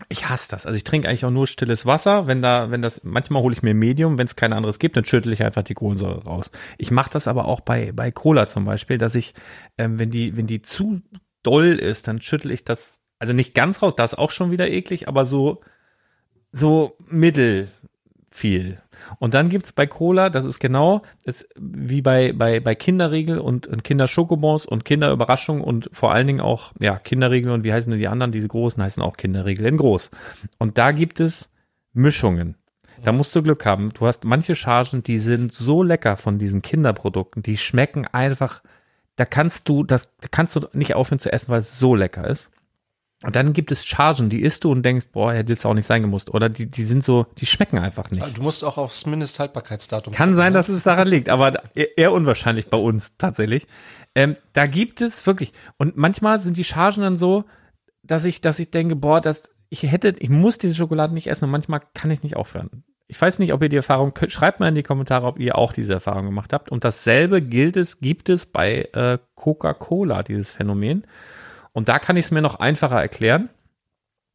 ich 0.08 0.28
hasse 0.28 0.50
das. 0.50 0.66
Also 0.66 0.76
ich 0.76 0.84
trinke 0.84 1.08
eigentlich 1.08 1.24
auch 1.24 1.30
nur 1.30 1.46
stilles 1.46 1.86
Wasser. 1.86 2.26
Wenn 2.26 2.42
da, 2.42 2.70
wenn 2.70 2.82
das, 2.82 3.02
manchmal 3.04 3.42
hole 3.42 3.54
ich 3.54 3.62
mir 3.62 3.74
Medium, 3.74 4.18
wenn 4.18 4.26
es 4.26 4.36
kein 4.36 4.52
anderes 4.52 4.78
gibt, 4.78 4.96
dann 4.96 5.04
schüttle 5.04 5.32
ich 5.32 5.42
einfach 5.42 5.62
die 5.62 5.74
Kohlensäure 5.74 6.24
raus. 6.24 6.50
Ich 6.78 6.90
mache 6.90 7.10
das 7.12 7.28
aber 7.28 7.46
auch 7.46 7.60
bei, 7.60 7.92
bei 7.92 8.10
Cola 8.10 8.48
zum 8.48 8.64
Beispiel, 8.64 8.98
dass 8.98 9.14
ich, 9.14 9.34
ähm, 9.78 9.98
wenn 9.98 10.10
die, 10.10 10.36
wenn 10.36 10.46
die 10.46 10.62
zu 10.62 11.02
doll 11.42 11.74
ist, 11.74 12.08
dann 12.08 12.20
schüttle 12.20 12.52
ich 12.52 12.64
das, 12.64 13.02
also 13.18 13.32
nicht 13.32 13.54
ganz 13.54 13.82
raus, 13.82 13.94
das 13.94 14.14
ist 14.14 14.18
auch 14.18 14.30
schon 14.30 14.50
wieder 14.50 14.68
eklig, 14.68 15.08
aber 15.08 15.24
so, 15.24 15.60
so 16.52 16.96
mittel 17.08 17.68
viel. 18.34 18.78
Und 19.18 19.34
dann 19.34 19.48
gibt's 19.48 19.72
bei 19.72 19.86
Cola, 19.86 20.30
das 20.30 20.44
ist 20.44 20.60
genau 20.60 21.02
ist 21.24 21.48
wie 21.56 22.02
bei, 22.02 22.32
bei, 22.32 22.60
bei 22.60 22.74
Kinderriegel 22.74 23.38
und, 23.38 23.66
und 23.66 23.84
Kinderschokobons 23.84 24.66
und 24.66 24.84
Kinderüberraschung 24.84 25.60
und 25.60 25.90
vor 25.92 26.12
allen 26.12 26.26
Dingen 26.26 26.40
auch, 26.40 26.72
ja, 26.78 26.98
Kinderriegel 26.98 27.52
und 27.52 27.64
wie 27.64 27.72
heißen 27.72 27.90
denn 27.90 28.00
die 28.00 28.08
anderen, 28.08 28.32
diese 28.32 28.48
großen 28.48 28.82
heißen 28.82 29.02
auch 29.02 29.16
Kinderriegel 29.16 29.66
in 29.66 29.76
groß. 29.76 30.10
Und 30.58 30.78
da 30.78 30.92
gibt 30.92 31.20
es 31.20 31.50
Mischungen. 31.92 32.56
Da 33.02 33.10
musst 33.10 33.34
du 33.34 33.42
Glück 33.42 33.66
haben. 33.66 33.90
Du 33.92 34.06
hast 34.06 34.24
manche 34.24 34.54
Chargen, 34.54 35.02
die 35.02 35.18
sind 35.18 35.52
so 35.52 35.82
lecker 35.82 36.16
von 36.16 36.38
diesen 36.38 36.62
Kinderprodukten, 36.62 37.42
die 37.42 37.56
schmecken 37.56 38.06
einfach, 38.06 38.62
da 39.16 39.24
kannst 39.24 39.68
du, 39.68 39.82
das 39.82 40.12
kannst 40.30 40.54
du 40.54 40.68
nicht 40.72 40.94
aufhören 40.94 41.18
zu 41.18 41.32
essen, 41.32 41.50
weil 41.50 41.60
es 41.60 41.80
so 41.80 41.96
lecker 41.96 42.28
ist. 42.28 42.51
Und 43.22 43.36
dann 43.36 43.52
gibt 43.52 43.70
es 43.70 43.86
Chargen, 43.86 44.28
die 44.28 44.42
isst 44.42 44.64
du 44.64 44.72
und 44.72 44.82
denkst, 44.82 45.06
boah, 45.12 45.32
hätte 45.32 45.52
jetzt 45.52 45.64
auch 45.64 45.74
nicht 45.74 45.86
sein 45.86 46.02
gemusst. 46.02 46.32
Oder 46.34 46.48
die, 46.48 46.70
die 46.70 46.82
sind 46.82 47.04
so, 47.04 47.26
die 47.38 47.46
schmecken 47.46 47.78
einfach 47.78 48.10
nicht. 48.10 48.36
Du 48.36 48.42
musst 48.42 48.64
auch 48.64 48.78
aufs 48.78 49.06
Mindesthaltbarkeitsdatum. 49.06 50.12
Kann 50.12 50.34
sein, 50.34 50.52
ne? 50.52 50.58
dass 50.58 50.68
es 50.68 50.82
daran 50.82 51.08
liegt, 51.08 51.28
aber 51.28 51.62
eher 51.74 52.12
unwahrscheinlich 52.12 52.68
bei 52.68 52.78
uns 52.78 53.12
tatsächlich. 53.18 53.66
Ähm, 54.14 54.36
da 54.52 54.66
gibt 54.66 55.00
es 55.00 55.26
wirklich, 55.26 55.52
und 55.78 55.96
manchmal 55.96 56.40
sind 56.40 56.56
die 56.56 56.64
Chargen 56.64 57.02
dann 57.02 57.16
so, 57.16 57.44
dass 58.02 58.24
ich, 58.24 58.40
dass 58.40 58.58
ich 58.58 58.70
denke, 58.70 58.96
boah, 58.96 59.20
das, 59.20 59.50
ich 59.68 59.84
hätte, 59.84 60.14
ich 60.18 60.28
muss 60.28 60.58
diese 60.58 60.74
Schokolade 60.74 61.14
nicht 61.14 61.28
essen 61.28 61.44
und 61.44 61.50
manchmal 61.50 61.80
kann 61.94 62.10
ich 62.10 62.22
nicht 62.22 62.36
aufhören. 62.36 62.84
Ich 63.06 63.20
weiß 63.20 63.38
nicht, 63.38 63.52
ob 63.52 63.62
ihr 63.62 63.68
die 63.68 63.76
Erfahrung, 63.76 64.14
schreibt 64.28 64.58
mal 64.58 64.68
in 64.68 64.74
die 64.74 64.82
Kommentare, 64.82 65.26
ob 65.26 65.38
ihr 65.38 65.56
auch 65.56 65.72
diese 65.72 65.92
Erfahrung 65.92 66.24
gemacht 66.24 66.52
habt. 66.52 66.70
Und 66.70 66.84
dasselbe 66.84 67.42
gilt 67.42 67.76
es, 67.76 68.00
gibt 68.00 68.30
es 68.30 68.46
bei 68.46 68.88
äh, 68.94 69.18
Coca-Cola, 69.34 70.22
dieses 70.22 70.48
Phänomen. 70.50 71.06
Und 71.72 71.88
da 71.88 71.98
kann 71.98 72.16
ich 72.16 72.26
es 72.26 72.30
mir 72.30 72.42
noch 72.42 72.56
einfacher 72.60 73.00
erklären. 73.00 73.48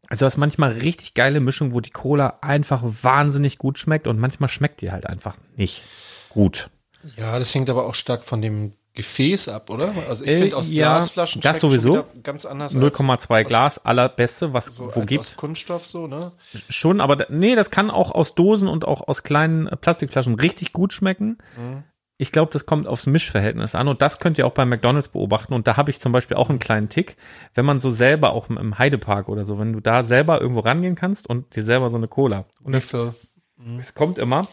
Also 0.10 0.22
du 0.22 0.26
hast 0.28 0.38
manchmal 0.38 0.72
richtig 0.72 1.14
geile 1.14 1.40
Mischung, 1.40 1.74
wo 1.74 1.82
die 1.82 1.90
Cola 1.90 2.40
einfach 2.42 2.82
wahnsinnig 2.84 3.58
gut 3.58 3.78
schmeckt 3.78 4.08
und 4.08 4.20
manchmal 4.20 4.50
schmeckt 4.50 4.82
die 4.82 4.92
halt 4.92 5.06
einfach 5.08 5.36
nicht 5.56 5.84
gut. 6.30 6.70
Ja, 7.18 7.38
das 7.38 7.54
hängt 7.54 7.70
aber 7.70 7.86
auch 7.86 7.96
stark 7.96 8.24
von 8.24 8.42
dem 8.42 8.74
Gefäß 8.94 9.50
ab, 9.50 9.70
oder? 9.70 9.94
Also 10.10 10.24
ich 10.24 10.32
Äh, 10.32 10.38
finde 10.38 10.58
aus 10.58 10.70
ja, 10.72 10.96
Glasflaschen 10.96 11.42
das 11.42 11.60
sowieso. 11.60 12.06
ganz 12.24 12.46
anders 12.46 12.74
0,2 12.76 13.44
aus, 13.44 13.48
Glas, 13.48 13.86
allerbeste, 13.86 14.54
was 14.54 14.68
so 14.76 14.96
wo 14.96 15.02
als 15.02 15.08
gibt's 15.10 15.30
aus 15.32 15.36
Kunststoff 15.38 15.86
so, 15.86 16.08
ne? 16.08 16.32
schon, 16.70 17.00
aber 17.00 17.28
nee, 17.30 17.56
das 17.56 17.70
kann 17.70 17.92
auch 17.92 18.10
aus 18.12 18.34
Dosen 18.34 18.68
und 18.68 18.86
auch 18.86 19.08
aus 19.08 19.22
kleinen 19.22 19.68
äh, 19.68 19.76
Plastikflaschen 19.76 20.36
richtig 20.36 20.74
gut 20.74 20.94
schmecken. 20.94 21.38
Mhm. 21.58 21.84
Ich 22.20 22.32
glaube, 22.32 22.52
das 22.52 22.66
kommt 22.66 22.88
aufs 22.88 23.06
Mischverhältnis 23.06 23.76
an 23.76 23.88
und 23.88 24.02
das 24.02 24.20
könnt 24.20 24.38
ihr 24.40 24.48
auch 24.48 24.54
bei 24.54 24.66
McDonald's 24.66 25.10
beobachten 25.10 25.54
und 25.54 25.68
da 25.68 25.78
habe 25.78 25.92
ich 25.92 26.00
zum 26.00 26.12
Beispiel 26.12 26.36
auch 26.38 26.50
einen 26.50 26.58
kleinen 26.60 26.90
Tick, 26.90 27.16
wenn 27.54 27.66
man 27.66 27.80
so 27.80 27.92
selber 27.92 28.32
auch 28.32 28.50
im- 28.50 28.78
Heidepark 28.80 29.30
oder 29.30 29.46
so, 29.46 29.60
wenn 29.60 29.74
du 29.74 29.80
da 29.82 30.02
selber 30.04 30.42
irgendwo 30.42 30.62
rangehen 30.62 30.96
kannst 30.96 31.28
und 31.30 31.56
dir 31.56 31.64
selber 31.64 31.90
so 31.90 31.98
eine 31.98 32.08
Cola 32.08 32.46
und 32.64 32.74
es, 32.74 32.92
Refill. 32.94 33.14
es 33.80 33.94
kommt 33.94 34.18
immer 34.18 34.48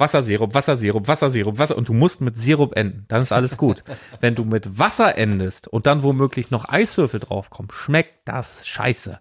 Wassersirup, 0.00 0.54
Wassersirup, 0.54 1.08
Wassersirup, 1.08 1.58
Wasser 1.58 1.76
und 1.76 1.88
du 1.88 1.92
musst 1.92 2.20
mit 2.20 2.36
Sirup 2.38 2.76
enden, 2.76 3.04
dann 3.08 3.20
ist 3.20 3.32
alles 3.32 3.56
gut. 3.56 3.82
wenn 4.20 4.36
du 4.36 4.44
mit 4.44 4.78
Wasser 4.78 5.18
endest 5.18 5.66
und 5.66 5.86
dann 5.86 6.04
womöglich 6.04 6.52
noch 6.52 6.68
Eiswürfel 6.68 7.18
draufkommen, 7.18 7.72
schmeckt 7.72 8.28
das 8.28 8.64
scheiße. 8.64 9.18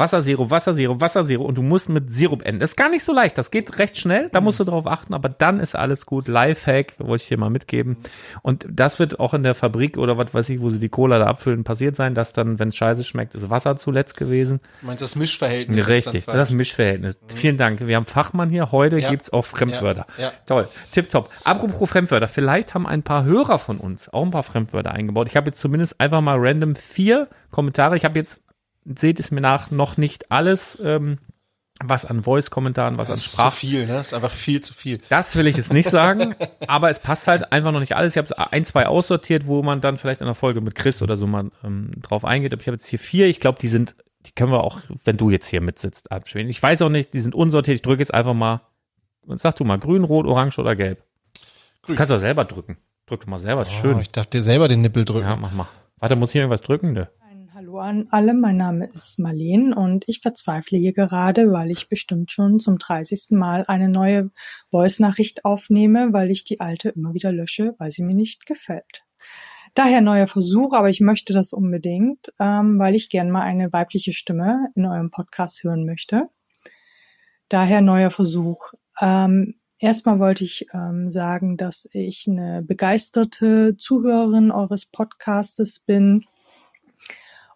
Wassersirup, 0.00 0.50
Wassersirup, 0.50 1.00
Wassersirup 1.00 1.46
und 1.46 1.56
du 1.58 1.62
musst 1.62 1.88
mit 1.88 2.12
Sirup 2.12 2.44
enden. 2.44 2.60
Das 2.60 2.70
ist 2.70 2.76
gar 2.76 2.88
nicht 2.90 3.04
so 3.04 3.12
leicht, 3.12 3.38
das 3.38 3.50
geht 3.52 3.78
recht 3.78 3.96
schnell, 3.96 4.28
da 4.32 4.40
musst 4.40 4.58
du 4.58 4.64
drauf 4.64 4.86
achten, 4.86 5.14
aber 5.14 5.28
dann 5.28 5.60
ist 5.60 5.76
alles 5.76 6.06
gut. 6.06 6.26
Lifehack, 6.26 6.94
wollte 6.98 7.22
ich 7.22 7.28
dir 7.28 7.38
mal 7.38 7.50
mitgeben. 7.50 7.98
Und 8.42 8.66
das 8.68 8.98
wird 8.98 9.20
auch 9.20 9.34
in 9.34 9.42
der 9.42 9.54
Fabrik 9.54 9.96
oder 9.98 10.18
was 10.18 10.34
weiß 10.34 10.48
ich, 10.50 10.60
wo 10.60 10.70
sie 10.70 10.78
die 10.80 10.88
Cola 10.88 11.18
da 11.18 11.26
abfüllen, 11.26 11.62
passiert 11.62 11.94
sein, 11.94 12.14
dass 12.14 12.32
dann, 12.32 12.58
wenn 12.58 12.68
es 12.70 12.76
scheiße 12.76 13.04
schmeckt, 13.04 13.34
ist 13.34 13.48
Wasser 13.50 13.76
zuletzt 13.76 14.16
gewesen. 14.16 14.60
Du 14.80 14.86
meinst 14.86 15.02
das 15.02 15.14
Mischverhältnis? 15.14 15.88
Richtig, 15.88 16.24
das. 16.26 16.50
Mischverhältnis. 16.50 17.16
Vielen 17.34 17.56
Dank. 17.58 17.86
Wir 17.86 17.96
haben 17.96 18.06
Fachmann 18.06 18.50
hier. 18.50 18.72
Heute 18.72 18.98
Ja. 18.98 19.10
gibt's 19.10 19.32
auch 19.32 19.44
Fremdwörter. 19.44 20.06
Ja, 20.16 20.24
ja. 20.24 20.32
Toll. 20.46 20.68
Tipptopp. 20.92 21.30
Apropos 21.44 21.90
Fremdwörter. 21.90 22.28
Vielleicht 22.28 22.74
haben 22.74 22.86
ein 22.86 23.02
paar 23.02 23.24
Hörer 23.24 23.58
von 23.58 23.76
uns 23.76 24.08
auch 24.12 24.24
ein 24.24 24.30
paar 24.30 24.42
Fremdwörter 24.42 24.92
eingebaut. 24.92 25.28
Ich 25.28 25.36
habe 25.36 25.46
jetzt 25.48 25.60
zumindest 25.60 26.00
einfach 26.00 26.20
mal 26.20 26.36
random 26.38 26.74
vier 26.74 27.28
Kommentare. 27.50 27.96
Ich 27.96 28.04
habe 28.04 28.18
jetzt, 28.18 28.42
seht 28.84 29.20
es 29.20 29.30
mir 29.30 29.40
nach, 29.40 29.70
noch 29.70 29.96
nicht 29.96 30.30
alles, 30.30 30.80
ähm, 30.82 31.18
was 31.82 32.04
an 32.04 32.22
Voice-Kommentaren, 32.24 32.98
was 32.98 33.08
an 33.08 33.14
Das 33.14 33.24
ist 33.26 33.30
zu 33.32 33.36
Sprach. 33.38 33.52
viel, 33.54 33.86
ne? 33.86 33.94
Das 33.94 34.08
ist 34.08 34.14
einfach 34.14 34.30
viel 34.30 34.60
zu 34.60 34.74
viel. 34.74 35.00
Das 35.08 35.34
will 35.36 35.46
ich 35.46 35.56
jetzt 35.56 35.72
nicht 35.72 35.88
sagen, 35.90 36.34
aber 36.66 36.90
es 36.90 36.98
passt 36.98 37.26
halt 37.26 37.52
einfach 37.52 37.72
noch 37.72 37.80
nicht 37.80 37.96
alles. 37.96 38.14
Ich 38.14 38.18
habe 38.18 38.52
ein, 38.52 38.64
zwei 38.66 38.86
aussortiert, 38.86 39.46
wo 39.46 39.62
man 39.62 39.80
dann 39.80 39.96
vielleicht 39.96 40.20
in 40.20 40.26
der 40.26 40.34
Folge 40.34 40.60
mit 40.60 40.74
Chris 40.74 41.00
oder 41.00 41.16
so 41.16 41.26
mal 41.26 41.50
ähm, 41.64 41.90
drauf 42.02 42.24
eingeht. 42.26 42.52
Aber 42.52 42.60
ich 42.60 42.68
habe 42.68 42.74
jetzt 42.76 42.86
hier 42.86 42.98
vier. 42.98 43.28
Ich 43.28 43.40
glaube, 43.40 43.58
die 43.58 43.68
sind, 43.68 43.94
die 44.26 44.32
können 44.32 44.52
wir 44.52 44.62
auch, 44.62 44.80
wenn 45.04 45.16
du 45.16 45.30
jetzt 45.30 45.46
hier 45.48 45.62
mitsitzt, 45.62 46.12
abspielen. 46.12 46.50
Ich 46.50 46.62
weiß 46.62 46.82
auch 46.82 46.90
nicht, 46.90 47.14
die 47.14 47.20
sind 47.20 47.34
unsortiert. 47.34 47.76
Ich 47.76 47.82
drücke 47.82 48.00
jetzt 48.00 48.12
einfach 48.12 48.34
mal, 48.34 48.60
sag 49.26 49.56
du 49.56 49.64
mal, 49.64 49.78
grün, 49.78 50.04
rot, 50.04 50.26
orange 50.26 50.58
oder 50.58 50.76
gelb. 50.76 51.02
Du 51.82 51.86
Grün. 51.86 51.96
kannst 51.96 52.12
auch 52.12 52.18
selber 52.18 52.44
drücken. 52.44 52.76
Drück 53.06 53.26
mal 53.26 53.38
selber, 53.40 53.64
das 53.64 53.72
Oh, 53.72 53.80
schön. 53.80 53.98
ich 54.00 54.10
darf 54.10 54.26
dir 54.26 54.42
selber 54.42 54.68
den 54.68 54.82
Nippel 54.82 55.06
drücken. 55.06 55.26
Ja, 55.26 55.36
mach 55.36 55.52
mal. 55.52 55.66
Warte, 55.98 56.14
muss 56.16 56.30
ich 56.30 56.36
irgendwas 56.36 56.60
drücken? 56.60 56.92
Nö. 56.92 57.06
Hallo 57.70 57.82
an 57.82 58.08
alle, 58.10 58.34
mein 58.34 58.56
Name 58.56 58.86
ist 58.86 59.20
Marleen 59.20 59.72
und 59.72 60.02
ich 60.08 60.22
verzweifle 60.22 60.76
hier 60.76 60.92
gerade, 60.92 61.52
weil 61.52 61.70
ich 61.70 61.88
bestimmt 61.88 62.32
schon 62.32 62.58
zum 62.58 62.78
30. 62.78 63.38
Mal 63.38 63.64
eine 63.68 63.88
neue 63.88 64.32
Voice-Nachricht 64.72 65.44
aufnehme, 65.44 66.12
weil 66.12 66.32
ich 66.32 66.42
die 66.42 66.58
alte 66.58 66.88
immer 66.88 67.14
wieder 67.14 67.30
lösche, 67.30 67.76
weil 67.78 67.92
sie 67.92 68.02
mir 68.02 68.16
nicht 68.16 68.44
gefällt. 68.44 69.04
Daher 69.74 70.00
neuer 70.00 70.26
Versuch, 70.26 70.72
aber 70.72 70.88
ich 70.88 71.00
möchte 71.00 71.32
das 71.32 71.52
unbedingt, 71.52 72.32
ähm, 72.40 72.80
weil 72.80 72.96
ich 72.96 73.08
gern 73.08 73.30
mal 73.30 73.42
eine 73.42 73.72
weibliche 73.72 74.14
Stimme 74.14 74.72
in 74.74 74.84
eurem 74.84 75.12
Podcast 75.12 75.62
hören 75.62 75.86
möchte. 75.86 76.28
Daher 77.48 77.82
neuer 77.82 78.10
Versuch. 78.10 78.72
Ähm, 79.00 79.54
erstmal 79.78 80.18
wollte 80.18 80.42
ich 80.42 80.66
ähm, 80.74 81.12
sagen, 81.12 81.56
dass 81.56 81.88
ich 81.92 82.26
eine 82.26 82.64
begeisterte 82.64 83.76
Zuhörerin 83.76 84.50
eures 84.50 84.86
Podcastes 84.86 85.78
bin 85.78 86.24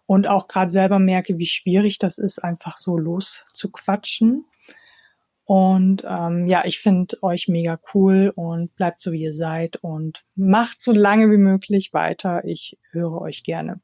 und 0.05 0.27
auch 0.27 0.47
gerade 0.47 0.71
selber 0.71 0.99
merke, 0.99 1.37
wie 1.37 1.45
schwierig 1.45 1.99
das 1.99 2.17
ist, 2.17 2.43
einfach 2.43 2.77
so 2.77 2.97
loszuquatschen. 2.97 4.45
Und 5.45 6.03
ähm, 6.07 6.47
ja, 6.47 6.63
ich 6.65 6.79
finde 6.79 7.21
euch 7.21 7.47
mega 7.47 7.79
cool 7.93 8.33
und 8.35 8.75
bleibt 8.75 8.99
so, 8.99 9.11
wie 9.11 9.21
ihr 9.21 9.33
seid 9.33 9.77
und 9.77 10.25
macht 10.35 10.81
so 10.81 10.91
lange 10.91 11.29
wie 11.29 11.37
möglich 11.37 11.93
weiter. 11.93 12.43
Ich 12.45 12.79
höre 12.91 13.21
euch 13.21 13.43
gerne. 13.43 13.79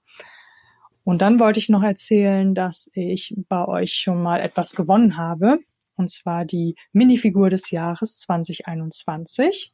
Und 1.04 1.22
dann 1.22 1.40
wollte 1.40 1.60
ich 1.60 1.70
noch 1.70 1.84
erzählen, 1.84 2.56
dass 2.56 2.90
ich 2.94 3.36
bei 3.48 3.68
euch 3.68 3.94
schon 3.94 4.22
mal 4.22 4.40
etwas 4.40 4.76
gewonnen 4.76 5.18
habe. 5.18 5.60
Und 5.96 6.10
zwar 6.10 6.46
die 6.46 6.76
Minifigur 6.94 7.52
des 7.52 7.70
Jahres 7.70 8.20
2021. 8.20 9.74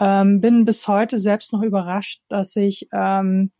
Ähm, 0.00 0.40
bin 0.40 0.64
bis 0.64 0.86
heute 0.86 1.18
selbst 1.18 1.52
noch 1.52 1.62
überrascht, 1.62 2.22
dass 2.28 2.54
ich 2.54 2.88
ähm, 2.92 3.50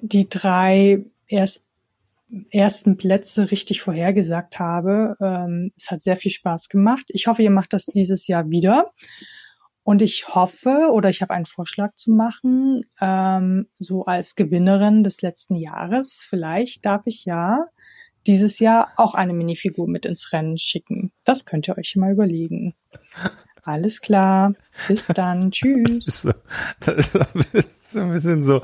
die 0.00 0.28
drei 0.28 1.04
erst, 1.26 1.68
ersten 2.50 2.96
Plätze 2.96 3.50
richtig 3.50 3.80
vorhergesagt 3.82 4.58
habe. 4.58 5.16
Ähm, 5.20 5.72
es 5.76 5.90
hat 5.90 6.00
sehr 6.00 6.16
viel 6.16 6.30
Spaß 6.30 6.68
gemacht. 6.68 7.04
Ich 7.08 7.26
hoffe, 7.26 7.42
ihr 7.42 7.50
macht 7.50 7.72
das 7.72 7.86
dieses 7.86 8.26
Jahr 8.26 8.48
wieder. 8.50 8.92
Und 9.82 10.02
ich 10.02 10.28
hoffe, 10.28 10.90
oder 10.92 11.08
ich 11.08 11.22
habe 11.22 11.34
einen 11.34 11.46
Vorschlag 11.46 11.94
zu 11.94 12.12
machen, 12.12 12.84
ähm, 13.00 13.66
so 13.78 14.04
als 14.04 14.36
Gewinnerin 14.36 15.02
des 15.02 15.22
letzten 15.22 15.56
Jahres, 15.56 16.24
vielleicht 16.28 16.84
darf 16.84 17.06
ich 17.06 17.24
ja 17.24 17.64
dieses 18.26 18.58
Jahr 18.58 18.92
auch 18.96 19.14
eine 19.14 19.32
Minifigur 19.32 19.88
mit 19.88 20.04
ins 20.04 20.32
Rennen 20.32 20.58
schicken. 20.58 21.10
Das 21.24 21.46
könnt 21.46 21.66
ihr 21.66 21.78
euch 21.78 21.96
mal 21.96 22.12
überlegen. 22.12 22.74
Alles 23.62 24.00
klar. 24.02 24.54
Bis 24.86 25.06
dann. 25.06 25.50
Tschüss. 25.50 25.98
Das 26.04 26.08
ist 26.14 26.22
so, 26.22 26.32
das 26.80 26.96
ist 26.98 27.12
so 27.12 27.20
ein 27.20 27.32
bisschen- 27.32 27.64
so 27.80 28.00
ein 28.00 28.12
bisschen 28.12 28.42
so. 28.42 28.62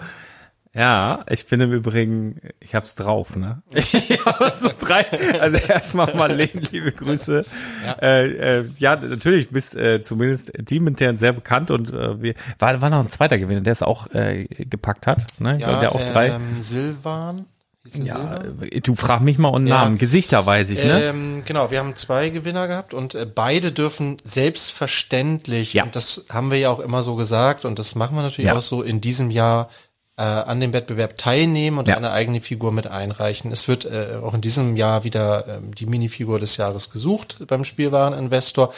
Ja, 0.76 1.24
ich 1.30 1.46
bin 1.46 1.60
im 1.62 1.72
Übrigen, 1.72 2.40
ich 2.60 2.74
hab's 2.74 2.94
drauf, 2.94 3.34
ne? 3.34 3.62
Ich 3.74 4.24
habe 4.26 4.52
so 4.56 4.70
drei, 4.78 5.06
also 5.40 5.56
erstmal 5.56 6.14
Marlene, 6.14 6.60
liebe 6.70 6.92
Grüße. 6.92 7.44
Ja, 7.84 7.92
äh, 8.02 8.58
äh, 8.58 8.64
ja 8.78 8.96
natürlich 8.96 9.48
bist 9.50 9.74
äh, 9.74 10.02
zumindest 10.02 10.52
teamintern 10.66 11.16
sehr 11.16 11.32
bekannt 11.32 11.70
und 11.70 11.92
äh, 11.94 12.20
wir, 12.20 12.34
war, 12.58 12.80
war 12.82 12.90
noch 12.90 13.00
ein 13.00 13.10
zweiter 13.10 13.38
Gewinner, 13.38 13.62
der 13.62 13.72
es 13.72 13.82
auch 13.82 14.08
äh, 14.14 14.44
gepackt 14.44 15.06
hat, 15.06 15.24
ne? 15.38 15.58
Ja, 15.58 15.80
der 15.80 15.94
auch 15.94 16.02
drei. 16.12 16.28
Ähm, 16.28 16.60
Silvan. 16.60 17.46
Ja, 17.88 18.16
Silvan? 18.18 18.62
äh, 18.70 18.80
du 18.80 18.96
frag 18.96 19.20
mich 19.22 19.38
mal 19.38 19.48
um 19.48 19.66
Ja. 19.66 19.76
Namen, 19.84 19.96
Gesichter 19.96 20.44
weiß 20.44 20.70
ich, 20.70 20.82
ne? 20.84 21.04
Ähm, 21.04 21.42
genau, 21.46 21.70
wir 21.70 21.78
haben 21.78 21.94
zwei 21.96 22.28
Gewinner 22.30 22.66
gehabt 22.68 22.92
und 22.94 23.14
äh, 23.14 23.24
beide 23.32 23.72
dürfen 23.72 24.16
selbstverständlich, 24.24 25.72
Ja. 25.72 25.84
und 25.84 25.96
das 25.96 26.26
haben 26.28 26.50
wir 26.50 26.58
ja 26.58 26.70
auch 26.70 26.80
immer 26.80 27.02
so 27.02 27.14
gesagt 27.14 27.64
und 27.64 27.78
das 27.78 27.94
machen 27.94 28.16
wir 28.16 28.22
natürlich 28.22 28.48
Ja. 28.48 28.56
auch 28.56 28.60
so 28.60 28.82
in 28.82 29.00
diesem 29.00 29.30
Jahr 29.30 29.68
äh, 30.18 30.22
an 30.22 30.60
dem 30.60 30.72
Wettbewerb 30.72 31.18
teilnehmen 31.18 31.78
und 31.78 31.88
Ja. 31.88 31.96
eine 31.96 32.10
eigene 32.12 32.40
Figur 32.40 32.72
mit 32.72 32.86
einreichen. 32.86 33.52
Es 33.52 33.68
wird 33.68 33.84
äh, 33.84 34.18
auch 34.22 34.34
in 34.34 34.40
diesem 34.40 34.76
Jahr 34.76 35.04
wieder 35.04 35.46
ähm, 35.46 35.74
die 35.74 35.86
Minifigur 35.86 36.40
des 36.40 36.56
Jahres 36.56 36.90
gesucht 36.90 37.38
beim 37.46 37.64
Spielwareninvestor. 37.64 38.72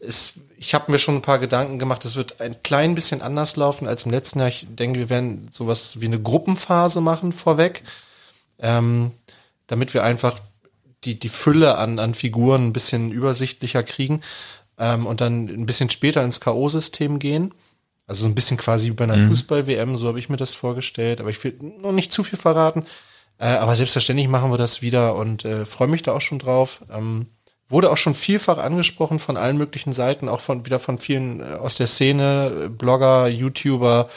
Es, 0.00 0.34
ich 0.58 0.74
habe 0.74 0.90
mir 0.90 0.98
schon 0.98 1.16
ein 1.16 1.22
paar 1.22 1.38
Gedanken 1.38 1.78
gemacht, 1.78 2.04
es 2.04 2.16
wird 2.16 2.40
ein 2.40 2.56
klein 2.64 2.96
bisschen 2.96 3.22
anders 3.22 3.54
laufen 3.56 3.86
als 3.86 4.02
im 4.02 4.10
letzten 4.10 4.40
Jahr. 4.40 4.48
Ich 4.48 4.66
denke, 4.68 4.98
wir 4.98 5.08
werden 5.08 5.48
sowas 5.52 6.00
wie 6.00 6.06
eine 6.06 6.20
Gruppenphase 6.20 7.00
machen 7.00 7.30
vorweg, 7.32 7.84
ähm, 8.58 9.12
damit 9.68 9.94
wir 9.94 10.02
einfach 10.02 10.40
die, 11.04 11.18
die 11.18 11.28
Fülle 11.28 11.78
an, 11.78 12.00
an 12.00 12.14
Figuren 12.14 12.68
ein 12.68 12.72
bisschen 12.72 13.12
übersichtlicher 13.12 13.84
kriegen 13.84 14.22
ähm, 14.78 15.06
und 15.06 15.20
dann 15.20 15.46
ein 15.48 15.66
bisschen 15.66 15.90
später 15.90 16.24
ins 16.24 16.40
K.O.-System 16.40 17.18
gehen. 17.18 17.54
Also 18.06 18.22
so 18.22 18.28
ein 18.28 18.34
bisschen 18.34 18.56
quasi 18.56 18.88
wie 18.88 18.92
bei 18.92 19.04
einer 19.04 19.18
Fußball-WM, 19.18 19.96
so 19.96 20.08
habe 20.08 20.18
ich 20.18 20.28
mir 20.28 20.36
das 20.36 20.54
vorgestellt. 20.54 21.20
Aber 21.20 21.30
ich 21.30 21.42
will 21.44 21.56
noch 21.80 21.92
nicht 21.92 22.12
zu 22.12 22.22
viel 22.24 22.38
verraten. 22.38 22.84
Äh, 23.38 23.46
aber 23.46 23.76
selbstverständlich 23.76 24.28
machen 24.28 24.50
wir 24.50 24.58
das 24.58 24.82
wieder 24.82 25.16
und 25.16 25.44
äh, 25.44 25.64
freue 25.64 25.88
mich 25.88 26.02
da 26.02 26.12
auch 26.12 26.20
schon 26.20 26.38
drauf. 26.38 26.84
Ähm, 26.92 27.26
wurde 27.68 27.90
auch 27.90 27.96
schon 27.96 28.14
vielfach 28.14 28.58
angesprochen 28.58 29.18
von 29.18 29.36
allen 29.36 29.56
möglichen 29.56 29.92
Seiten, 29.92 30.28
auch 30.28 30.40
von 30.40 30.66
wieder 30.66 30.78
von 30.78 30.98
vielen 30.98 31.40
äh, 31.40 31.54
aus 31.54 31.74
der 31.76 31.86
Szene, 31.86 32.52
äh, 32.64 32.68
Blogger, 32.68 33.28
YouTuber, 33.28 34.10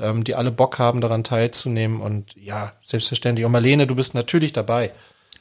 ähm, 0.00 0.24
die 0.24 0.34
alle 0.34 0.52
Bock 0.52 0.78
haben, 0.78 1.00
daran 1.00 1.24
teilzunehmen. 1.24 2.00
Und 2.00 2.34
ja, 2.36 2.72
selbstverständlich. 2.82 3.44
Und 3.44 3.52
Marlene, 3.52 3.86
du 3.86 3.96
bist 3.96 4.14
natürlich 4.14 4.52
dabei. 4.52 4.92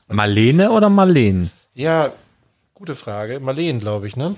Marlene 0.07 0.71
oder 0.71 0.89
Marleen? 0.89 1.51
Ja, 1.75 2.12
gute 2.73 2.95
Frage. 2.95 3.39
Marlene, 3.39 3.79
glaube 3.79 4.07
ich, 4.07 4.15
ne? 4.15 4.35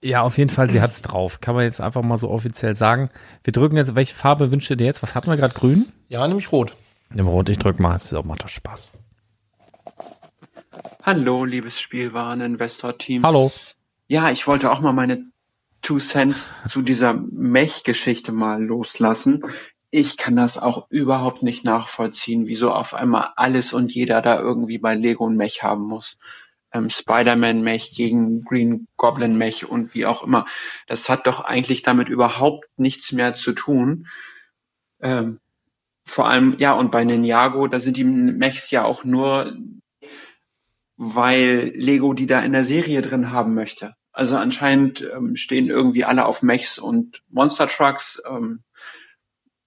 Ja, 0.00 0.22
auf 0.22 0.38
jeden 0.38 0.50
Fall, 0.50 0.70
sie 0.70 0.80
hat's 0.80 1.02
drauf. 1.02 1.40
Kann 1.40 1.56
man 1.56 1.64
jetzt 1.64 1.80
einfach 1.80 2.02
mal 2.02 2.18
so 2.18 2.30
offiziell 2.30 2.74
sagen. 2.74 3.10
Wir 3.42 3.52
drücken 3.52 3.76
jetzt, 3.76 3.96
welche 3.96 4.14
Farbe 4.14 4.52
wünscht 4.52 4.70
ihr 4.70 4.76
dir 4.76 4.86
jetzt? 4.86 5.02
Was 5.02 5.14
hatten 5.14 5.28
wir 5.28 5.36
gerade? 5.36 5.54
Grün? 5.54 5.86
Ja, 6.08 6.26
nämlich 6.28 6.52
rot. 6.52 6.72
Nimm 7.10 7.26
rot, 7.26 7.48
ich 7.48 7.58
drück 7.58 7.80
mal. 7.80 7.94
Das 7.94 8.04
ist 8.04 8.14
auch 8.14 8.24
macht 8.24 8.44
doch 8.44 8.48
Spaß. 8.48 8.92
Hallo, 11.02 11.44
liebes 11.44 11.80
Spielwareninvestor-Team. 11.80 13.24
Hallo. 13.24 13.50
Ja, 14.06 14.30
ich 14.30 14.46
wollte 14.46 14.70
auch 14.70 14.80
mal 14.80 14.92
meine 14.92 15.24
Two 15.82 15.98
Cents 15.98 16.52
zu 16.66 16.82
dieser 16.82 17.14
Mech-Geschichte 17.14 18.30
mal 18.30 18.62
loslassen. 18.62 19.44
Ich 19.90 20.16
kann 20.16 20.36
das 20.36 20.58
auch 20.58 20.86
überhaupt 20.90 21.42
nicht 21.42 21.64
nachvollziehen, 21.64 22.46
wieso 22.46 22.72
auf 22.72 22.94
einmal 22.94 23.30
alles 23.36 23.72
und 23.72 23.92
jeder 23.92 24.22
da 24.22 24.38
irgendwie 24.38 24.78
bei 24.78 24.94
Lego 24.94 25.26
ein 25.26 25.36
Mech 25.36 25.62
haben 25.62 25.84
muss. 25.84 26.18
Ähm, 26.72 26.90
Spider-Man-Mech 26.90 27.92
gegen 27.94 28.44
Green 28.44 28.88
Goblin-Mech 28.96 29.68
und 29.68 29.94
wie 29.94 30.06
auch 30.06 30.22
immer. 30.22 30.46
Das 30.86 31.08
hat 31.08 31.26
doch 31.26 31.40
eigentlich 31.40 31.82
damit 31.82 32.08
überhaupt 32.08 32.66
nichts 32.76 33.12
mehr 33.12 33.34
zu 33.34 33.52
tun. 33.52 34.06
Ähm, 35.00 35.40
vor 36.04 36.28
allem, 36.28 36.56
ja, 36.58 36.72
und 36.72 36.90
bei 36.90 37.04
Ninjago, 37.04 37.68
da 37.68 37.80
sind 37.80 37.96
die 37.96 38.04
Mechs 38.04 38.70
ja 38.70 38.84
auch 38.84 39.04
nur 39.04 39.52
weil 40.98 41.72
Lego 41.76 42.12
die 42.12 42.26
da 42.26 42.40
in 42.40 42.52
der 42.52 42.64
Serie 42.64 43.00
drin 43.02 43.30
haben 43.30 43.54
möchte. 43.54 43.94
Also 44.12 44.36
anscheinend 44.36 45.08
ähm, 45.14 45.36
stehen 45.36 45.68
irgendwie 45.68 46.04
alle 46.04 46.26
auf 46.26 46.42
Mechs 46.42 46.78
und 46.78 47.22
Monster 47.30 47.68
Trucks 47.68 48.20
ähm, 48.28 48.64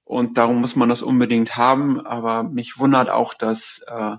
und 0.04 0.38
darum 0.38 0.60
muss 0.60 0.76
man 0.76 0.90
das 0.90 1.02
unbedingt 1.02 1.56
haben. 1.56 2.06
Aber 2.06 2.44
mich 2.44 2.78
wundert 2.80 3.10
auch, 3.10 3.34
dass 3.34 3.82
äh, 3.88 4.18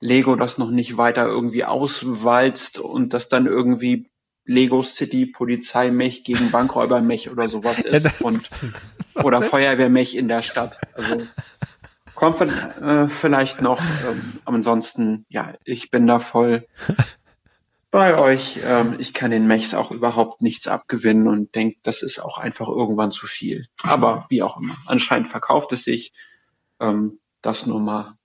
Lego 0.00 0.36
das 0.36 0.58
noch 0.58 0.70
nicht 0.70 0.96
weiter 0.96 1.26
irgendwie 1.26 1.64
auswalzt 1.64 2.78
und 2.78 3.14
das 3.14 3.28
dann 3.28 3.46
irgendwie 3.46 4.10
Lego 4.44 4.82
City 4.82 5.26
Polizei 5.26 5.90
Mech 5.90 6.24
gegen 6.24 6.50
Bankräuber 6.50 7.02
Mech 7.02 7.30
oder 7.30 7.48
sowas 7.48 7.78
ist 7.84 8.04
Ja, 8.04 8.12
und 8.20 8.48
oder 9.14 9.42
Feuerwehr 9.42 9.90
Mech 9.90 10.16
in 10.16 10.28
der 10.28 10.42
Stadt. 10.42 10.80
Also 10.94 11.26
kommt 12.14 12.40
äh, 12.40 13.08
vielleicht 13.08 13.60
noch. 13.60 13.80
Ähm, 13.80 14.40
ansonsten, 14.44 15.26
ja, 15.28 15.54
ich 15.64 15.90
bin 15.90 16.06
da 16.06 16.18
voll 16.18 16.66
bei 17.90 18.18
euch. 18.18 18.60
Ähm, 18.64 18.96
ich 18.98 19.14
kann 19.14 19.30
den 19.30 19.46
Mechs 19.46 19.74
auch 19.74 19.90
überhaupt 19.90 20.42
nichts 20.42 20.66
abgewinnen 20.66 21.28
und 21.28 21.54
denke, 21.54 21.78
das 21.82 22.02
ist 22.02 22.18
auch 22.18 22.38
einfach 22.38 22.68
irgendwann 22.68 23.12
zu 23.12 23.26
viel. 23.26 23.66
Aber 23.82 24.26
wie 24.30 24.42
auch 24.42 24.56
immer. 24.56 24.76
Anscheinend 24.86 25.28
verkauft 25.28 25.72
es 25.72 25.84
sich. 25.84 26.12
Ähm, 26.80 27.20
das 27.42 27.66
nur 27.66 27.80
mal 27.80 28.16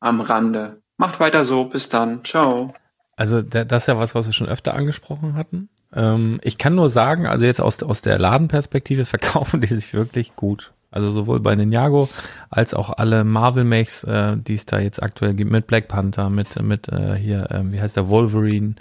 am 0.00 0.20
Rande. 0.20 0.81
Macht 0.96 1.20
weiter 1.20 1.44
so. 1.44 1.64
Bis 1.64 1.88
dann. 1.88 2.24
Ciao. 2.24 2.72
Also 3.16 3.42
da- 3.42 3.64
das 3.64 3.84
ist 3.84 3.86
ja 3.88 3.98
was, 3.98 4.14
was 4.14 4.26
wir 4.26 4.32
schon 4.32 4.48
öfter 4.48 4.74
angesprochen 4.74 5.34
hatten. 5.34 5.68
Ähm, 5.94 6.40
ich 6.42 6.56
kann 6.58 6.74
nur 6.74 6.88
sagen, 6.88 7.26
also 7.26 7.44
jetzt 7.44 7.60
aus, 7.60 7.82
aus 7.82 8.02
der 8.02 8.18
Ladenperspektive 8.18 9.04
verkaufen 9.06 9.60
die 9.60 9.66
sich 9.66 9.92
wirklich 9.94 10.34
gut. 10.36 10.72
Also 10.90 11.10
sowohl 11.10 11.40
bei 11.40 11.54
Ninjago 11.54 12.08
als 12.50 12.74
auch 12.74 12.90
alle 12.90 13.24
Marvel-Mechs, 13.24 14.04
äh, 14.04 14.36
die 14.36 14.54
es 14.54 14.66
da 14.66 14.78
jetzt 14.78 15.02
aktuell 15.02 15.32
gibt, 15.34 15.50
mit 15.50 15.66
Black 15.66 15.88
Panther, 15.88 16.28
mit, 16.28 16.60
mit 16.62 16.88
äh, 16.88 17.14
hier, 17.14 17.48
ähm, 17.50 17.72
wie 17.72 17.80
heißt 17.80 17.96
der, 17.96 18.10
Wolverine, 18.10 18.74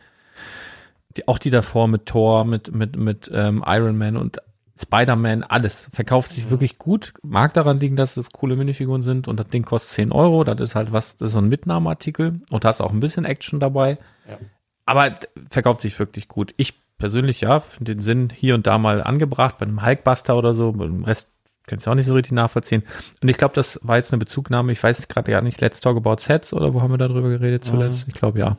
die, 1.15 1.27
auch 1.29 1.37
die 1.37 1.49
davor 1.51 1.87
mit 1.87 2.05
Thor, 2.05 2.43
mit, 2.43 2.73
mit, 2.75 2.97
mit 2.97 3.31
ähm, 3.33 3.63
Iron 3.65 3.97
Man 3.97 4.17
und 4.17 4.39
Spider-Man, 4.81 5.43
alles 5.43 5.89
verkauft 5.93 6.31
sich 6.31 6.49
wirklich 6.49 6.77
gut. 6.77 7.13
Mag 7.23 7.53
daran 7.53 7.79
liegen, 7.79 7.95
dass 7.95 8.17
es 8.17 8.31
coole 8.31 8.55
Minifiguren 8.55 9.03
sind 9.03 9.27
und 9.27 9.39
das 9.39 9.47
Ding 9.47 9.63
kostet 9.63 9.93
10 9.93 10.11
Euro. 10.11 10.43
Das 10.43 10.59
ist 10.59 10.75
halt 10.75 10.91
was, 10.91 11.17
das 11.17 11.29
ist 11.29 11.33
so 11.33 11.39
ein 11.39 11.49
Mitnahmeartikel 11.49 12.41
und 12.49 12.63
da 12.63 12.69
ist 12.69 12.81
auch 12.81 12.91
ein 12.91 12.99
bisschen 12.99 13.25
Action 13.25 13.59
dabei. 13.59 13.97
Ja. 14.27 14.37
Aber 14.85 15.15
verkauft 15.49 15.81
sich 15.81 15.97
wirklich 15.99 16.27
gut. 16.27 16.53
Ich 16.57 16.81
persönlich, 16.97 17.41
ja, 17.41 17.59
finde 17.59 17.95
den 17.95 18.01
Sinn 18.01 18.29
hier 18.33 18.55
und 18.55 18.67
da 18.67 18.77
mal 18.77 19.03
angebracht, 19.03 19.57
bei 19.57 19.65
einem 19.65 19.85
Hulkbuster 19.85 20.37
oder 20.37 20.53
so, 20.53 20.71
beim 20.71 21.03
Rest 21.03 21.27
kannst 21.67 21.85
du 21.85 21.91
auch 21.91 21.95
nicht 21.95 22.05
so 22.05 22.13
richtig 22.13 22.33
nachvollziehen. 22.33 22.83
Und 23.21 23.29
ich 23.29 23.37
glaube, 23.37 23.53
das 23.55 23.79
war 23.83 23.97
jetzt 23.97 24.11
eine 24.11 24.19
Bezugnahme, 24.19 24.71
ich 24.71 24.81
weiß 24.81 25.07
gerade 25.07 25.31
ja 25.31 25.41
nicht, 25.41 25.61
Let's 25.61 25.79
Talk 25.79 25.97
About 25.97 26.17
Sets 26.19 26.53
oder 26.53 26.73
wo 26.73 26.81
haben 26.81 26.91
wir 26.91 26.97
darüber 26.97 27.29
geredet 27.29 27.65
zuletzt? 27.65 28.07
Ich 28.07 28.13
glaube, 28.13 28.39
ja. 28.39 28.57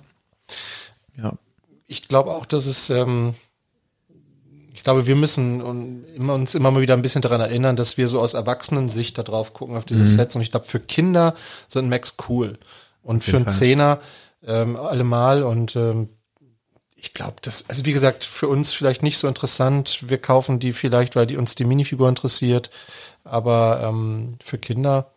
Ja. 1.16 1.34
Ich 1.86 2.08
glaube 2.08 2.30
auch, 2.30 2.46
dass 2.46 2.66
es, 2.66 2.90
ähm, 2.90 3.34
ich 4.82 4.84
glaube, 4.84 5.06
wir 5.06 5.14
müssen 5.14 5.62
uns 6.28 6.56
immer 6.56 6.72
mal 6.72 6.80
wieder 6.80 6.94
ein 6.94 7.02
bisschen 7.02 7.22
daran 7.22 7.40
erinnern, 7.40 7.76
dass 7.76 7.98
wir 7.98 8.08
so 8.08 8.20
aus 8.20 8.34
Erwachsenensicht 8.34 9.16
da 9.16 9.22
drauf 9.22 9.54
gucken 9.54 9.76
auf 9.76 9.84
diese 9.84 10.04
Sets. 10.04 10.34
Und 10.34 10.42
ich 10.42 10.50
glaube, 10.50 10.66
für 10.66 10.80
Kinder 10.80 11.36
sind 11.68 11.88
Macs 11.88 12.16
cool. 12.28 12.58
Und 13.00 13.22
für 13.22 13.36
einen. 13.36 13.48
Zehner 13.48 14.00
ähm, 14.44 14.74
allemal. 14.74 15.44
Und 15.44 15.76
ähm, 15.76 16.08
ich 16.96 17.14
glaube, 17.14 17.36
das, 17.42 17.70
also 17.70 17.84
wie 17.84 17.92
gesagt, 17.92 18.24
für 18.24 18.48
uns 18.48 18.72
vielleicht 18.72 19.04
nicht 19.04 19.18
so 19.18 19.28
interessant. 19.28 20.00
Wir 20.08 20.18
kaufen 20.18 20.58
die 20.58 20.72
vielleicht, 20.72 21.14
weil 21.14 21.28
die 21.28 21.36
uns 21.36 21.54
die 21.54 21.64
Minifigur 21.64 22.08
interessiert. 22.08 22.70
Aber 23.22 23.82
ähm, 23.84 24.34
für 24.42 24.58
Kinder, 24.58 25.12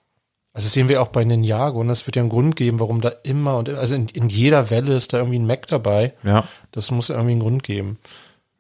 also 0.54 0.68
sehen 0.68 0.90
wir 0.90 1.02
auch 1.02 1.08
bei 1.08 1.24
Ninjago, 1.24 1.80
und 1.80 1.90
es 1.90 2.06
wird 2.06 2.18
ja 2.18 2.22
einen 2.22 2.30
Grund 2.30 2.56
geben, 2.56 2.80
warum 2.80 3.02
da 3.02 3.10
immer 3.24 3.58
und 3.58 3.70
also 3.70 3.96
in, 3.96 4.10
in 4.10 4.30
jeder 4.30 4.70
Welle 4.70 4.96
ist 4.96 5.12
da 5.12 5.18
irgendwie 5.18 5.40
ein 5.40 5.48
Mac 5.48 5.66
dabei. 5.66 6.14
Ja. 6.22 6.48
Das 6.72 6.92
muss 6.92 7.10
irgendwie 7.10 7.32
einen 7.32 7.42
Grund 7.42 7.64
geben. 7.64 7.98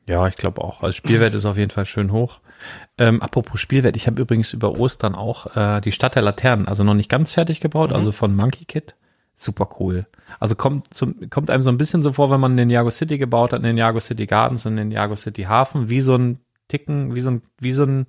Ja, 0.08 0.28
ich 0.28 0.36
glaube 0.36 0.64
auch. 0.64 0.84
Also 0.84 0.94
Spielwert 0.94 1.34
ist 1.34 1.46
auf 1.46 1.58
jeden 1.58 1.72
Fall 1.72 1.86
schön 1.86 2.12
hoch. 2.12 2.40
Ähm, 2.98 3.22
apropos 3.22 3.60
Spielwert, 3.60 3.98
ich 3.98 4.08
habe 4.08 4.22
übrigens 4.22 4.54
über 4.54 4.80
Ostern 4.80 5.16
auch 5.16 5.56
äh, 5.56 5.82
die 5.82 5.92
Stadt 5.92 6.16
der 6.16 6.22
Laternen, 6.22 6.68
also 6.68 6.84
noch 6.84 6.94
nicht 6.94 7.10
ganz 7.10 7.32
fertig 7.32 7.60
gebaut, 7.60 7.92
also 7.92 8.12
von 8.12 8.36
Monkey 8.36 8.66
Kid. 8.66 8.96
Super 9.34 9.70
cool. 9.80 10.06
Also 10.40 10.56
kommt 10.56 10.94
zum, 10.94 11.30
kommt 11.30 11.50
einem 11.50 11.64
so 11.64 11.70
ein 11.70 11.78
bisschen 11.78 12.02
so 12.02 12.14
vor, 12.14 12.32
wenn 12.32 12.40
man 12.40 12.56
den 12.56 12.68
Ninjago 12.68 12.90
City 12.90 13.18
gebaut 13.18 13.52
hat, 13.52 13.64
den 13.64 13.76
Ninjago 13.76 14.00
City 14.00 14.28
Gardens 14.28 14.66
und 14.66 14.78
den 14.78 14.90
Ninjago 14.90 15.16
City 15.16 15.44
Hafen, 15.44 15.90
wie 15.90 16.02
so 16.02 16.16
ein 16.16 16.40
Ticken, 16.70 17.16
wie 17.16 17.22
so 17.22 17.32
ein, 17.32 17.42
wie 17.60 17.74
so 17.74 17.84
ein, 17.84 18.08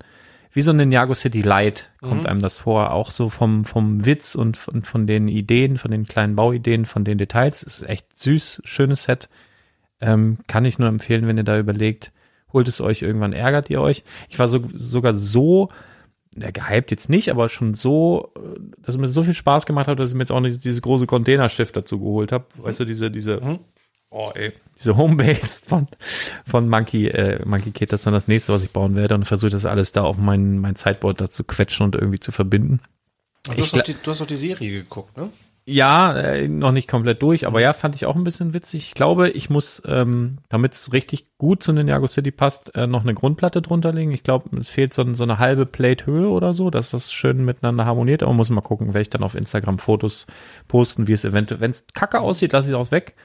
wie 0.53 0.61
so 0.61 0.71
ein 0.71 0.77
Ninjago 0.77 1.15
City 1.15 1.41
Light 1.41 1.91
kommt 2.01 2.25
einem 2.27 2.39
das 2.39 2.57
vor. 2.59 2.93
Auch 2.93 3.11
so 3.11 3.27
vom, 3.29 3.65
vom 3.65 4.05
Witz 4.05 4.35
und 4.35 4.55
von, 4.55 4.83
von 4.83 5.05
den 5.05 5.27
Ideen, 5.27 5.77
von 5.77 5.91
den 5.91 6.05
kleinen 6.05 6.35
Bauideen, 6.35 6.85
von 6.85 7.03
den 7.03 7.17
Details. 7.17 7.61
Ist 7.61 7.83
echt 7.83 8.17
süß, 8.17 8.61
schönes 8.63 9.03
Set. 9.03 9.27
Ähm, 9.99 10.37
kann 10.47 10.65
ich 10.65 10.79
nur 10.79 10.87
empfehlen, 10.87 11.27
wenn 11.27 11.37
ihr 11.37 11.43
da 11.43 11.57
überlegt, 11.57 12.11
holt 12.53 12.67
es 12.67 12.81
euch 12.81 13.01
irgendwann, 13.01 13.33
ärgert 13.33 13.69
ihr 13.69 13.81
euch. 13.81 14.03
Ich 14.29 14.39
war 14.39 14.47
so, 14.47 14.61
sogar 14.73 15.13
so, 15.13 15.69
ja, 16.35 16.51
gehypt 16.51 16.91
jetzt 16.91 17.09
nicht, 17.09 17.29
aber 17.29 17.49
schon 17.49 17.73
so, 17.73 18.31
äh, 18.35 18.59
dass 18.83 18.95
es 18.95 19.01
mir 19.01 19.07
so 19.07 19.23
viel 19.23 19.33
Spaß 19.33 19.65
gemacht 19.65 19.87
hat, 19.87 19.99
dass 19.99 20.09
ich 20.09 20.15
mir 20.15 20.21
jetzt 20.21 20.31
auch 20.31 20.39
nicht 20.39 20.63
dieses 20.63 20.81
große 20.81 21.07
Containerschiff 21.07 21.71
dazu 21.71 21.99
geholt 21.99 22.31
habe. 22.31 22.45
Weißt 22.57 22.79
du, 22.79 22.85
diese, 22.85 23.09
diese, 23.09 23.59
oh 24.09 24.31
ey, 24.35 24.53
diese 24.77 24.95
Homebase 24.95 25.59
von, 25.61 25.87
von 26.45 26.69
Monkey, 26.69 27.07
äh, 27.07 27.43
Monkey 27.45 27.71
Kid, 27.71 27.91
das 27.91 28.01
ist 28.01 28.05
dann 28.05 28.13
das 28.13 28.27
nächste, 28.27 28.53
was 28.53 28.63
ich 28.63 28.71
bauen 28.71 28.95
werde 28.95 29.15
und 29.15 29.25
versuche 29.25 29.51
das 29.51 29.65
alles 29.65 29.91
da 29.91 30.03
auf 30.03 30.17
mein, 30.17 30.59
mein 30.59 30.75
Sideboard 30.75 31.21
da 31.21 31.29
zu 31.29 31.43
quetschen 31.43 31.85
und 31.85 31.95
irgendwie 31.95 32.19
zu 32.19 32.31
verbinden. 32.31 32.81
Du, 33.43 33.61
hast 33.61 33.87
die, 33.87 33.95
du 34.01 34.11
hast 34.11 34.21
auch 34.21 34.27
die 34.27 34.37
Serie 34.37 34.69
geguckt, 34.71 35.15
ne? 35.17 35.29
Ja, 35.69 36.15
äh, 36.15 36.47
noch 36.47 36.71
nicht 36.71 36.87
komplett 36.87 37.21
durch, 37.21 37.45
aber 37.45 37.59
ja, 37.59 37.73
fand 37.73 37.93
ich 37.93 38.05
auch 38.05 38.15
ein 38.15 38.23
bisschen 38.23 38.53
witzig. 38.53 38.87
Ich 38.87 38.93
glaube, 38.93 39.29
ich 39.29 39.49
muss, 39.49 39.81
ähm, 39.85 40.37
damit 40.47 40.71
es 40.71 40.93
richtig 40.93 41.37
gut 41.37 41.61
zu 41.61 41.73
Ninjago 41.73 42.07
City 42.07 42.31
passt, 42.31 42.73
äh, 42.73 42.87
noch 42.87 43.03
eine 43.03 43.13
Grundplatte 43.13 43.61
drunter 43.61 43.91
legen. 43.91 44.13
Ich 44.13 44.23
glaube, 44.23 44.57
es 44.57 44.69
fehlt 44.69 44.93
so, 44.93 45.13
so 45.13 45.25
eine 45.25 45.39
halbe 45.39 45.65
Plate 45.65 46.05
Höhe 46.05 46.29
oder 46.29 46.53
so, 46.53 46.69
dass 46.69 46.91
das 46.91 47.11
schön 47.11 47.43
miteinander 47.43 47.83
harmoniert. 47.83 48.23
Aber 48.23 48.31
muss 48.31 48.49
mal 48.49 48.61
gucken, 48.61 48.87
werde 48.87 49.01
ich 49.01 49.09
dann 49.09 49.23
auf 49.23 49.35
Instagram 49.35 49.77
Fotos 49.77 50.25
posten, 50.69 51.09
wie 51.09 51.11
es 51.11 51.25
eventuell, 51.25 51.59
wenn 51.59 51.71
es 51.71 51.85
kacke 51.93 52.21
aussieht, 52.21 52.53
lasse 52.53 52.69
ich 52.69 52.73
es 52.73 52.79
auch 52.79 52.91
weg. 52.91 53.15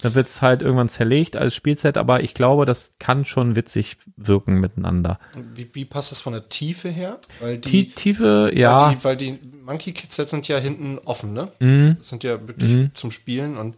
Dann 0.00 0.14
wird 0.14 0.28
es 0.28 0.42
halt 0.42 0.62
irgendwann 0.62 0.88
zerlegt 0.88 1.36
als 1.36 1.56
Spielset, 1.56 1.96
aber 1.96 2.22
ich 2.22 2.32
glaube, 2.32 2.66
das 2.66 2.94
kann 3.00 3.24
schon 3.24 3.56
witzig 3.56 3.96
wirken 4.16 4.60
miteinander. 4.60 5.18
Wie, 5.54 5.68
wie 5.72 5.84
passt 5.84 6.12
das 6.12 6.20
von 6.20 6.32
der 6.32 6.48
Tiefe 6.48 6.88
her? 6.88 7.18
Weil 7.40 7.58
Die 7.58 7.90
Tiefe, 7.90 8.52
ja, 8.54 8.80
weil 8.80 8.94
die, 8.94 9.04
weil 9.04 9.16
die 9.16 9.38
Monkey 9.64 9.92
Kids 9.92 10.14
Sets 10.14 10.30
sind 10.30 10.46
ja 10.46 10.58
hinten 10.58 10.98
offen, 11.04 11.32
ne? 11.32 11.50
Mhm. 11.58 11.96
Das 11.98 12.10
sind 12.10 12.22
ja 12.22 12.46
wirklich 12.46 12.90
zum 12.94 13.10
Spielen 13.10 13.56
und 13.56 13.74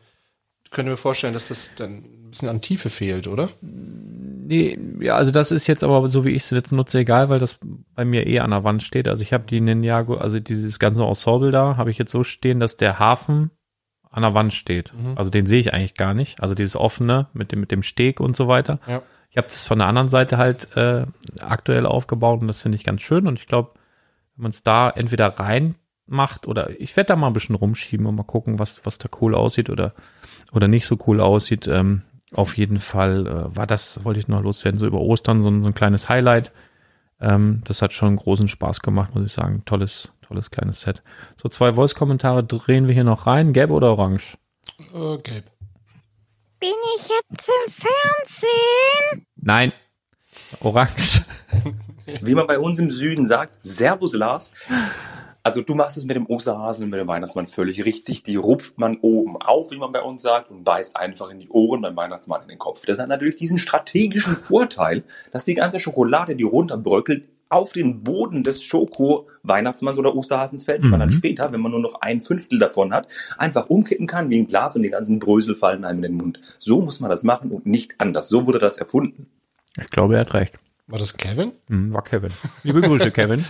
könnte 0.70 0.90
mir 0.90 0.96
vorstellen, 0.96 1.32
dass 1.32 1.48
das 1.48 1.74
dann 1.74 2.04
ein 2.04 2.30
bisschen 2.30 2.48
an 2.48 2.60
Tiefe 2.60 2.90
fehlt, 2.90 3.26
oder? 3.26 3.48
Nee, 3.60 4.78
ja, 5.00 5.16
also 5.16 5.32
das 5.32 5.50
ist 5.50 5.66
jetzt 5.66 5.82
aber 5.82 6.06
so 6.08 6.24
wie 6.24 6.30
ich 6.30 6.44
es 6.44 6.50
jetzt 6.50 6.70
nutze, 6.70 6.98
egal, 6.98 7.28
weil 7.28 7.38
das 7.40 7.58
bei 7.94 8.04
mir 8.04 8.26
eh 8.26 8.40
an 8.40 8.50
der 8.50 8.62
Wand 8.62 8.82
steht. 8.82 9.08
Also 9.08 9.22
ich 9.22 9.32
habe 9.32 9.44
die 9.48 9.60
Ninjago, 9.60 10.16
also 10.16 10.38
dieses 10.38 10.78
ganze 10.78 11.02
Ensemble 11.02 11.50
da, 11.50 11.76
habe 11.76 11.90
ich 11.90 11.98
jetzt 11.98 12.12
so 12.12 12.24
stehen, 12.24 12.60
dass 12.60 12.76
der 12.76 12.98
Hafen 12.98 13.50
an 14.10 14.22
der 14.22 14.34
Wand 14.34 14.52
steht. 14.52 14.92
Also 15.16 15.30
den 15.30 15.46
sehe 15.46 15.60
ich 15.60 15.72
eigentlich 15.72 15.94
gar 15.94 16.14
nicht. 16.14 16.42
Also 16.42 16.54
dieses 16.54 16.76
offene 16.76 17.28
mit 17.32 17.52
dem 17.52 17.60
mit 17.60 17.70
dem 17.70 17.82
Steg 17.82 18.20
und 18.20 18.36
so 18.36 18.48
weiter. 18.48 18.78
Ja. 18.86 19.02
Ich 19.30 19.36
habe 19.36 19.46
das 19.46 19.64
von 19.64 19.78
der 19.78 19.86
anderen 19.86 20.08
Seite 20.08 20.36
halt 20.38 20.76
äh, 20.76 21.06
aktuell 21.40 21.86
aufgebaut 21.86 22.40
und 22.40 22.48
das 22.48 22.60
finde 22.62 22.76
ich 22.76 22.84
ganz 22.84 23.00
schön. 23.02 23.26
Und 23.28 23.38
ich 23.38 23.46
glaube, 23.46 23.70
wenn 24.36 24.42
man 24.44 24.50
es 24.50 24.62
da 24.64 24.90
entweder 24.90 25.28
rein 25.38 25.76
macht 26.06 26.48
oder 26.48 26.80
ich 26.80 26.96
werde 26.96 27.08
da 27.08 27.16
mal 27.16 27.28
ein 27.28 27.32
bisschen 27.32 27.54
rumschieben 27.54 28.06
und 28.06 28.16
mal 28.16 28.24
gucken, 28.24 28.58
was 28.58 28.84
was 28.84 28.98
da 28.98 29.08
cool 29.20 29.34
aussieht 29.36 29.70
oder 29.70 29.94
oder 30.52 30.66
nicht 30.66 30.86
so 30.86 30.98
cool 31.06 31.20
aussieht. 31.20 31.68
Ähm, 31.68 32.02
auf 32.32 32.56
jeden 32.56 32.78
Fall 32.78 33.26
äh, 33.26 33.56
war 33.56 33.66
das, 33.68 34.04
wollte 34.04 34.18
ich 34.20 34.26
noch 34.28 34.42
loswerden, 34.42 34.78
so 34.80 34.86
über 34.86 35.00
Ostern 35.00 35.42
so, 35.42 35.48
ein- 35.50 35.62
so 35.62 35.68
ein 35.68 35.74
kleines 35.74 36.08
Highlight. 36.08 36.50
Ähm, 37.20 37.60
das 37.64 37.82
hat 37.82 37.92
schon 37.92 38.16
großen 38.16 38.48
Spaß 38.48 38.80
gemacht, 38.82 39.14
muss 39.14 39.26
ich 39.26 39.32
sagen. 39.32 39.62
Tolles, 39.66 40.12
tolles 40.30 40.50
kleines 40.50 40.80
Set. 40.80 41.02
So 41.36 41.48
zwei 41.48 41.72
Voice-Kommentare 41.72 42.44
drehen 42.44 42.86
wir 42.86 42.94
hier 42.94 43.04
noch 43.04 43.26
rein. 43.26 43.52
Gelb 43.52 43.70
oder 43.70 43.90
orange? 43.90 44.38
Äh, 44.78 45.18
gelb. 45.18 45.50
Bin 46.60 46.70
ich 46.96 47.08
jetzt 47.08 47.48
im 47.48 47.72
Fernsehen? 47.72 49.26
Nein. 49.36 49.72
Orange. 50.60 51.22
Wie 52.22 52.34
man 52.34 52.46
bei 52.46 52.58
uns 52.58 52.78
im 52.78 52.90
Süden 52.90 53.26
sagt, 53.26 53.58
Servus 53.60 54.14
Lars. 54.14 54.52
Also 55.42 55.62
du 55.62 55.74
machst 55.74 55.96
es 55.96 56.04
mit 56.04 56.16
dem 56.16 56.26
Osterhasen 56.26 56.84
und 56.84 56.90
mit 56.90 57.00
dem 57.00 57.08
Weihnachtsmann 57.08 57.46
völlig 57.46 57.84
richtig. 57.84 58.22
Die 58.22 58.36
rupft 58.36 58.78
man 58.78 58.98
oben 59.00 59.36
auf, 59.38 59.70
wie 59.70 59.78
man 59.78 59.90
bei 59.90 60.02
uns 60.02 60.22
sagt, 60.22 60.50
und 60.50 60.64
beißt 60.64 60.96
einfach 60.96 61.30
in 61.30 61.40
die 61.40 61.48
Ohren 61.48 61.80
beim 61.80 61.96
Weihnachtsmann 61.96 62.42
in 62.42 62.48
den 62.48 62.58
Kopf. 62.58 62.84
Das 62.86 62.98
hat 62.98 63.08
natürlich 63.08 63.36
diesen 63.36 63.58
strategischen 63.58 64.36
Vorteil, 64.36 65.02
dass 65.32 65.44
die 65.44 65.54
ganze 65.54 65.80
Schokolade, 65.80 66.36
die 66.36 66.44
runterbröckelt, 66.44 67.28
auf 67.50 67.72
den 67.72 68.02
Boden 68.02 68.44
des 68.44 68.62
Schoko-Weihnachtsmanns 68.62 69.98
oder 69.98 70.14
Osterhasens 70.14 70.64
fällt, 70.64 70.84
die 70.84 70.88
man 70.88 71.00
dann 71.00 71.12
später, 71.12 71.52
wenn 71.52 71.60
man 71.60 71.72
nur 71.72 71.80
noch 71.80 72.00
ein 72.00 72.22
Fünftel 72.22 72.58
davon 72.58 72.94
hat, 72.94 73.08
einfach 73.36 73.68
umkippen 73.68 74.06
kann 74.06 74.30
wie 74.30 74.38
ein 74.38 74.46
Glas 74.46 74.76
und 74.76 74.82
die 74.82 74.90
ganzen 74.90 75.18
Brösel 75.18 75.56
fallen 75.56 75.84
einem 75.84 76.04
in 76.04 76.12
den 76.12 76.16
Mund. 76.16 76.40
So 76.58 76.80
muss 76.80 77.00
man 77.00 77.10
das 77.10 77.24
machen 77.24 77.50
und 77.50 77.66
nicht 77.66 77.96
anders. 77.98 78.28
So 78.28 78.46
wurde 78.46 78.60
das 78.60 78.78
erfunden. 78.78 79.26
Ich 79.78 79.90
glaube, 79.90 80.14
er 80.14 80.20
hat 80.20 80.34
recht. 80.34 80.54
War 80.86 80.98
das 80.98 81.16
Kevin? 81.16 81.52
Hm, 81.68 81.92
war 81.92 82.02
Kevin. 82.02 82.32
Liebe 82.64 82.80
Grüße, 82.80 83.10
Kevin. 83.12 83.44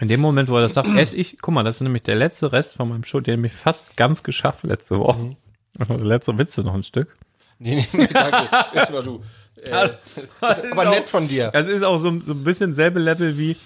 In 0.00 0.08
dem 0.08 0.20
Moment, 0.20 0.48
wo 0.48 0.56
er 0.56 0.62
das 0.62 0.74
sagt, 0.74 0.88
esse 0.96 1.16
ich, 1.16 1.38
guck 1.40 1.52
mal, 1.52 1.62
das 1.62 1.76
ist 1.76 1.80
nämlich 1.82 2.02
der 2.04 2.16
letzte 2.16 2.52
Rest 2.52 2.76
von 2.76 2.88
meinem 2.88 3.04
Show, 3.04 3.20
den 3.20 3.40
mich 3.40 3.52
fast 3.52 3.96
ganz 3.96 4.22
geschafft 4.22 4.64
letzte 4.64 4.98
Woche. 4.98 5.36
Also 5.78 5.94
letzte 5.94 6.38
Witze 6.38 6.62
noch 6.62 6.74
ein 6.74 6.82
Stück. 6.82 7.16
Nee, 7.58 7.76
nee, 7.76 7.86
nee, 7.92 8.06
danke. 8.06 8.48
Ist 8.78 8.92
mal 8.92 9.02
du. 9.02 9.22
Äh, 9.72 10.50
ist 10.50 10.72
aber 10.72 10.84
nett 10.90 11.08
von 11.08 11.26
dir. 11.28 11.50
Das 11.52 11.66
ist 11.66 11.82
auch 11.82 11.98
so, 11.98 12.18
so 12.20 12.32
ein 12.32 12.44
bisschen 12.44 12.74
selbe 12.74 12.98
Level 13.00 13.36
wie, 13.38 13.56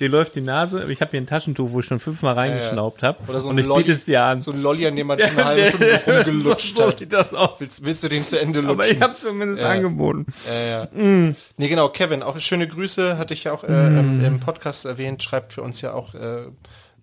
dir 0.00 0.08
läuft 0.08 0.34
die 0.34 0.40
Nase, 0.40 0.84
ich 0.90 1.00
habe 1.00 1.12
hier 1.12 1.20
ein 1.20 1.26
Taschentuch, 1.26 1.70
wo 1.70 1.80
ich 1.80 1.86
schon 1.86 2.00
fünfmal 2.00 2.34
reingeschnaubt 2.34 3.02
habe. 3.02 3.18
Oder 3.28 3.40
so 3.40 3.48
und 3.48 3.56
ein 3.56 3.58
ich 3.60 3.66
Lolli, 3.66 3.90
es 3.92 4.04
dir 4.04 4.22
an. 4.24 4.40
so 4.40 4.50
ein 4.52 4.60
Lolli, 4.60 4.86
an 4.86 4.96
dem 4.96 5.06
man 5.06 5.18
schon 5.18 5.30
eine 5.30 5.44
halbe 5.44 5.66
Stunde 5.66 6.00
rumgelutscht 6.06 6.76
so 6.76 6.86
hat. 6.88 6.98
sieht 6.98 7.12
das 7.12 7.32
aus. 7.34 7.60
Willst, 7.60 7.84
willst 7.84 8.02
du 8.04 8.08
den 8.08 8.24
zu 8.24 8.40
Ende 8.40 8.58
Aber 8.60 8.74
lutschen? 8.74 8.96
ich 8.96 9.02
habe 9.02 9.16
zumindest 9.16 9.62
Ja. 9.62 9.70
angeboten. 9.70 10.26
Ja, 10.48 10.60
ja. 10.60 10.88
Nee, 10.92 11.68
genau, 11.68 11.88
Kevin, 11.90 12.22
auch 12.22 12.38
schöne 12.40 12.66
Grüße, 12.66 13.18
hatte 13.18 13.34
ich 13.34 13.44
ja 13.44 13.52
auch 13.52 13.62
äh, 13.64 13.66
im, 13.98 14.24
im 14.24 14.40
Podcast 14.40 14.84
erwähnt, 14.84 15.22
schreibt 15.22 15.52
für 15.52 15.62
uns 15.62 15.80
ja 15.80 15.92
auch 15.92 16.14
äh, 16.14 16.46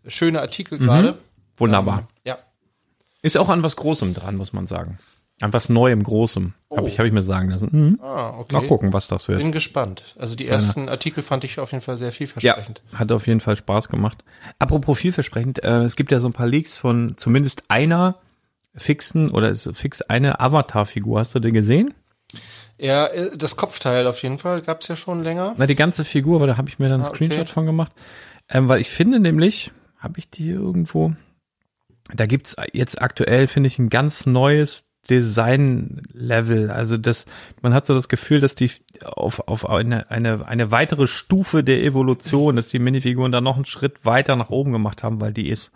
schöne 0.08 0.42
Artikel 0.42 0.78
gerade. 0.80 1.18
Wunderbar. 1.58 2.08
Ja. 2.26 2.38
Ist 3.22 3.38
auch 3.38 3.50
an 3.50 3.62
was 3.64 3.76
Großem 3.76 4.14
dran, 4.16 4.36
muss 4.36 4.52
man 4.52 4.66
sagen. 4.68 4.98
An 5.42 5.54
was 5.54 5.70
Neuem, 5.70 6.04
Großem. 6.04 6.54
Habe 6.76 6.88
ich, 6.88 7.00
hab 7.00 7.06
ich 7.06 7.12
mir 7.12 7.24
sagen 7.24 7.50
lassen. 7.50 7.70
Mhm. 7.72 8.00
Ah, 8.02 8.36
okay. 8.40 8.56
Mal 8.56 8.68
gucken, 8.68 8.94
was 8.94 9.08
das 9.08 9.28
wird. 9.28 9.40
Bin 9.40 9.52
gespannt. 9.52 10.16
Also 10.18 10.36
die 10.36 10.48
ersten 10.48 10.88
Artikel 10.88 11.22
fand 11.24 11.44
ich 11.44 11.60
auf 11.60 11.72
jeden 11.72 11.84
Fall 11.84 11.98
sehr 11.98 12.10
Ja, 12.10 12.12
vielversprechend. 12.14 12.82
hat 12.94 13.12
auf 13.12 13.28
jeden 13.28 13.40
Fall 13.40 13.56
Spaß 13.56 13.90
gemacht. 13.90 14.24
Apropos 14.60 14.98
vielversprechend, 15.00 15.64
äh, 15.64 15.84
es 15.84 15.96
gibt 15.96 16.12
ja 16.12 16.20
so 16.20 16.30
ein 16.30 16.34
paar 16.34 16.48
Leaks 16.48 16.76
von 16.78 17.16
zumindest 17.18 17.64
einer 17.70 18.16
fixen 18.76 19.30
oder 19.32 19.50
ist 19.50 19.70
fix 19.74 20.02
eine 20.02 20.40
Avatar-Figur. 20.40 21.20
Hast 21.20 21.36
du 21.36 21.40
die 21.40 21.52
gesehen? 21.52 21.94
Ja, 22.78 23.08
äh, 23.08 23.36
das 23.38 23.58
Kopfteil 23.58 24.08
auf 24.08 24.22
jeden 24.24 24.38
Fall 24.38 24.62
gab's 24.62 24.88
ja 24.88 24.96
schon 24.96 25.24
länger. 25.24 25.54
Na, 25.58 25.66
die 25.68 25.76
ganze 25.76 26.06
Figur, 26.06 26.40
weil 26.40 26.48
da 26.48 26.58
habe 26.58 26.70
ich 26.70 26.80
mir 26.80 26.86
dann 26.88 27.02
einen 27.02 27.04
Ah, 27.04 27.10
okay. 27.10 27.26
Screenshot 27.26 27.50
von 27.50 27.66
gemacht. 27.66 27.92
Ähm, 28.48 28.68
weil 28.70 28.80
ich 28.80 28.90
finde 28.90 29.20
nämlich, 29.20 29.72
habe 29.98 30.20
ich 30.20 30.30
die 30.30 30.44
hier 30.44 30.56
irgendwo? 30.56 31.14
Da 32.14 32.26
gibt's 32.26 32.56
jetzt 32.74 33.02
aktuell, 33.02 33.48
finde 33.48 33.68
ich, 33.68 33.78
ein 33.80 33.90
ganz 33.90 34.26
neues 34.26 34.88
Design-Level. 35.10 36.72
Also 36.72 36.98
das, 36.98 37.26
man 37.62 37.74
hat 37.74 37.86
so 37.86 37.94
das 37.94 38.10
Gefühl, 38.10 38.40
dass 38.40 38.56
die 38.56 38.72
auf, 39.04 39.40
auf 39.48 39.68
eine, 39.70 40.10
eine, 40.12 40.46
eine 40.48 40.72
weitere 40.72 41.08
Stufe 41.08 41.64
der 41.64 41.84
Evolution, 41.84 42.56
dass 42.56 42.68
die 42.68 42.80
Minifiguren 42.80 43.32
da 43.32 43.42
noch 43.42 43.56
einen 43.56 43.66
Schritt 43.66 44.06
weiter 44.06 44.36
nach 44.36 44.50
oben 44.50 44.72
gemacht 44.72 45.04
haben, 45.04 45.22
weil 45.22 45.34
die 45.34 45.50
ist 45.50 45.72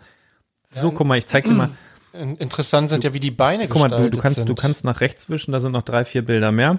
so, 0.64 0.90
guck 0.90 1.06
mal, 1.06 1.18
ich 1.18 1.26
zeig 1.26 1.44
dir 1.44 1.52
mal, 1.52 1.70
In- 2.12 2.36
Interessant 2.38 2.90
sind 2.90 3.04
ja, 3.04 3.14
wie 3.14 3.20
die 3.20 3.30
Beine 3.30 3.68
guck 3.68 3.82
mal, 3.82 3.88
du, 3.88 4.10
du 4.10 4.18
kannst, 4.18 4.36
sind. 4.36 4.48
du 4.48 4.54
kannst 4.54 4.84
nach 4.84 5.00
rechts 5.00 5.28
wischen, 5.28 5.52
da 5.52 5.60
sind 5.60 5.72
noch 5.72 5.82
drei, 5.82 6.04
vier 6.04 6.24
Bilder 6.24 6.50
mehr. 6.50 6.78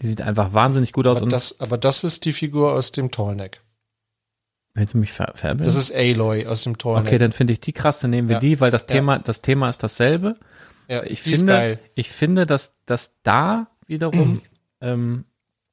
Die 0.00 0.06
sieht 0.06 0.22
einfach 0.22 0.52
wahnsinnig 0.52 0.92
gut 0.92 1.06
aus. 1.06 1.18
aber, 1.22 1.30
das, 1.30 1.60
aber 1.60 1.76
das 1.78 2.02
ist 2.04 2.24
die 2.24 2.32
Figur 2.32 2.72
aus 2.72 2.92
dem 2.92 3.10
Tallneck. 3.10 3.60
willst 4.74 4.94
du 4.94 4.98
mich 4.98 5.12
ver 5.12 5.32
verbilden? 5.34 5.64
Das 5.66 5.76
ist 5.76 5.94
Aloy 5.94 6.46
aus 6.46 6.62
dem 6.64 6.76
Tallneck. 6.78 7.06
Okay, 7.06 7.18
dann 7.18 7.32
finde 7.32 7.52
ich 7.52 7.60
die 7.60 7.72
krass, 7.72 8.00
dann 8.00 8.10
nehmen 8.10 8.28
wir 8.28 8.34
Ja. 8.36 8.40
die, 8.40 8.60
weil 8.60 8.70
das 8.70 8.82
Ja. 8.82 8.88
Thema, 8.88 9.18
das 9.18 9.42
Thema 9.42 9.68
ist 9.68 9.82
dasselbe. 9.82 10.34
Ja, 10.88 11.02
Ich 11.04 11.22
finde, 11.22 11.78
ich 11.94 12.10
finde, 12.10 12.46
dass, 12.46 12.74
dass 12.86 13.12
da 13.22 13.68
wiederum, 13.86 14.42
ähm, 14.80 15.24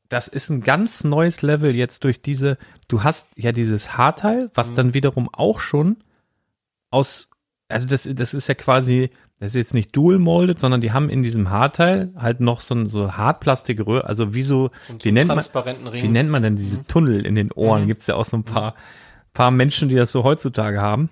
das 0.10 0.28
ist 0.28 0.50
ein 0.50 0.62
ganz 0.62 1.04
neues 1.04 1.41
Level 1.41 1.76
jetzt 1.76 2.04
durch 2.04 2.22
diese, 2.22 2.58
du 2.88 3.04
hast 3.04 3.28
ja 3.36 3.52
dieses 3.52 3.98
Haarteil, 3.98 4.45
Mhm. 4.45 4.52
was 4.56 4.74
dann 4.74 4.93
wiederum 4.93 5.30
auch 5.32 5.60
schon 5.60 5.98
aus, 6.89 7.30
also 7.67 7.88
das, 7.88 8.10
das 8.12 8.34
ist 8.34 8.48
ja 8.50 8.56
quasi, 8.56 9.12
das 9.39 9.52
ist 9.52 9.56
jetzt 9.56 9.74
nicht 9.74 9.95
dual 9.95 10.17
molded, 10.19 10.60
sondern 10.60 10.82
die 10.82 10.91
haben 10.91 11.10
in 11.10 11.22
diesem 11.24 11.50
Haarteil 11.50 12.12
halt 12.17 12.39
noch 12.41 12.60
so 12.62 12.74
ein 12.76 12.88
so 12.88 13.13
Hartplastikröhre, 13.13 14.06
also 14.06 14.34
wie 14.34 14.41
so, 14.43 14.72
Und 14.89 15.02
so 15.02 15.06
wie 15.06 15.10
einen 15.10 15.13
nennt 15.15 15.28
man, 15.28 15.36
transparenten 15.36 15.88
Ring. 15.88 16.04
wie 16.04 16.08
nennt 16.08 16.30
man 16.30 16.41
denn 16.43 16.56
diese 16.56 16.84
Tunnel 16.86 17.26
in 17.26 17.36
den 17.36 17.52
Ohren? 17.52 17.84
Mhm. 17.84 17.88
Gibt's 17.88 18.08
ja 18.08 18.15
auch 18.15 18.26
so 18.26 18.36
ein 18.38 18.43
paar, 18.43 18.74
paar 19.34 19.52
Menschen, 19.52 19.88
die 19.89 19.95
das 19.95 20.12
so 20.12 20.24
heutzutage 20.24 20.82
haben. 20.82 21.10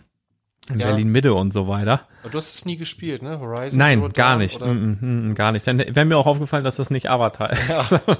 In 0.69 0.79
Ja. 0.79 0.87
Berlin 0.87 1.07
Mitte 1.09 1.33
und 1.33 1.53
so 1.53 1.67
weiter. 1.67 2.01
Aber 2.21 2.29
du 2.31 2.37
hast 2.37 2.53
es 2.55 2.65
nie 2.65 2.75
gespielt, 2.77 3.21
ne? 3.21 3.39
Horizon 3.39 3.79
Nein, 3.79 3.99
Zero 3.99 4.11
gar 4.13 4.29
Dawn 4.31 4.39
nicht. 4.39 4.55
Oder? 4.61 4.73
Mm, 4.73 4.97
mm, 4.99 5.29
mm, 5.31 5.35
gar 5.35 5.51
nicht. 5.53 5.65
Dann 5.67 5.79
wäre 5.79 6.05
mir 6.05 6.17
auch 6.17 6.25
aufgefallen, 6.27 6.63
dass 6.63 6.75
das 6.75 6.89
nicht 6.89 7.09
Avatar 7.09 7.51
ist, 7.51 7.61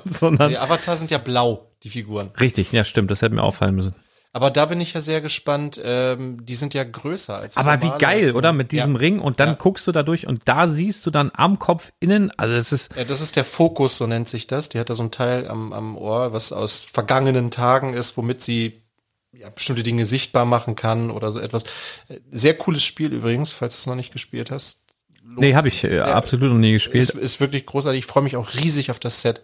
sondern 0.19 0.49
Die 0.49 0.57
Avatar 0.57 0.95
sind 0.95 1.11
ja 1.11 1.17
blau, 1.17 1.71
die 1.83 1.89
Figuren. 1.89 2.29
richtig. 2.39 2.71
Ja, 2.71 2.83
stimmt. 2.85 3.11
Das 3.11 3.21
hätte 3.21 3.35
mir 3.35 3.43
auffallen 3.43 3.75
müssen. 3.75 3.95
Aber 4.33 4.51
da 4.51 4.65
bin 4.65 4.79
ich 4.81 4.93
ja 4.93 5.01
sehr 5.01 5.19
gespannt. 5.21 5.81
Ähm, 5.83 6.45
die 6.45 6.53
sind 6.55 6.73
ja 6.75 6.83
größer 6.83 7.35
als 7.37 7.57
Aber 7.57 7.81
wie 7.81 7.91
geil, 7.97 8.33
oder? 8.35 8.53
Mit 8.53 8.71
diesem 8.71 8.93
ja. 8.93 8.99
Ring 8.99 9.19
und 9.19 9.39
dann 9.39 9.49
Ja. 9.49 9.55
guckst 9.55 9.87
du 9.87 9.91
da 9.91 10.03
durch 10.03 10.27
und 10.27 10.43
da 10.45 10.67
siehst 10.67 11.05
du 11.05 11.11
dann 11.11 11.31
am 11.33 11.57
Kopf 11.59 11.91
innen, 11.99 12.31
also 12.37 12.53
es 12.53 12.71
ist, 12.71 12.95
Ja, 12.95 13.03
das 13.03 13.19
ist 13.21 13.35
der 13.35 13.43
Fokus, 13.45 13.97
so 13.97 14.05
nennt 14.05 14.29
sich 14.29 14.45
das. 14.45 14.69
Die 14.69 14.79
hat 14.79 14.89
da 14.89 14.93
so 14.93 15.01
ein 15.03 15.11
Teil 15.11 15.47
am, 15.49 15.73
am 15.73 15.97
Ohr, 15.97 16.33
was 16.33 16.51
aus 16.51 16.81
vergangenen 16.81 17.49
Tagen 17.51 17.93
ist, 17.93 18.15
womit 18.15 18.41
sie 18.43 18.83
ja, 19.33 19.49
bestimmte 19.49 19.83
Dinge 19.83 20.05
sichtbar 20.05 20.45
machen 20.45 20.75
kann 20.75 21.11
oder 21.11 21.31
so 21.31 21.39
etwas. 21.39 21.63
Sehr 22.31 22.55
cooles 22.55 22.83
Spiel 22.83 23.13
übrigens, 23.13 23.51
falls 23.51 23.75
du 23.75 23.79
es 23.81 23.85
noch 23.87 23.95
nicht 23.95 24.13
gespielt 24.13 24.51
hast. 24.51 24.83
nee, 25.23 25.55
habe 25.55 25.67
ich 25.67 25.83
äh, 25.83 25.99
absolut 25.99 26.51
noch 26.51 26.57
nie 26.59 26.71
gespielt. 26.73 27.03
Ist, 27.03 27.15
ist 27.15 27.39
wirklich 27.39 27.65
großartig. 27.65 27.99
Ich 27.99 28.05
freue 28.05 28.23
mich 28.23 28.35
auch 28.35 28.53
riesig 28.55 28.89
auf 28.91 28.99
das 28.99 29.21
Set. 29.21 29.41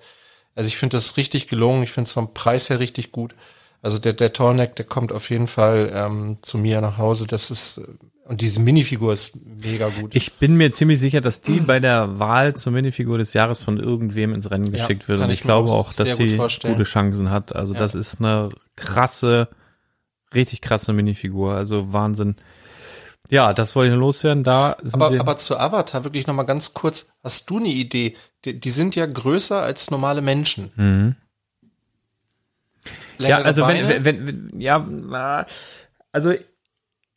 Also 0.56 0.68
ich 0.68 0.78
finde 0.78 0.98
das 0.98 1.18
richtig 1.18 1.48
gelungen. 1.48 1.84
Ich 1.84 1.92
finde 1.92 2.08
es 2.08 2.14
vom 2.14 2.34
Preis 2.34 2.70
her 2.70 2.80
richtig 2.80 3.12
gut. 3.12 3.36
Also 3.82 4.00
der, 4.00 4.14
der 4.14 4.32
Torneck, 4.32 4.76
der 4.78 4.86
kommt 4.86 5.12
auf 5.12 5.30
jeden 5.30 5.48
Fall 5.48 5.92
ähm, 5.94 6.38
zu 6.42 6.58
mir 6.58 6.80
nach 6.80 6.98
Hause. 6.98 7.28
Das 7.28 7.52
ist, 7.52 7.80
äh, 7.80 7.82
und 8.26 8.40
diese 8.40 8.62
Minifigur 8.62 9.12
ist 9.12 9.36
mega 9.46 9.90
gut. 9.90 10.16
Ich 10.16 10.34
bin 10.36 10.56
mir 10.56 10.74
ziemlich 10.74 11.02
sicher, 11.02 11.20
dass 11.20 11.42
die 11.42 11.60
bei 11.60 11.82
der 11.82 12.18
Wahl 12.18 12.56
zur 12.56 12.72
Minifigur 12.72 13.18
des 13.18 13.34
Jahres 13.34 13.62
von 13.62 13.78
irgendwem 13.78 14.34
ins 14.34 14.50
Rennen 14.50 14.68
Ja, 14.68 14.72
geschickt 14.88 15.10
wird. 15.10 15.20
kann 15.20 15.28
Und 15.28 15.34
ich 15.34 15.40
ich 15.42 15.46
glaube 15.46 15.70
auch 15.72 15.92
dass 15.92 16.08
gut 16.08 16.16
sie 16.30 16.30
vorstellen. 16.38 16.76
gute 16.76 16.86
Chancen 16.86 17.30
hat. 17.30 17.54
Also 17.54 17.74
Ja. 17.74 17.80
das 17.82 17.94
ist 17.96 18.20
eine 18.22 18.48
krasse, 18.78 19.50
richtig 20.36 20.62
krasse 20.62 20.94
Minifigur. 20.94 21.54
Also 21.56 21.92
Wahnsinn. 21.94 22.36
Ja, 23.30 23.54
das 23.54 23.76
wollte 23.76 23.92
ich 23.92 23.98
nur 23.98 24.06
loswerden. 24.08 24.44
Da 24.44 24.76
sind 24.84 25.02
aber, 25.02 25.20
aber 25.20 25.38
zu 25.38 25.58
Avatar 25.58 26.04
wirklich 26.04 26.28
noch 26.28 26.34
mal 26.34 26.44
ganz 26.44 26.74
kurz. 26.74 27.08
Hast 27.24 27.50
du 27.50 27.58
eine 27.58 27.70
Idee? 27.70 28.16
Die, 28.46 28.60
die 28.60 28.70
sind 28.70 28.96
ja 28.96 29.06
größer 29.06 29.62
als 29.62 29.92
normale 29.92 30.22
Menschen. 30.22 30.72
mhm. 30.76 31.16
Ja, 33.20 33.38
also 33.38 33.66
wenn, 33.68 33.88
wenn, 34.04 34.28
wenn, 34.28 34.60
ja, 34.60 35.46
also 36.12 36.34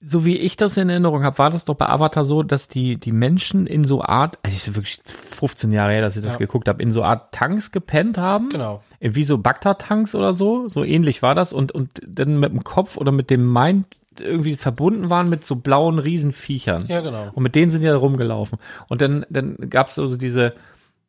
so 0.01 0.25
wie 0.25 0.37
ich 0.37 0.57
das 0.57 0.77
in 0.77 0.91
Erinnerung 0.91 1.25
habe, 1.25 1.39
war 1.39 1.51
das 1.51 1.65
doch 1.65 1.75
bei 1.75 1.89
Avatar 1.89 2.25
so, 2.25 2.43
dass 2.43 2.69
die 2.69 2.97
die 2.97 3.13
Menschen 3.13 3.67
in 3.67 3.83
so 3.85 4.03
Art, 4.03 4.39
also 4.43 4.55
es 4.55 4.69
ist 4.69 4.75
wirklich 4.77 5.01
15 5.05 5.73
Jahre 5.73 5.93
her, 5.93 6.03
dass 6.03 6.17
ich 6.17 6.23
das 6.23 6.35
Ja. 6.35 6.39
geguckt 6.39 6.69
habe, 6.69 6.83
in 6.83 6.93
so 6.93 7.03
Art 7.03 7.33
Tanks 7.35 7.73
gepennt 7.73 8.19
haben. 8.19 8.51
Genau. 8.51 8.83
Wie 9.01 9.25
so 9.25 9.39
Bagdad-Tanks 9.39 10.15
oder 10.15 10.33
so, 10.33 10.69
so 10.69 10.85
ähnlich 10.85 11.23
war 11.23 11.35
das 11.35 11.53
und 11.53 11.73
und 11.73 11.91
dann 12.07 12.39
mit 12.41 12.53
dem 12.53 12.65
Kopf 12.65 12.97
oder 12.97 13.13
mit 13.13 13.31
dem 13.31 13.53
Mind 13.53 13.87
irgendwie 14.19 14.57
verbunden 14.57 15.11
waren 15.11 15.29
mit 15.29 15.45
so 15.45 15.57
blauen 15.57 15.99
Riesenviechern. 15.99 16.87
Ja, 16.89 17.01
genau. 17.03 17.31
Und 17.35 17.43
mit 17.43 17.55
denen 17.55 17.71
sind 17.71 17.85
da 17.85 17.95
rumgelaufen. 17.97 18.59
Und 18.89 19.03
dann, 19.03 19.27
dann 19.29 19.57
gab 19.69 19.89
es 19.89 19.97
so 19.97 20.17
diese, 20.17 20.55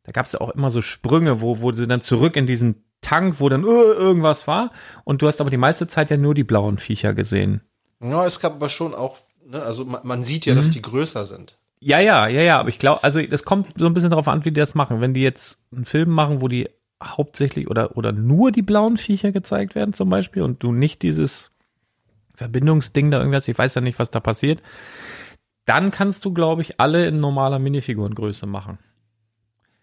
da 0.04 0.12
gab 0.12 0.26
es 0.26 0.32
ja 0.32 0.40
auch 0.42 0.50
immer 0.50 0.68
so 0.70 0.82
Sprünge, 0.82 1.40
wo, 1.40 1.60
wo 1.60 1.72
sie 1.72 1.86
dann 1.86 2.02
zurück 2.02 2.36
in 2.36 2.46
diesen 2.46 2.84
Tank, 3.00 3.36
wo 3.38 3.48
dann 3.48 3.64
äh, 3.64 3.66
irgendwas 3.66 4.46
war. 4.46 4.72
Und 5.04 5.22
du 5.22 5.26
hast 5.26 5.40
aber 5.40 5.48
die 5.50 5.56
meiste 5.56 5.88
Zeit 5.88 6.10
ja 6.10 6.16
nur 6.18 6.34
die 6.34 6.44
blauen 6.44 6.76
Viecher 6.78 7.14
gesehen. 7.14 7.62
Ja, 8.02 8.26
es 8.26 8.40
gab 8.40 8.54
aber 8.56 8.68
schon 8.68 8.94
auch, 8.94 9.16
ne, 9.46 9.62
also 9.62 9.84
man, 9.86 10.00
man 10.04 10.22
sieht 10.22 10.44
ja, 10.46 10.52
Mhm. 10.52 10.56
dass 10.56 10.70
die 10.70 10.82
größer 10.82 11.24
sind. 11.24 11.56
Ja, 11.80 12.00
ja, 12.00 12.26
ja, 12.26 12.42
ja, 12.42 12.58
aber 12.60 12.68
ich 12.70 12.78
glaube, 12.80 13.04
also 13.04 13.22
das 13.22 13.44
kommt 13.44 13.68
so 13.76 13.86
ein 13.86 13.94
bisschen 13.94 14.10
darauf 14.10 14.26
an, 14.28 14.44
wie 14.44 14.50
die 14.50 14.58
das 14.60 14.74
machen. 14.74 15.00
Wenn 15.00 15.14
die 15.14 15.22
jetzt 15.22 15.60
einen 15.72 15.84
Film 15.84 16.10
machen, 16.10 16.42
wo 16.42 16.48
die 16.48 16.68
hauptsächlich 17.02 17.68
oder, 17.68 17.96
oder 17.96 18.12
nur 18.12 18.50
die 18.52 18.62
blauen 18.62 18.96
Viecher 18.96 19.32
gezeigt 19.32 19.74
werden 19.74 19.94
zum 19.94 20.08
Beispiel 20.10 20.42
und 20.42 20.62
du 20.62 20.72
nicht 20.72 21.02
dieses 21.02 21.52
Verbindungsding 22.34 23.10
da 23.10 23.18
irgendwas, 23.18 23.48
ich 23.48 23.58
weiß 23.58 23.74
ja 23.74 23.80
nicht, 23.80 23.98
was 23.98 24.10
da 24.10 24.20
passiert, 24.20 24.62
dann 25.64 25.90
kannst 25.90 26.24
du, 26.24 26.32
glaube 26.32 26.62
ich, 26.62 26.80
alle 26.80 27.06
in 27.06 27.20
normaler 27.20 27.58
Minifigurengröße 27.58 28.46
machen. 28.46 28.78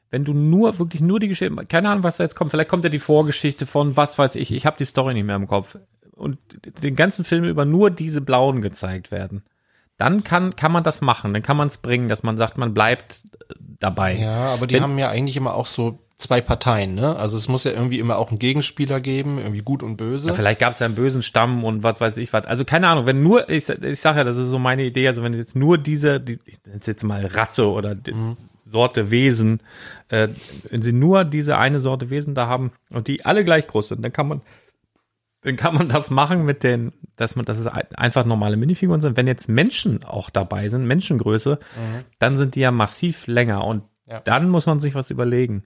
Wenn 0.09 0.23
du 0.23 0.33
nur, 0.33 0.79
wirklich 0.79 1.01
nur 1.01 1.19
die 1.19 1.27
Geschichte, 1.27 1.53
keine 1.65 1.89
Ahnung, 1.89 2.03
was 2.03 2.17
da 2.17 2.23
jetzt 2.23 2.35
kommt, 2.35 2.51
vielleicht 2.51 2.69
kommt 2.69 2.83
ja 2.83 2.89
die 2.89 2.99
Vorgeschichte 2.99 3.65
von, 3.65 3.97
was 3.97 4.17
weiß 4.17 4.35
ich, 4.35 4.51
ich 4.51 4.65
habe 4.65 4.77
die 4.77 4.85
Story 4.85 5.13
nicht 5.13 5.25
mehr 5.25 5.35
im 5.35 5.47
Kopf. 5.47 5.77
Und 6.11 6.37
den 6.81 6.95
ganzen 6.95 7.25
Film 7.25 7.43
über 7.43 7.65
nur 7.65 7.91
diese 7.91 8.21
Blauen 8.21 8.61
gezeigt 8.61 9.11
werden. 9.11 9.43
Dann 9.97 10.23
kann, 10.23 10.55
kann 10.55 10.71
man 10.71 10.83
das 10.83 11.01
machen, 11.01 11.33
dann 11.33 11.43
kann 11.43 11.57
man 11.57 11.67
es 11.67 11.77
bringen, 11.77 12.07
dass 12.07 12.23
man 12.23 12.37
sagt, 12.37 12.57
man 12.57 12.73
bleibt 12.73 13.21
äh, 13.49 13.55
dabei. 13.79 14.15
Ja, 14.15 14.53
aber 14.53 14.67
die 14.67 14.75
Wenn- 14.75 14.81
haben 14.83 14.97
ja 14.97 15.09
eigentlich 15.09 15.35
immer 15.35 15.55
auch 15.55 15.67
so 15.67 15.99
zwei 16.17 16.39
Parteien, 16.41 16.95
ne? 16.95 17.15
Also 17.17 17.35
es 17.37 17.47
muss 17.49 17.63
ja 17.65 17.71
irgendwie 17.71 17.99
immer 17.99 18.17
auch 18.17 18.29
einen 18.29 18.39
Gegenspieler 18.39 19.01
geben, 19.01 19.37
irgendwie 19.37 19.61
gut 19.61 19.83
und 19.83 19.97
böse. 19.97 20.29
Ja, 20.29 20.33
vielleicht 20.33 20.59
gab 20.61 20.73
es 20.73 20.79
ja 20.79 20.85
einen 20.85 20.95
bösen 20.95 21.21
Stamm 21.21 21.63
und 21.63 21.83
was 21.83 21.99
weiß 21.99 22.17
ich 22.17 22.31
was. 22.33 22.45
Also 22.45 22.63
keine 22.65 22.87
Ahnung, 22.87 23.05
wenn 23.05 23.21
nur, 23.21 23.49
ich, 23.49 23.67
ich 23.69 23.99
sage 23.99 24.19
ja, 24.19 24.23
das 24.23 24.37
ist 24.37 24.47
so 24.49 24.57
meine 24.59 24.83
Idee, 24.83 25.07
also 25.07 25.23
wenn 25.23 25.33
jetzt 25.33 25.55
nur 25.55 25.77
diese, 25.77 26.19
die, 26.21 26.39
jetzt 26.85 27.03
mal 27.03 27.25
Rasse 27.25 27.69
oder 27.69 27.95
die 27.95 28.13
Sorte 28.65 29.11
Wesen, 29.11 29.59
äh, 30.09 30.29
wenn 30.69 30.81
sie 30.81 30.93
nur 30.93 31.25
diese 31.25 31.57
eine 31.57 31.79
Sorte 31.79 32.09
Wesen 32.09 32.33
da 32.33 32.47
haben 32.47 32.71
und 32.89 33.07
die 33.07 33.25
alle 33.25 33.43
gleich 33.43 33.67
groß 33.67 33.89
sind, 33.89 34.01
dann 34.01 34.13
kann 34.13 34.27
man, 34.27 34.41
dann 35.41 35.57
kann 35.57 35.75
man 35.75 35.89
das 35.89 36.09
machen 36.09 36.45
mit 36.45 36.63
den, 36.63 36.93
dass 37.17 37.35
man, 37.35 37.45
dass 37.45 37.59
es 37.59 37.67
ein- 37.67 37.93
einfach 37.95 38.25
normale 38.25 38.57
Minifiguren 38.57 39.01
sind. 39.01 39.17
Wenn 39.17 39.27
jetzt 39.27 39.47
Menschen 39.49 40.03
auch 40.03 40.29
dabei 40.29 40.69
sind, 40.69 40.85
Menschengröße, 40.87 41.59
dann 42.19 42.37
sind 42.37 42.55
die 42.55 42.61
ja 42.61 42.71
massiv 42.71 43.27
länger 43.27 43.63
und 43.65 43.83
Ja. 44.07 44.21
dann 44.21 44.49
muss 44.49 44.65
man 44.65 44.79
sich 44.79 44.95
was 44.95 45.11
überlegen. 45.11 45.63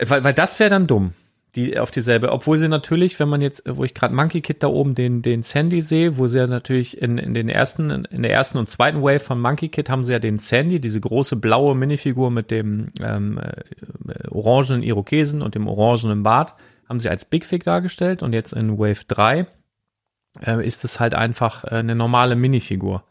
Weil, 0.00 0.24
weil 0.24 0.34
das 0.34 0.58
wäre 0.58 0.70
dann 0.70 0.86
dumm, 0.86 1.12
die 1.56 1.78
auf 1.78 1.90
dieselbe, 1.90 2.32
obwohl 2.32 2.58
sie 2.58 2.68
natürlich, 2.68 3.18
wenn 3.18 3.28
man 3.28 3.40
jetzt, 3.40 3.64
wo 3.66 3.84
ich 3.84 3.92
gerade 3.92 4.14
Monkey 4.14 4.40
Kid 4.40 4.62
da 4.62 4.68
oben 4.68 4.94
den, 4.94 5.20
den 5.22 5.42
Sandy 5.42 5.80
sehe, 5.80 6.16
wo 6.16 6.26
sie 6.26 6.38
ja 6.38 6.46
natürlich 6.46 7.00
in, 7.00 7.18
in 7.18 7.34
den 7.34 7.48
ersten, 7.48 7.90
in 7.90 8.22
der 8.22 8.32
ersten 8.32 8.58
und 8.58 8.68
zweiten 8.68 9.02
Wave 9.02 9.20
von 9.20 9.40
Monkey 9.40 9.68
Kid 9.68 9.90
haben 9.90 10.04
sie 10.04 10.12
ja 10.12 10.18
den 10.18 10.38
Sandy, 10.38 10.80
diese 10.80 11.00
große 11.00 11.36
blaue 11.36 11.74
Minifigur 11.74 12.30
mit 12.30 12.50
dem 12.50 12.92
ähm, 13.00 13.38
äh, 13.38 14.28
orangenen 14.28 14.82
Irokesen 14.82 15.42
und 15.42 15.54
dem 15.54 15.66
orangenen 15.66 16.22
Bart, 16.22 16.54
haben 16.88 17.00
sie 17.00 17.08
als 17.08 17.24
Big 17.24 17.44
Fig 17.44 17.64
dargestellt 17.64 18.22
und 18.22 18.32
jetzt 18.32 18.52
in 18.52 18.78
Wave 18.78 19.04
3 19.06 19.46
äh, 20.44 20.66
ist 20.66 20.84
es 20.84 21.00
halt 21.00 21.14
einfach 21.14 21.64
äh, 21.64 21.76
eine 21.76 21.94
normale 21.94 22.36
Minifigur. 22.36 23.04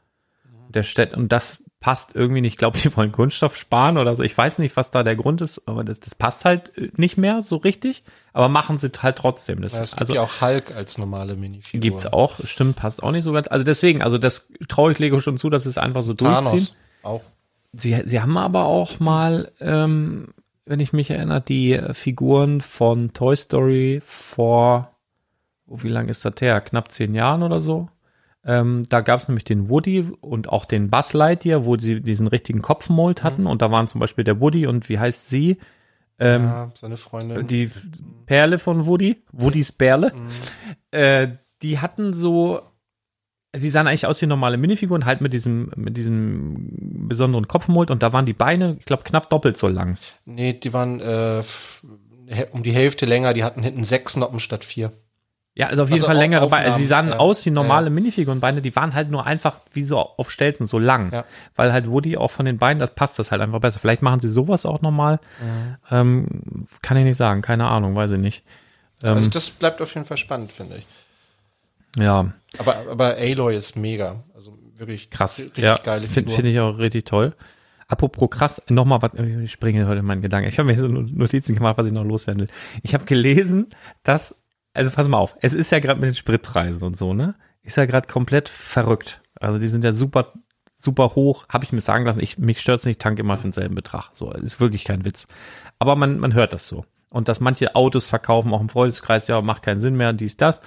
Der 0.70 0.84
Städt, 0.84 1.16
und 1.16 1.32
das 1.32 1.64
passt 1.80 2.16
irgendwie 2.16 2.42
nicht. 2.42 2.54
Ich 2.54 2.58
glaube, 2.58 2.78
die 2.84 2.96
wollen 2.96 3.12
Kunststoff 3.12 3.56
sparen 3.56 3.98
oder 3.98 4.16
so. 4.16 4.24
Ich 4.24 4.38
weiß 4.38 4.60
nicht, 4.60 4.76
was 4.76 4.92
da 4.92 5.04
der 5.04 5.16
Grund 5.16 5.42
ist, 5.42 5.68
aber 5.68 5.84
das, 5.84 6.00
das 6.00 6.16
passt 6.16 6.46
halt 6.46 6.78
äh, 6.78 6.90
nicht 6.96 7.18
mehr 7.18 7.42
so 7.42 7.58
richtig. 7.58 8.04
Aber 8.34 8.50
machen 8.50 8.78
sie 8.78 8.92
halt 9.02 9.18
trotzdem. 9.18 9.62
Das, 9.62 9.74
Ja, 9.74 9.82
es 9.82 9.92
gibt 9.92 10.02
also 10.02 10.14
ja 10.16 10.22
auch 10.22 10.42
Hulk 10.42 10.76
als 10.76 10.98
normale 10.98 11.36
Minifigur. 11.36 11.82
gibt's 11.82 12.06
auch. 12.06 12.40
Stimmt, 12.44 12.76
passt 12.76 13.02
auch 13.04 13.12
nicht 13.12 13.24
so 13.24 13.32
ganz. 13.32 13.48
Also 13.48 13.66
deswegen, 13.66 14.02
also 14.02 14.18
das 14.18 14.50
traue 14.68 14.92
ich 14.92 15.00
Lego 15.00 15.20
schon 15.20 15.38
zu, 15.38 15.50
dass 15.50 15.64
sie 15.64 15.70
es 15.70 15.78
einfach 15.78 16.04
so 16.04 16.14
durchziehen. 16.14 16.46
Thanos 16.46 16.76
auch. 17.04 17.24
Sie, 17.72 18.02
sie 18.06 18.22
haben 18.22 18.38
aber 18.38 18.66
auch 18.66 19.00
mal, 19.00 19.52
ähm, 19.60 20.30
wenn 20.66 20.80
ich 20.80 20.92
mich 20.92 21.12
erinnere, 21.12 21.42
die 21.42 21.80
Figuren 21.94 22.62
von 22.62 23.14
Toy 23.14 23.36
Story 23.36 24.02
vor, 24.06 24.96
oh, 25.68 25.78
wie 25.82 25.90
lange 25.90 26.10
ist 26.10 26.26
das 26.26 26.34
her? 26.40 26.62
Knapp 26.62 26.92
zehn 26.92 27.14
Jahren 27.14 27.44
oder 27.44 27.60
so. 27.60 27.90
Ähm, 28.50 28.88
da 28.90 29.02
gab 29.02 29.20
es 29.20 29.28
nämlich 29.28 29.44
den 29.44 29.70
Woody 29.70 30.12
und 30.22 30.50
auch 30.50 30.66
den 30.66 30.90
Buzz 30.90 31.14
Lightyear, 31.14 31.66
wo 31.66 31.78
sie 31.78 32.02
diesen 32.02 32.26
richtigen 32.26 32.64
Kopfmold 32.64 33.24
hatten. 33.24 33.46
Und 33.46 33.62
da 33.62 33.70
waren 33.70 33.88
zum 33.88 34.00
Beispiel 34.00 34.24
der 34.24 34.42
Woody 34.42 34.66
und 34.66 34.90
wie 34.90 34.98
heißt 34.98 35.30
sie? 35.30 35.58
Ähm, 36.18 36.46
ja, 36.46 36.72
seine 36.74 36.98
Freundin. 36.98 37.46
die 37.46 37.70
Perle 38.26 38.58
von 38.58 38.88
Woody, 38.88 39.22
Woodys 39.32 39.72
Perle, 39.72 40.14
äh, 40.90 41.28
die 41.62 41.78
hatten 41.78 42.16
so, 42.16 42.62
sie 43.56 43.70
sahen 43.70 43.86
eigentlich 43.86 44.08
aus 44.08 44.20
wie 44.20 44.26
normale 44.26 44.58
Minifiguren, 44.58 45.06
halt 45.06 45.22
mit 45.22 45.32
diesem, 45.32 45.72
mit 45.76 45.96
diesem 45.96 47.08
besonderen 47.08 47.48
Kopfmold 47.48 47.92
und 47.92 48.02
da 48.02 48.14
waren 48.14 48.26
die 48.26 48.34
Beine, 48.34 48.78
ich 48.80 48.86
glaube, 48.86 49.04
knapp 49.04 49.30
doppelt 49.30 49.58
so 49.58 49.68
lang. 49.68 49.98
nee, 50.26 50.54
die 50.54 50.74
waren 50.74 51.00
äh, 51.00 51.44
um 52.52 52.64
die 52.64 52.72
Hälfte 52.72 53.06
länger, 53.06 53.34
die 53.34 53.44
hatten 53.44 53.62
hinten 53.62 53.84
sechs 53.84 54.18
Noppen 54.18 54.40
statt 54.40 54.64
vier. 54.64 54.92
Ja, 55.60 55.68
also 55.68 55.84
auf 55.84 55.90
jeden 55.90 56.00
Also 56.02 56.08
Fall 56.08 56.16
längere 56.18 56.48
Beine. 56.48 56.68
Also 56.68 56.78
sie 56.78 56.88
sahen 56.88 57.08
Aufnahmen, 57.08 57.20
ja. 57.20 57.26
aus 57.26 57.46
wie 57.46 57.52
normale 57.52 57.88
Ja. 57.88 57.90
Minifigurenbeine, 57.92 58.62
die 58.62 58.74
waren 58.78 58.94
halt 58.94 59.12
nur 59.12 59.26
einfach 59.26 59.58
wie 59.74 59.84
so 59.84 59.98
auf 60.00 60.32
Stelzen, 60.32 60.68
so 60.68 60.80
lang. 60.80 61.12
Ja. 61.12 61.26
Weil 61.56 61.74
halt 61.74 61.88
Woody 61.90 62.16
auch 62.16 62.32
von 62.32 62.46
den 62.46 62.58
Beinen, 62.58 62.80
das 62.80 62.96
passt 62.96 63.20
das 63.20 63.32
halt 63.32 63.42
einfach 63.42 63.60
besser. 63.60 63.80
Vielleicht 63.80 64.02
machen 64.02 64.22
sie 64.22 64.30
sowas 64.30 64.66
auch 64.66 64.82
nochmal. 64.82 65.20
Mhm. 65.42 65.76
Ähm, 65.92 66.28
kann 66.82 66.96
ich 66.96 67.04
nicht 67.04 67.18
sagen, 67.18 67.42
keine 67.42 67.68
Ahnung, 67.68 67.94
weiß 67.96 68.12
ich 68.14 68.20
nicht. 68.20 68.44
Ähm, 69.04 69.16
Also 69.16 69.30
das 69.30 69.50
bleibt 69.50 69.82
auf 69.82 69.94
jeden 69.94 70.06
Fall 70.06 70.18
spannend, 70.18 70.52
finde 70.54 70.78
ich. 70.78 70.88
ja, 72.02 72.32
Aber, 72.58 72.76
aber 72.90 73.16
Aloy 73.18 73.56
ist 73.58 73.76
mega. 73.76 74.24
Also 74.34 74.58
wirklich 74.78 75.10
krass. 75.10 75.40
richtig 75.40 75.64
ja, 75.64 75.78
geile 75.78 76.08
Finde 76.08 76.30
Figur. 76.32 76.36
find 76.36 76.48
ich 76.48 76.60
auch 76.62 76.78
richtig 76.78 77.04
toll. 77.06 77.36
Apropos 77.90 78.30
krass, 78.30 78.62
nochmal 78.70 79.02
was, 79.02 79.14
ich 79.16 79.52
springe 79.52 79.88
heute 79.88 80.00
in 80.00 80.06
meinen 80.06 80.22
Gedanken. 80.22 80.48
Ich 80.48 80.60
habe 80.60 80.72
mir 80.72 80.78
so 80.78 80.88
Notizen 80.88 81.56
gemacht, 81.56 81.78
was 81.78 81.88
ich 81.88 81.92
noch 81.92 82.04
loswerden 82.06 82.44
will. 82.44 82.50
Ich 82.84 82.94
habe 82.94 83.06
gelesen, 83.06 83.68
dass, 84.04 84.39
also 84.74 84.92
pass 84.92 85.08
mal 85.08 85.18
auf, 85.18 85.36
es 85.42 85.54
ist 85.54 85.72
ja 85.72 85.80
gerade 85.80 86.00
mit 86.00 86.08
den 86.08 86.16
Spritpreisen 86.16 86.84
und 86.84 86.98
so, 86.98 87.14
ne? 87.14 87.36
Ist 87.62 87.78
ja 87.78 87.86
gerade 87.86 88.08
komplett 88.08 88.50
verrückt. 88.50 89.22
Also 89.40 89.60
die 89.60 89.68
sind 89.68 89.84
ja 89.84 89.92
super, 89.92 90.34
super 90.76 91.16
hoch, 91.16 91.46
habe 91.50 91.66
ich 91.66 91.74
mir 91.74 91.82
sagen 91.82 92.06
lassen. 92.06 92.22
Ich, 92.22 92.38
mich 92.38 92.62
stört's 92.62 92.86
nicht, 92.86 92.96
ich 92.96 93.00
tank 93.00 93.20
immer 93.20 93.38
für 93.38 93.44
denselben 93.44 93.76
Betrag. 93.76 94.12
So, 94.14 94.32
ist 94.32 94.62
wirklich 94.62 94.86
kein 94.86 95.06
Witz. 95.06 95.28
Aber 95.78 95.96
man, 95.96 96.20
man 96.20 96.34
hört 96.34 96.54
das 96.54 96.68
so. 96.68 96.86
Und 97.10 97.28
dass 97.28 97.40
manche 97.40 97.76
Autos 97.76 98.08
verkaufen, 98.08 98.54
auch 98.54 98.62
im 98.62 98.70
Freundeskreis, 98.70 99.28
ja, 99.28 99.42
macht 99.42 99.64
keinen 99.64 99.80
Sinn 99.80 99.96
mehr, 99.96 100.14
dies, 100.14 100.38
das. 100.38 100.62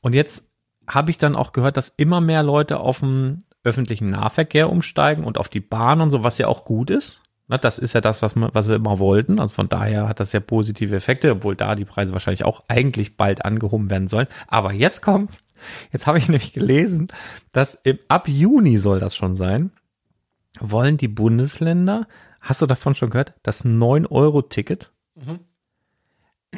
Und 0.00 0.14
jetzt 0.14 0.44
habe 0.88 1.10
ich 1.10 1.18
dann 1.18 1.36
auch 1.36 1.52
gehört, 1.52 1.76
dass 1.76 1.92
immer 1.96 2.20
mehr 2.20 2.42
Leute 2.42 2.78
auf 2.80 3.00
den 3.00 3.42
öffentlichen 3.64 4.10
Nahverkehr 4.10 4.70
umsteigen 4.70 5.24
und 5.24 5.38
auf 5.38 5.48
die 5.48 5.60
Bahn 5.60 6.00
und 6.00 6.10
so, 6.10 6.22
was 6.22 6.38
ja 6.38 6.48
auch 6.48 6.64
gut 6.64 6.90
ist. 6.90 7.22
Na, 7.48 7.58
das 7.58 7.78
ist 7.78 7.92
ja 7.92 8.00
das, 8.00 8.22
was, 8.22 8.34
wir- 8.34 8.50
was 8.54 8.68
wir 8.68 8.74
immer 8.76 8.98
wollten. 8.98 9.38
Also 9.38 9.54
von 9.54 9.68
daher 9.68 10.08
hat 10.08 10.18
das 10.18 10.32
ja 10.32 10.40
positive 10.40 10.96
Effekte, 10.96 11.30
obwohl 11.30 11.54
da 11.54 11.74
die 11.76 11.84
Preise 11.84 12.12
wahrscheinlich 12.12 12.44
auch 12.44 12.64
eigentlich 12.68 13.16
bald 13.16 13.44
angehoben 13.44 13.88
werden 13.88 14.08
sollen. 14.08 14.26
Aber 14.48 14.72
jetzt 14.72 15.00
kommt, 15.00 15.30
jetzt 15.92 16.06
habe 16.08 16.18
ich 16.18 16.26
nämlich 16.28 16.52
gelesen, 16.52 17.08
dass 17.52 17.74
im, 17.74 17.98
ab 18.08 18.28
Juni 18.28 18.76
soll 18.78 18.98
das 18.98 19.14
schon 19.14 19.36
sein, 19.36 19.70
wollen 20.58 20.96
die 20.96 21.08
Bundesländer, 21.08 22.08
hast 22.40 22.62
du 22.62 22.66
davon 22.66 22.94
schon 22.94 23.10
gehört, 23.10 23.34
das 23.44 23.64
9-Euro-Ticket? 23.64 24.90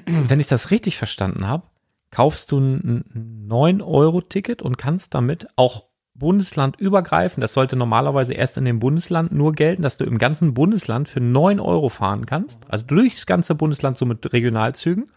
Wenn 0.06 0.40
ich 0.40 0.46
das 0.46 0.70
richtig 0.70 0.96
verstanden 0.96 1.46
habe, 1.46 1.64
kaufst 2.10 2.52
du 2.52 2.58
ein 2.60 3.46
9-Euro-Ticket 3.50 4.62
und 4.62 4.78
kannst 4.78 5.14
damit 5.14 5.48
auch 5.56 5.87
bundeslandübergreifend, 6.18 7.42
das 7.42 7.54
sollte 7.54 7.76
normalerweise 7.76 8.34
erst 8.34 8.56
in 8.56 8.64
dem 8.64 8.78
Bundesland 8.78 9.32
nur 9.32 9.52
gelten, 9.52 9.82
dass 9.82 9.96
du 9.96 10.04
im 10.04 10.18
ganzen 10.18 10.54
Bundesland 10.54 11.08
für 11.08 11.20
9 11.20 11.60
Euro 11.60 11.88
fahren 11.88 12.26
kannst, 12.26 12.58
also 12.68 12.84
durchs 12.84 13.26
ganze 13.26 13.54
Bundesland 13.54 13.96
so 13.96 14.06
mit 14.06 14.32
Regionalzügen. 14.32 15.10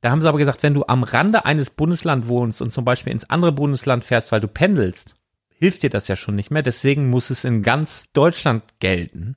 Da 0.00 0.10
haben 0.10 0.20
sie 0.20 0.28
aber 0.28 0.38
gesagt, 0.38 0.62
wenn 0.62 0.74
du 0.74 0.84
am 0.86 1.02
Rande 1.02 1.46
eines 1.46 1.70
Bundeslands 1.70 2.28
wohnst 2.28 2.60
und 2.60 2.72
zum 2.72 2.84
Beispiel 2.84 3.12
ins 3.12 3.30
andere 3.30 3.52
Bundesland 3.52 4.04
fährst, 4.04 4.32
weil 4.32 4.40
du 4.40 4.48
pendelst, 4.48 5.14
hilft 5.48 5.82
dir 5.82 5.90
das 5.90 6.08
ja 6.08 6.16
schon 6.16 6.34
nicht 6.34 6.50
mehr. 6.50 6.62
Deswegen 6.62 7.08
muss 7.08 7.30
es 7.30 7.44
in 7.44 7.62
ganz 7.62 8.12
Deutschland 8.12 8.64
gelten. 8.80 9.36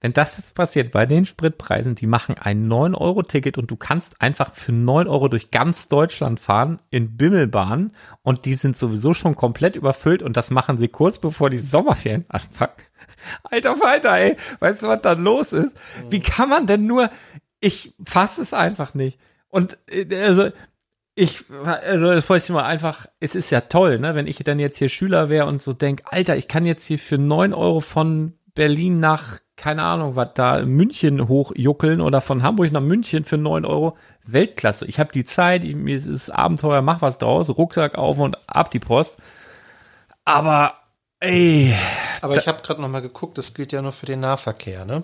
Wenn 0.00 0.14
das 0.14 0.38
jetzt 0.38 0.54
passiert 0.54 0.92
bei 0.92 1.04
den 1.04 1.26
Spritpreisen, 1.26 1.94
die 1.94 2.06
machen 2.06 2.36
ein 2.38 2.66
9-Euro-Ticket 2.66 3.58
und 3.58 3.70
du 3.70 3.76
kannst 3.76 4.22
einfach 4.22 4.54
für 4.54 4.72
9 4.72 5.06
Euro 5.06 5.28
durch 5.28 5.50
ganz 5.50 5.88
Deutschland 5.88 6.40
fahren 6.40 6.80
in 6.88 7.18
Bimmelbahnen 7.18 7.94
und 8.22 8.46
die 8.46 8.54
sind 8.54 8.78
sowieso 8.78 9.12
schon 9.12 9.36
komplett 9.36 9.76
überfüllt 9.76 10.22
und 10.22 10.38
das 10.38 10.50
machen 10.50 10.78
sie 10.78 10.88
kurz 10.88 11.18
bevor 11.18 11.50
die 11.50 11.58
Sommerferien 11.58 12.24
anfangen. 12.28 12.72
Alter 13.42 13.76
Falter, 13.76 14.18
ey, 14.18 14.36
weißt 14.60 14.82
du, 14.82 14.88
was 14.88 15.02
da 15.02 15.12
los 15.12 15.52
ist? 15.52 15.76
Wie 16.08 16.20
kann 16.20 16.48
man 16.48 16.66
denn 16.66 16.86
nur, 16.86 17.10
ich 17.60 17.94
fasse 18.02 18.40
es 18.40 18.54
einfach 18.54 18.94
nicht. 18.94 19.18
Und 19.48 19.76
äh, 19.86 20.06
also 20.16 20.50
ich, 21.14 21.44
also 21.50 22.12
das 22.12 22.28
wollte 22.30 22.44
ich 22.44 22.50
mal 22.50 22.64
einfach, 22.64 23.06
es 23.18 23.34
ist 23.34 23.50
ja 23.50 23.60
toll, 23.60 23.98
ne, 23.98 24.14
wenn 24.14 24.26
ich 24.26 24.38
dann 24.38 24.58
jetzt 24.58 24.78
hier 24.78 24.88
Schüler 24.88 25.28
wäre 25.28 25.46
und 25.46 25.60
so 25.60 25.74
denk, 25.74 26.02
Alter, 26.06 26.36
ich 26.36 26.48
kann 26.48 26.64
jetzt 26.64 26.86
hier 26.86 26.98
für 26.98 27.18
9 27.18 27.52
Euro 27.52 27.80
von 27.80 28.38
Berlin 28.54 29.00
nach, 29.00 29.38
keine 29.56 29.82
Ahnung, 29.82 30.16
was 30.16 30.34
da, 30.34 30.60
München 30.64 31.28
hochjuckeln 31.28 32.00
oder 32.00 32.20
von 32.20 32.42
Hamburg 32.42 32.72
nach 32.72 32.80
München 32.80 33.24
für 33.24 33.38
9 33.38 33.64
Euro. 33.64 33.96
Weltklasse. 34.24 34.86
Ich 34.86 35.00
habe 35.00 35.12
die 35.12 35.24
Zeit, 35.24 35.64
ich, 35.64 35.74
mir 35.74 35.96
ist 35.96 36.30
Abenteuer, 36.30 36.82
mach 36.82 37.02
was 37.02 37.18
draus, 37.18 37.48
Rucksack 37.50 37.96
auf 37.96 38.18
und 38.18 38.36
ab 38.48 38.70
die 38.70 38.78
Post. 38.78 39.18
Aber, 40.24 40.74
ey, 41.20 41.74
Aber 42.20 42.36
ich 42.36 42.46
habe 42.46 42.62
gerade 42.62 42.80
noch 42.80 42.88
mal 42.88 43.00
geguckt, 43.00 43.38
das 43.38 43.54
gilt 43.54 43.72
ja 43.72 43.82
nur 43.82 43.92
für 43.92 44.06
den 44.06 44.20
Nahverkehr, 44.20 44.84
ne? 44.84 45.02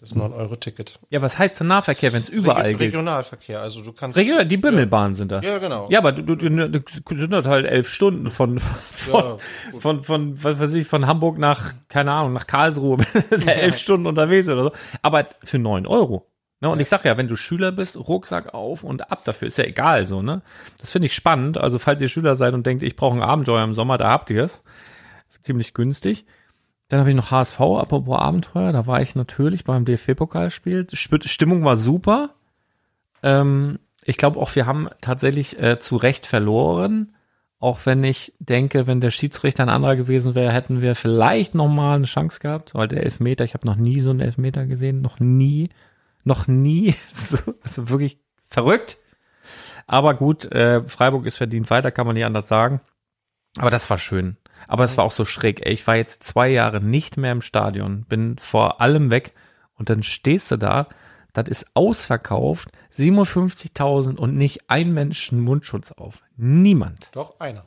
Das 0.00 0.14
9-Euro-Ticket. 0.14 1.00
ja, 1.10 1.22
was 1.22 1.38
heißt 1.38 1.58
denn 1.58 1.66
Nahverkehr, 1.66 2.12
wenn 2.12 2.22
es 2.22 2.28
überall 2.28 2.68
gilt? 2.74 2.92
Regionalverkehr, 2.92 3.60
also 3.60 3.82
du 3.82 3.92
kannst. 3.92 4.16
Regional, 4.16 4.46
die 4.46 4.56
Bimmelbahnen 4.56 5.16
sind 5.16 5.32
das. 5.32 5.44
Ja, 5.44 5.58
genau. 5.58 5.88
Ja, 5.90 5.98
aber 5.98 6.12
du, 6.12 6.36
du, 6.36 6.48
du, 6.48 6.68
du 6.68 7.16
sind 7.16 7.32
das 7.32 7.46
halt 7.46 7.66
elf 7.66 7.88
Stunden 7.88 8.30
von, 8.30 8.60
von, 8.60 9.40
von, 9.80 10.04
von, 10.04 10.44
was 10.44 10.60
weiß 10.60 10.74
ich, 10.74 10.86
von 10.86 11.08
Hamburg 11.08 11.38
nach, 11.38 11.74
keine 11.88 12.12
Ahnung, 12.12 12.32
nach 12.32 12.46
Karlsruhe. 12.46 12.98
elf 13.46 13.76
Stunden 13.76 14.06
unterwegs 14.06 14.48
oder 14.48 14.62
so. 14.62 14.72
Aber 15.02 15.26
für 15.42 15.58
neun 15.58 15.84
Euro. 15.84 16.30
Ne? 16.60 16.68
Und 16.68 16.78
ich 16.78 16.88
sag 16.88 17.04
ja, 17.04 17.16
wenn 17.16 17.26
du 17.26 17.34
Schüler 17.34 17.72
bist, 17.72 17.96
Rucksack 17.96 18.54
auf 18.54 18.84
und 18.84 19.10
ab 19.10 19.24
dafür. 19.24 19.48
Ist 19.48 19.58
ja 19.58 19.64
egal 19.64 20.06
so, 20.06 20.22
ne? 20.22 20.42
Das 20.78 20.92
finde 20.92 21.06
ich 21.06 21.14
spannend. 21.14 21.58
Also, 21.58 21.80
falls 21.80 22.00
ihr 22.00 22.08
Schüler 22.08 22.36
seid 22.36 22.54
und 22.54 22.64
denkt, 22.64 22.84
ich 22.84 22.94
brauche 22.94 23.16
ein 23.16 23.22
Abenteuer 23.22 23.64
im 23.64 23.74
Sommer, 23.74 23.98
da 23.98 24.10
habt 24.10 24.30
ihr 24.30 24.44
es. 24.44 24.62
ziemlich 25.42 25.74
günstig. 25.74 26.24
Dann 26.88 27.00
habe 27.00 27.10
ich 27.10 27.16
noch 27.16 27.30
HSV, 27.30 27.60
apropos 27.60 28.18
Abenteuer, 28.18 28.72
da 28.72 28.86
war 28.86 29.02
ich 29.02 29.14
natürlich 29.14 29.64
beim 29.64 29.84
DFB-Pokalspiel. 29.84 30.86
Sp- 30.96 31.28
Stimmung 31.28 31.64
war 31.64 31.76
super. 31.76 32.30
Ähm, 33.22 33.78
ich 34.04 34.16
glaube 34.16 34.38
auch, 34.40 34.54
wir 34.56 34.66
haben 34.66 34.88
tatsächlich 35.00 35.58
äh, 35.60 35.78
zu 35.80 35.96
Recht 35.96 36.26
verloren. 36.26 37.14
Auch 37.60 37.80
wenn 37.84 38.04
ich 38.04 38.32
denke, 38.38 38.86
wenn 38.86 39.00
der 39.00 39.10
Schiedsrichter 39.10 39.64
ein 39.64 39.68
anderer 39.68 39.96
gewesen 39.96 40.34
wäre, 40.34 40.52
hätten 40.52 40.80
wir 40.80 40.94
vielleicht 40.94 41.54
noch 41.54 41.68
mal 41.68 41.96
eine 41.96 42.04
Chance 42.06 42.38
gehabt. 42.40 42.74
Weil 42.74 42.88
der 42.88 43.02
Elfmeter, 43.02 43.44
ich 43.44 43.54
habe 43.54 43.66
noch 43.66 43.76
nie 43.76 44.00
so 44.00 44.10
einen 44.10 44.20
Elfmeter 44.20 44.64
gesehen, 44.66 45.02
noch 45.02 45.18
nie, 45.20 45.68
noch 46.24 46.46
nie. 46.46 46.94
So, 47.12 47.36
also 47.62 47.90
wirklich 47.90 48.18
verrückt. 48.46 48.96
Aber 49.86 50.14
gut, 50.14 50.44
äh, 50.52 50.82
Freiburg 50.88 51.26
ist 51.26 51.36
verdient 51.36 51.68
weiter, 51.70 51.90
kann 51.90 52.06
man 52.06 52.14
nicht 52.14 52.24
anders 52.24 52.48
sagen. 52.48 52.80
Aber 53.58 53.70
das 53.70 53.90
war 53.90 53.98
schön. 53.98 54.36
Aber 54.66 54.84
es 54.84 54.96
war 54.96 55.04
auch 55.04 55.12
so 55.12 55.24
schräg. 55.24 55.64
Ey, 55.64 55.72
ich 55.72 55.86
war 55.86 55.96
jetzt 55.96 56.22
zwei 56.24 56.48
Jahre 56.48 56.80
nicht 56.80 57.16
mehr 57.16 57.32
im 57.32 57.42
Stadion, 57.42 58.04
bin 58.04 58.36
vor 58.38 58.80
allem 58.80 59.10
weg 59.10 59.32
und 59.76 59.88
dann 59.90 60.02
stehst 60.02 60.50
du 60.50 60.56
da, 60.56 60.88
das 61.32 61.48
ist 61.48 61.66
ausverkauft, 61.74 62.70
57.000 62.96 64.16
und 64.18 64.34
nicht 64.36 64.68
ein 64.70 64.92
Menschen 64.92 65.40
Mundschutz 65.40 65.92
auf. 65.92 66.22
Niemand. 66.36 67.08
Doch, 67.12 67.38
einer. 67.40 67.66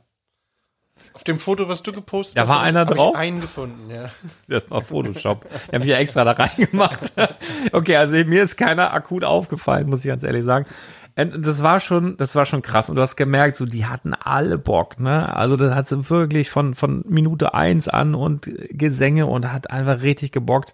Auf 1.14 1.24
dem 1.24 1.38
Foto, 1.38 1.68
was 1.68 1.82
du 1.82 1.92
gepostet 1.92 2.36
Da 2.36 2.42
hast, 2.42 2.48
war 2.50 2.56
hab 2.58 2.62
ich- 2.64 2.68
einer 2.68 2.84
drauf? 2.84 3.14
Ich 3.14 3.18
einen 3.20 3.40
gefunden, 3.40 3.90
ja. 3.90 4.08
Das 4.48 4.70
war 4.70 4.82
Photoshop. 4.82 5.46
Die 5.70 5.74
haben 5.74 5.82
ich 5.82 5.88
ja 5.88 5.96
extra 5.96 6.22
da 6.24 6.32
reingemacht. 6.32 7.00
Okay, 7.72 7.96
also 7.96 8.14
mir 8.16 8.42
ist 8.42 8.56
keiner 8.56 8.92
akut 8.92 9.24
aufgefallen, 9.24 9.88
muss 9.88 10.00
ich 10.04 10.08
ganz 10.08 10.22
ehrlich 10.24 10.44
sagen. 10.44 10.66
Und 11.14 11.46
das 11.46 11.62
war 11.62 11.80
schon, 11.80 12.16
das 12.16 12.34
war 12.34 12.46
schon 12.46 12.62
krass. 12.62 12.88
Und 12.88 12.96
du 12.96 13.02
hast 13.02 13.16
gemerkt, 13.16 13.56
so, 13.56 13.66
die 13.66 13.86
hatten 13.86 14.14
alle 14.14 14.56
Bock, 14.58 14.98
ne? 14.98 15.34
Also, 15.34 15.56
das 15.56 15.74
hat 15.74 15.86
sie 15.86 16.08
wirklich 16.08 16.50
von, 16.50 16.74
von 16.74 17.04
Minute 17.06 17.54
eins 17.54 17.88
an 17.88 18.14
und 18.14 18.50
Gesänge 18.70 19.26
und 19.26 19.52
hat 19.52 19.70
einfach 19.70 20.02
richtig 20.02 20.32
gebockt. 20.32 20.72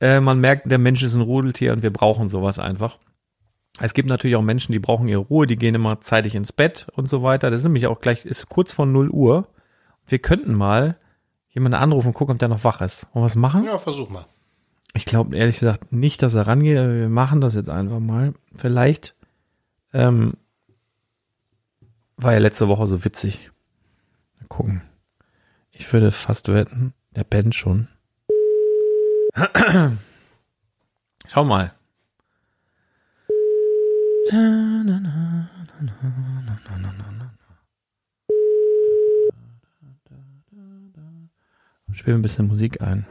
Äh, 0.00 0.20
man 0.20 0.40
merkt, 0.40 0.70
der 0.70 0.78
Mensch 0.78 1.02
ist 1.02 1.14
ein 1.14 1.22
Rudeltier 1.22 1.72
und 1.72 1.82
wir 1.82 1.92
brauchen 1.92 2.28
sowas 2.28 2.58
einfach. 2.58 2.98
Es 3.78 3.94
gibt 3.94 4.08
natürlich 4.08 4.36
auch 4.36 4.42
Menschen, 4.42 4.72
die 4.72 4.78
brauchen 4.78 5.08
ihre 5.08 5.20
Ruhe, 5.20 5.46
die 5.46 5.56
gehen 5.56 5.74
immer 5.74 6.00
zeitig 6.02 6.34
ins 6.34 6.52
Bett 6.52 6.86
und 6.94 7.08
so 7.08 7.22
weiter. 7.22 7.50
Das 7.50 7.60
ist 7.60 7.64
nämlich 7.64 7.86
auch 7.86 8.00
gleich, 8.00 8.26
ist 8.26 8.48
kurz 8.48 8.72
vor 8.72 8.84
0 8.84 9.08
Uhr. 9.08 9.46
Wir 10.06 10.18
könnten 10.18 10.54
mal 10.54 10.96
jemanden 11.48 11.78
anrufen 11.78 12.08
und 12.08 12.14
gucken, 12.14 12.34
ob 12.34 12.38
der 12.38 12.48
noch 12.48 12.64
wach 12.64 12.82
ist. 12.82 13.06
Und 13.14 13.22
was 13.22 13.36
machen? 13.36 13.64
Ja, 13.64 13.78
versuch 13.78 14.10
mal. 14.10 14.26
Ich 14.92 15.06
glaube 15.06 15.36
ehrlich 15.36 15.60
gesagt 15.60 15.92
nicht, 15.92 16.22
dass 16.22 16.34
er 16.34 16.46
rangeht, 16.46 16.76
aber 16.76 16.94
wir 16.94 17.08
machen 17.08 17.40
das 17.40 17.54
jetzt 17.54 17.70
einfach 17.70 18.00
mal. 18.00 18.34
Vielleicht 18.54 19.14
ähm, 19.92 20.34
war 22.16 22.32
ja 22.32 22.38
letzte 22.38 22.68
Woche 22.68 22.86
so 22.86 23.04
witzig. 23.04 23.50
Mal 24.38 24.46
gucken. 24.48 24.82
Ich 25.70 25.92
würde 25.92 26.10
fast 26.10 26.48
wetten, 26.48 26.92
der 27.10 27.24
pennt 27.24 27.54
schon. 27.54 27.88
Schau 31.26 31.44
mal. 31.44 31.72
Spiel 41.92 42.14
ein 42.14 42.22
bisschen 42.22 42.46
Musik 42.46 42.80
ein. 42.82 43.06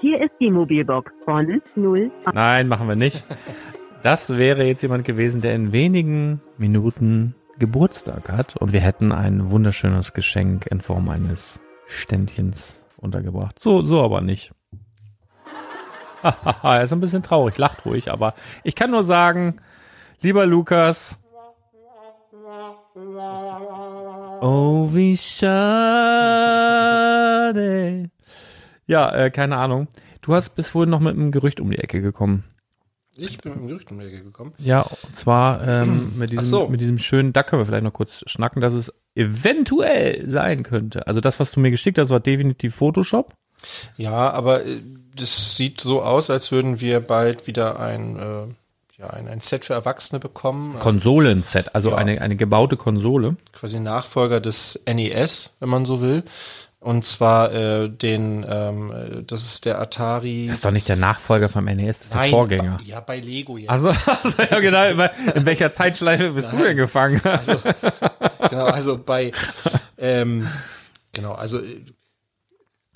Hier 0.00 0.20
ist 0.22 0.34
die 0.40 0.50
Mobilbox 0.50 1.10
von 1.24 1.60
0. 1.74 2.10
Nein, 2.32 2.68
machen 2.68 2.88
wir 2.88 2.96
nicht. 2.96 3.24
Das 4.02 4.36
wäre 4.36 4.64
jetzt 4.64 4.82
jemand 4.82 5.04
gewesen, 5.04 5.40
der 5.40 5.54
in 5.54 5.72
wenigen 5.72 6.40
Minuten 6.56 7.34
Geburtstag 7.58 8.28
hat 8.28 8.56
und 8.56 8.72
wir 8.72 8.78
hätten 8.80 9.10
ein 9.10 9.50
wunderschönes 9.50 10.14
Geschenk 10.14 10.66
in 10.66 10.80
Form 10.80 11.08
eines 11.08 11.60
Ständchens 11.86 12.86
untergebracht. 12.96 13.58
So, 13.58 13.82
so 13.82 14.00
aber 14.02 14.20
nicht. 14.20 14.52
Er 16.62 16.82
ist 16.82 16.92
ein 16.92 17.00
bisschen 17.00 17.24
traurig, 17.24 17.58
lacht 17.58 17.84
ruhig, 17.84 18.12
aber 18.12 18.34
ich 18.62 18.76
kann 18.76 18.92
nur 18.92 19.02
sagen, 19.02 19.60
lieber 20.20 20.46
Lukas, 20.46 21.20
oh 24.40 24.88
wie 24.92 25.16
schade. 25.16 25.48
Ja, 28.88 29.14
äh, 29.14 29.30
keine 29.30 29.56
Ahnung. 29.58 29.86
Du 30.22 30.34
hast 30.34 30.50
bis 30.56 30.70
vorhin 30.70 30.90
noch 30.90 30.98
mit 31.00 31.14
einem 31.14 31.30
Gerücht 31.30 31.60
um 31.60 31.70
die 31.70 31.78
Ecke 31.78 32.00
gekommen. 32.00 32.42
Ich 33.16 33.38
bin 33.38 33.52
mit 33.52 33.60
dem 33.60 33.68
Gerücht 33.68 33.90
um 33.92 33.98
die 34.00 34.06
Ecke 34.06 34.22
gekommen. 34.22 34.52
Ja, 34.58 34.80
und 34.80 35.14
zwar 35.14 35.66
ähm, 35.66 36.12
mit, 36.16 36.30
diesem, 36.30 36.44
so. 36.44 36.68
mit 36.68 36.80
diesem 36.80 36.98
schönen, 36.98 37.32
da 37.32 37.42
können 37.42 37.60
wir 37.60 37.66
vielleicht 37.66 37.84
noch 37.84 37.92
kurz 37.92 38.22
schnacken, 38.26 38.60
dass 38.60 38.72
es 38.72 38.92
eventuell 39.14 40.28
sein 40.28 40.62
könnte. 40.62 41.06
Also 41.06 41.20
das, 41.20 41.38
was 41.40 41.50
du 41.52 41.60
mir 41.60 41.70
geschickt 41.70 41.98
hast, 41.98 42.10
war 42.10 42.20
definitiv 42.20 42.74
Photoshop. 42.74 43.34
Ja, 43.96 44.30
aber 44.30 44.64
äh, 44.64 44.80
das 45.16 45.56
sieht 45.56 45.80
so 45.80 46.02
aus, 46.02 46.30
als 46.30 46.52
würden 46.52 46.80
wir 46.80 47.00
bald 47.00 47.46
wieder 47.46 47.80
ein, 47.80 48.16
äh, 48.16 49.00
ja, 49.00 49.10
ein, 49.10 49.26
ein 49.28 49.40
Set 49.40 49.64
für 49.64 49.74
Erwachsene 49.74 50.20
bekommen. 50.20 50.78
Konsolenset, 50.78 51.74
also 51.74 51.90
Ja. 51.90 51.96
eine, 51.96 52.20
eine 52.20 52.36
gebaute 52.36 52.76
Konsole. 52.76 53.36
quasi 53.52 53.80
Nachfolger 53.80 54.40
des 54.40 54.80
NES, 54.86 55.50
wenn 55.60 55.68
man 55.68 55.86
so 55.86 56.00
will. 56.00 56.22
Und 56.80 57.04
zwar 57.04 57.52
äh, 57.52 57.88
den, 57.88 58.46
ähm, 58.48 58.92
äh, 58.92 59.22
das 59.24 59.44
ist 59.44 59.64
der 59.64 59.80
Atari. 59.80 60.46
Das 60.46 60.58
ist 60.58 60.64
doch 60.64 60.70
nicht 60.70 60.88
der 60.88 60.96
Nachfolger 60.96 61.48
vom 61.48 61.64
NES, 61.64 61.96
das 61.98 62.04
ist 62.04 62.14
der 62.14 62.20
Nein, 62.20 62.30
Vorgänger. 62.30 62.76
Bei, 62.78 62.84
ja, 62.84 63.00
bei 63.00 63.18
Lego 63.18 63.56
jetzt. 63.56 63.70
Also, 63.70 63.92
also 64.06 64.42
ja 64.50 64.60
genau, 64.60 64.84
in 65.34 65.44
welcher 65.44 65.72
Zeitschleife 65.72 66.30
bist 66.30 66.52
du 66.52 66.58
denn 66.58 66.76
gefangen? 66.76 67.20
Also, 67.24 67.54
genau, 68.48 68.66
also 68.66 68.96
bei, 68.96 69.32
ähm, 69.98 70.46
genau, 71.12 71.32
also 71.32 71.58
äh, 71.58 71.84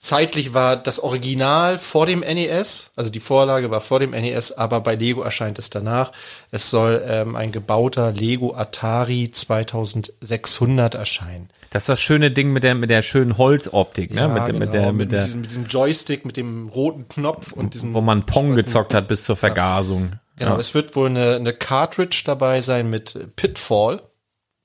zeitlich 0.02 0.52
war 0.52 0.76
das 0.76 0.98
Original 0.98 1.78
vor 1.78 2.06
dem 2.06 2.20
NES, 2.20 2.90
also 2.96 3.10
die 3.10 3.20
Vorlage 3.20 3.70
war 3.70 3.80
vor 3.80 4.00
dem 4.00 4.10
NES, 4.10 4.50
aber 4.52 4.80
bei 4.80 4.96
Lego 4.96 5.22
erscheint 5.22 5.58
es 5.60 5.70
danach. 5.70 6.10
Es 6.50 6.68
soll 6.70 7.02
ähm, 7.06 7.36
ein 7.36 7.52
gebauter 7.52 8.10
Lego 8.12 8.52
Atari 8.54 9.30
2600 9.30 10.94
erscheinen. 10.94 11.48
Das 11.70 11.84
ist 11.84 11.88
das 11.88 12.00
schöne 12.00 12.30
Ding 12.30 12.52
mit 12.52 12.64
der, 12.64 12.74
mit 12.74 12.90
der 12.90 13.02
schönen 13.02 13.38
Holzoptik, 13.38 14.12
ne? 14.12 14.28
mit, 14.28 14.46
dem- 14.48 14.58
mit 14.58 14.74
der, 14.74 14.92
mit, 14.92 15.12
der, 15.12 15.22
diesem, 15.22 15.40
mit 15.42 15.50
diesem 15.50 15.64
Joystick, 15.66 16.24
mit 16.24 16.36
dem 16.36 16.68
roten 16.68 17.08
Knopf 17.08 17.52
und 17.52 17.74
diesem 17.74 17.94
wo 17.94 18.00
man 18.00 18.24
Pong 18.26 18.54
gezockt 18.56 18.92
hat 18.94 19.08
bis 19.08 19.24
zur 19.24 19.36
Vergasung. 19.36 20.12
Genau, 20.36 20.52
Ja. 20.54 20.58
es 20.58 20.74
wird 20.74 20.94
wohl 20.96 21.08
eine, 21.08 21.36
eine 21.36 21.52
Cartridge 21.52 22.22
dabei 22.26 22.60
sein 22.60 22.90
mit 22.90 23.36
Pitfall. 23.36 24.02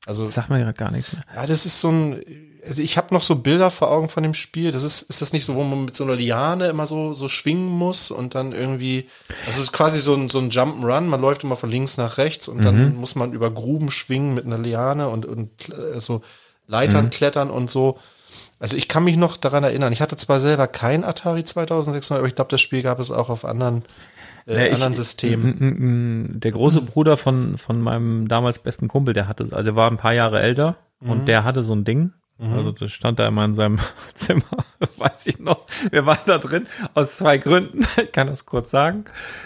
Also 0.05 0.27
Sagt 0.29 0.49
mir 0.49 0.59
gerade 0.59 0.73
gar 0.73 0.91
nichts 0.91 1.13
mehr. 1.13 1.23
Ja, 1.35 1.45
das 1.45 1.65
ist 1.65 1.79
so 1.79 1.89
ein, 1.91 2.21
also 2.67 2.81
ich 2.81 2.97
habe 2.97 3.13
noch 3.13 3.23
so 3.23 3.35
Bilder 3.35 3.71
vor 3.71 3.89
Augen 3.91 4.09
von 4.09 4.23
dem 4.23 4.33
Spiel. 4.33 4.71
Das 4.71 4.83
ist, 4.83 5.03
ist 5.03 5.21
das 5.21 5.33
nicht 5.33 5.45
so, 5.45 5.55
wo 5.55 5.63
man 5.63 5.85
mit 5.85 5.95
so 5.95 6.03
einer 6.03 6.15
Liane 6.15 6.67
immer 6.67 6.85
so, 6.85 7.13
so 7.13 7.27
schwingen 7.27 7.67
muss 7.69 8.11
und 8.11 8.35
dann 8.35 8.51
irgendwie, 8.51 9.07
also 9.45 9.57
es 9.59 9.65
ist 9.65 9.73
quasi 9.73 9.99
so 10.01 10.13
ein, 10.15 10.29
so 10.29 10.39
ein 10.39 10.49
Jump'n'Run. 10.49 11.01
Man 11.01 11.21
läuft 11.21 11.43
immer 11.43 11.55
von 11.55 11.69
links 11.69 11.97
nach 11.97 12.17
rechts 12.17 12.47
und 12.47 12.63
dann 12.65 12.95
muss 12.95 13.15
man 13.15 13.31
über 13.33 13.49
Gruben 13.51 13.89
schwingen 13.91 14.33
mit 14.33 14.45
einer 14.45 14.57
Liane 14.57 15.09
und, 15.09 15.25
und 15.25 15.49
äh, 15.69 15.99
so 15.99 16.21
Leitern 16.67 17.09
klettern 17.09 17.49
und 17.49 17.71
so. 17.71 17.97
Also 18.59 18.75
ich 18.75 18.87
kann 18.87 19.03
mich 19.05 19.15
noch 19.15 19.37
daran 19.37 19.63
erinnern. 19.63 19.93
Ich 19.93 20.01
hatte 20.01 20.17
zwar 20.17 20.39
selber 20.39 20.67
kein 20.67 21.03
Atari 21.05 21.43
2600, 21.45 22.19
aber 22.19 22.27
ich 22.27 22.35
glaube, 22.35 22.51
das 22.51 22.59
Spiel 22.59 22.81
gab 22.83 22.99
es 22.99 23.09
auch 23.11 23.29
auf 23.29 23.45
anderen, 23.45 23.83
äh, 24.45 24.55
Ja, 24.57 24.65
ich- 24.65 24.73
anderen 24.73 24.95
Systemen. 24.95 26.39
Der 26.39 26.51
große 26.51 26.81
Bruder 26.81 27.17
von, 27.17 27.57
von 27.57 27.81
meinem 27.81 28.27
damals 28.27 28.59
besten 28.59 28.87
Kumpel, 28.87 29.13
der 29.13 29.27
hatte, 29.27 29.43
also 29.51 29.63
der 29.63 29.75
war 29.75 29.89
ein 29.89 29.97
paar 29.97 30.13
Jahre 30.13 30.41
älter 30.41 30.75
und 30.99 31.27
der 31.27 31.43
hatte 31.43 31.63
so 31.63 31.73
ein 31.73 31.85
Ding. 31.85 32.11
Also 32.39 32.71
das 32.71 32.91
stand 32.91 33.17
da 33.17 33.27
immer 33.27 33.45
in 33.45 33.55
seinem 33.55 33.79
Zimmer, 34.13 34.43
weiß 34.97 35.25
ich 35.27 35.39
noch. 35.39 35.65
Wir 35.89 36.05
waren 36.05 36.19
da 36.27 36.37
drin 36.37 36.67
aus 36.93 37.17
zwei 37.17 37.37
Gründen. 37.37 37.81
Ich 37.97 38.11
kann 38.11 38.27
das 38.27 38.45
kurz 38.45 38.69
sagen. 38.69 39.05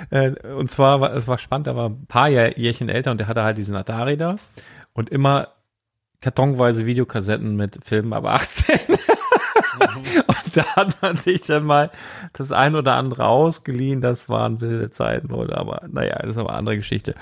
Äh, 0.10 0.32
Und 0.54 0.70
zwar 0.72 1.00
war 1.00 1.14
es 1.14 1.28
war 1.28 1.38
spannend, 1.38 1.68
er 1.68 1.76
war 1.78 1.90
ein 1.90 2.06
paar 2.08 2.28
Jährchen 2.28 2.90
älter 2.90 3.12
und 3.12 3.18
der 3.20 3.28
hatte 3.28 3.44
halt 3.44 3.58
diesen 3.58 3.76
Atari 3.76 4.18
da 4.18 4.36
und 4.94 5.10
immer 5.10 5.50
kartonweise 6.20 6.86
Videokassetten 6.86 7.56
mit 7.56 7.80
Filmen 7.84 8.14
ab 8.14 8.26
18. 8.26 8.78
und 9.80 10.58
da 10.58 10.64
hat 10.76 11.02
man 11.02 11.18
sich 11.18 11.42
dann 11.42 11.64
mal 11.64 11.92
das 12.34 12.52
ein 12.52 12.76
oder 12.76 12.94
andere 12.96 13.26
ausgeliehen. 13.26 14.02
Das 14.02 14.30
waren 14.30 14.62
wilde 14.62 14.90
Zeiten, 14.92 15.30
Leute. 15.30 15.58
Aber 15.58 15.82
naja, 15.92 16.18
das 16.22 16.32
ist 16.32 16.38
aber 16.38 16.50
eine 16.50 16.60
andere 16.60 16.76
Geschichte. 16.78 17.16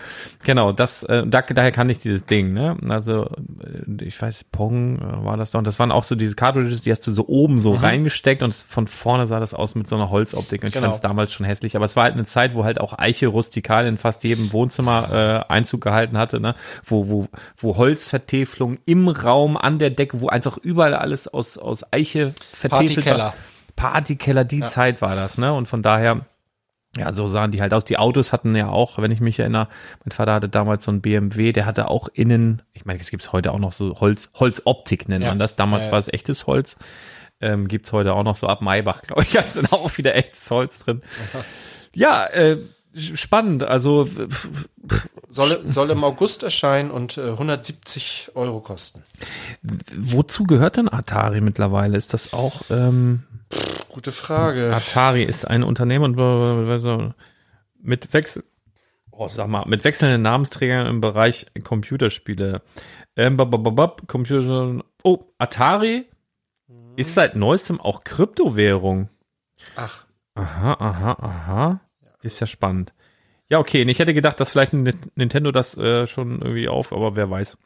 Genau, 0.44 0.72
das, 0.72 1.04
äh, 1.04 1.26
da, 1.28 1.42
daher 1.42 1.72
kann 1.72 1.90
ich 1.90 2.00
dieses 2.00 2.26
Ding, 2.26 2.54
ne? 2.54 2.78
Also, 2.90 3.26
äh, 3.26 4.04
ich 4.04 4.22
weiß, 4.22 4.46
Pong 4.46 5.00
äh, 5.00 5.26
war 5.26 5.38
das 5.38 5.52
doch. 5.52 5.60
Und 5.60 5.68
das 5.68 5.80
waren 5.80 5.92
auch 5.92 6.04
so 6.04 6.16
diese 6.16 6.36
Cartridges, 6.36 6.82
die 6.82 6.92
hast 6.92 7.06
du 7.08 7.12
so 7.12 7.28
oben 7.28 7.60
so 7.60 7.74
reingesteckt 7.74 8.44
und 8.44 8.54
von 8.56 8.88
vorne 8.88 9.28
sah 9.28 9.40
das 9.40 9.54
aus 9.54 9.76
mit 9.76 9.88
so 9.90 9.96
einer 9.96 10.10
Holzoptik. 10.10 10.62
Und 10.62 10.68
ich 10.70 10.74
Genau. 10.74 10.86
fand 10.88 10.96
es 10.96 11.02
damals 11.02 11.32
schon 11.34 11.46
hässlich. 11.46 11.76
Aber 11.76 11.86
es 11.86 11.96
war 11.96 12.04
halt 12.04 12.14
eine 12.14 12.26
Zeit, 12.26 12.56
wo 12.56 12.64
halt 12.64 12.80
auch 12.80 12.98
Eiche 12.98 13.28
rustikal 13.28 13.86
in 13.88 13.98
fast 13.98 14.24
jedem 14.24 14.52
Wohnzimmer 14.54 15.46
äh, 15.48 15.52
Einzug 15.54 15.82
gehalten 15.82 16.18
hatte, 16.18 16.40
ne? 16.40 16.56
Wo, 16.86 17.10
wo, 17.10 17.28
wo 17.58 17.78
Holzvertäfelung 17.78 18.78
im 18.86 19.08
Raum 19.08 19.58
an 19.58 19.80
der 19.80 19.90
Decke, 19.90 20.22
wo 20.22 20.28
einfach 20.28 20.58
überall 20.58 20.94
alles 20.94 21.28
aus, 21.28 21.58
aus 21.58 21.84
Eiche 21.92 22.34
vertäfelt 22.44 23.06
Partykeller. 23.76 24.46
die 24.46 24.62
Zeit 24.66 25.02
war 25.02 25.16
das, 25.16 25.38
ne? 25.38 25.54
Und 25.54 25.68
von 25.68 25.82
daher 25.84 26.26
Ja, 26.98 27.14
so 27.14 27.28
sahen 27.28 27.52
die 27.52 27.62
halt 27.62 27.74
aus. 27.74 27.86
Die 27.86 27.98
Autos 28.00 28.34
hatten 28.34 28.56
ja 28.56 28.68
auch, 28.70 28.98
wenn 28.98 29.12
ich 29.12 29.20
mich 29.22 29.38
erinnere, 29.40 29.68
mein 30.04 30.12
Vater 30.12 30.34
hatte 30.34 30.50
damals 30.50 30.84
so 30.86 30.92
ein 30.92 31.02
BMW, 31.02 31.52
der 31.54 31.66
hatte 31.68 31.88
auch 31.88 32.08
innen, 32.12 32.64
ich 32.74 32.84
meine, 32.86 33.00
es 33.00 33.12
gibt's 33.12 33.32
heute 33.32 33.52
auch 33.52 33.60
noch 33.60 33.74
so 33.74 34.00
Holz, 34.00 34.32
Holzoptik 34.34 35.08
nennt 35.08 35.24
Ja. 35.24 35.30
man 35.30 35.38
das. 35.40 35.56
Damals 35.56 35.82
Ja, 35.84 35.88
ja. 35.88 35.92
war 35.94 36.00
es 36.00 36.08
echtes 36.08 36.48
Holz. 36.48 36.78
Ähm, 37.42 37.68
gibt's 37.68 37.94
heute 37.94 38.14
auch 38.16 38.24
noch 38.24 38.36
so 38.36 38.48
ab 38.48 38.62
Maybach, 38.62 39.02
glaube 39.08 39.22
ich, 39.24 39.32
da 39.32 39.42
ist 39.42 39.56
dann 39.56 39.68
auch 39.68 39.98
wieder 39.98 40.16
echtes 40.16 40.50
Holz 40.52 40.80
drin. 40.80 41.02
Ja, 41.96 42.26
äh, 42.28 42.58
spannend. 42.94 43.64
Also 43.64 44.08
Soll, 45.30 45.62
soll 45.66 45.92
im 45.92 46.04
August 46.04 46.42
erscheinen 46.42 46.90
und 46.90 47.18
äh, 47.18 47.30
170 47.30 48.32
Euro 48.34 48.62
kosten. 48.62 49.04
wozu 49.96 50.46
gehört 50.46 50.78
denn 50.78 50.92
Atari 50.92 51.40
mittlerweile? 51.40 51.98
Ist 51.98 52.14
das 52.14 52.34
auch 52.34 52.64
ähm, 52.72 53.24
Gute 53.90 54.12
Frage. 54.12 54.74
Atari 54.74 55.24
ist 55.24 55.46
ein 55.46 55.64
Unternehmen 55.64 56.06
und 56.06 56.20
also 56.70 57.14
mit 57.82 58.14
Wechsel, 58.14 58.44
oh, 59.12 59.28
sag 59.28 59.48
mal, 59.48 59.66
mit 59.68 59.84
wechselnden 59.84 60.22
Namensträgern 60.22 60.88
im 60.88 61.02
Bereich 61.02 61.48
Computerspiele. 61.64 62.62
Ähm, 63.16 63.38
bab, 63.38 63.52
bab, 63.52 63.76
bab, 63.76 64.08
Computer, 64.08 64.84
oh, 65.04 65.20
Atari 65.38 66.06
ist 66.96 67.14
seit 67.14 67.36
neuestem 67.36 67.82
auch 67.82 68.04
Kryptowährung. 68.04 69.10
Ach, 69.76 70.06
Aha, 70.36 70.74
aha, 70.80 71.18
aha. 71.20 71.80
Ist 72.22 72.40
ja 72.40 72.48
spannend. 72.48 72.94
Ja, 73.50 73.60
okay. 73.60 73.82
Und 73.82 73.90
ich 73.90 74.00
hätte 74.00 74.14
gedacht, 74.14 74.40
dass 74.40 74.50
vielleicht 74.52 74.74
Ni- 74.74 74.92
Nintendo 75.16 75.52
das 75.52 75.78
äh, 75.78 76.06
schon 76.08 76.42
irgendwie 76.42 76.68
auf, 76.68 76.94
aber 76.94 77.16
wer 77.16 77.30
weiß. 77.30 77.58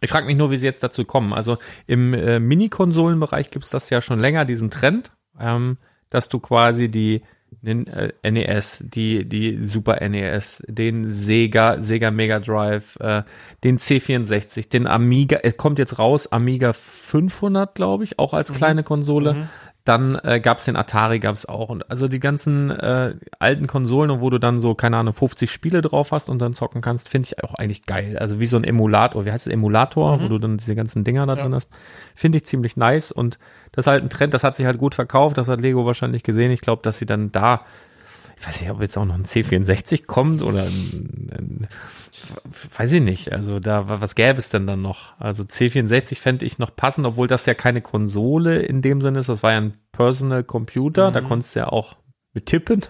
Ich 0.00 0.10
frage 0.10 0.26
mich 0.26 0.36
nur, 0.36 0.50
wie 0.50 0.56
sie 0.56 0.66
jetzt 0.66 0.82
dazu 0.82 1.04
kommen. 1.04 1.32
Also 1.32 1.58
im 1.86 2.14
äh, 2.14 2.40
Mini-Konsolenbereich 2.40 3.50
gibt 3.50 3.64
es 3.64 3.70
das 3.70 3.90
ja 3.90 4.00
schon 4.00 4.18
länger, 4.18 4.44
diesen 4.44 4.70
Trend, 4.70 5.12
ähm, 5.38 5.78
dass 6.10 6.28
du 6.28 6.40
quasi 6.40 6.88
die 6.88 7.22
Nin- 7.62 7.86
äh, 7.86 8.12
NES, 8.28 8.82
die, 8.86 9.24
die 9.28 9.62
Super 9.62 10.06
NES, 10.08 10.64
den 10.66 11.08
Sega, 11.08 11.80
Sega 11.80 12.10
Mega 12.10 12.40
Drive, 12.40 12.96
äh, 12.96 13.22
den 13.62 13.78
C64, 13.78 14.68
den 14.70 14.86
Amiga, 14.88 15.38
es 15.42 15.56
kommt 15.56 15.78
jetzt 15.78 15.98
raus, 16.00 16.30
Amiga 16.32 16.72
500, 16.72 17.74
glaube 17.74 18.02
ich, 18.04 18.18
auch 18.18 18.34
als 18.34 18.52
kleine 18.52 18.82
Konsole. 18.82 19.48
Dann 19.84 20.18
äh, 20.22 20.40
gab 20.40 20.58
es 20.58 20.64
den 20.64 20.76
Atari, 20.76 21.18
gab 21.18 21.34
es 21.34 21.46
auch. 21.46 21.68
Und 21.68 21.90
also 21.90 22.08
die 22.08 22.20
ganzen 22.20 22.70
äh, 22.70 23.14
alten 23.38 23.66
Konsolen, 23.66 24.20
wo 24.20 24.30
du 24.30 24.38
dann 24.38 24.58
so, 24.58 24.74
keine 24.74 24.96
Ahnung, 24.96 25.12
50 25.12 25.50
Spiele 25.50 25.82
drauf 25.82 26.10
hast 26.10 26.30
und 26.30 26.38
dann 26.38 26.54
zocken 26.54 26.80
kannst, 26.80 27.10
finde 27.10 27.28
ich 27.28 27.44
auch 27.44 27.54
eigentlich 27.54 27.84
geil. 27.84 28.16
Also 28.18 28.40
wie 28.40 28.46
so 28.46 28.56
ein 28.56 28.64
Emulator, 28.64 29.26
wie 29.26 29.32
heißt 29.32 29.46
das, 29.46 29.52
Emulator, 29.52 30.22
wo 30.22 30.28
du 30.28 30.38
dann 30.38 30.56
diese 30.56 30.74
ganzen 30.74 31.04
Dinger 31.04 31.26
da 31.26 31.34
drin 31.34 31.54
hast. 31.54 31.70
Finde 32.14 32.38
ich 32.38 32.46
ziemlich 32.46 32.78
nice. 32.78 33.12
Und 33.12 33.38
das 33.72 33.84
ist 33.84 33.90
halt 33.90 34.02
ein 34.02 34.08
Trend, 34.10 34.32
das 34.32 34.42
hat 34.42 34.56
sich 34.56 34.64
halt 34.64 34.78
gut 34.78 34.94
verkauft, 34.94 35.36
das 35.36 35.48
hat 35.48 35.60
Lego 35.60 35.84
wahrscheinlich 35.84 36.22
gesehen. 36.22 36.50
Ich 36.50 36.62
glaube, 36.62 36.80
dass 36.82 36.98
sie 36.98 37.06
dann 37.06 37.30
da, 37.30 37.60
weiß 38.46 38.60
nicht, 38.60 38.70
ob 38.70 38.80
jetzt 38.80 38.96
auch 38.96 39.04
noch 39.04 39.14
ein 39.14 39.24
C64 39.24 40.06
kommt 40.06 40.42
oder 40.42 40.62
ein, 40.62 41.30
ein, 41.32 41.68
weiß 42.76 42.92
ich 42.92 43.02
nicht. 43.02 43.32
Also 43.32 43.60
da, 43.60 44.00
was 44.00 44.14
gäbe 44.14 44.38
es 44.38 44.50
denn 44.50 44.66
dann 44.66 44.82
noch? 44.82 45.18
Also 45.18 45.44
C64 45.44 46.16
fände 46.16 46.46
ich 46.46 46.58
noch 46.58 46.74
passend, 46.74 47.06
obwohl 47.06 47.26
das 47.28 47.46
ja 47.46 47.54
keine 47.54 47.80
Konsole 47.80 48.60
in 48.60 48.82
dem 48.82 49.02
Sinne 49.02 49.18
ist. 49.18 49.28
Das 49.28 49.42
war 49.42 49.52
ja 49.52 49.58
ein 49.58 49.74
Personal 49.92 50.44
Computer, 50.44 51.10
da 51.10 51.20
konntest 51.20 51.54
du 51.54 51.60
ja 51.60 51.68
auch 51.68 51.96
mit 52.32 52.46
tippen. 52.46 52.82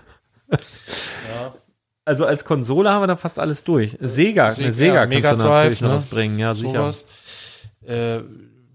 Also 2.06 2.26
als 2.26 2.44
Konsole 2.44 2.90
haben 2.90 3.02
wir 3.02 3.06
da 3.06 3.16
fast 3.16 3.38
alles 3.38 3.64
durch. 3.64 3.96
Sega, 4.00 4.50
Sega 4.50 4.94
ja, 4.94 5.00
kannst 5.00 5.14
Mega 5.14 5.30
du 5.32 5.36
natürlich 5.38 5.78
Drive, 5.78 5.80
noch 5.80 5.88
ne? 5.88 5.94
was 5.96 6.04
bringen, 6.06 6.38
ja 6.38 6.54
sicher. 6.54 6.92
sowas. 6.92 7.06
Äh, 7.86 8.20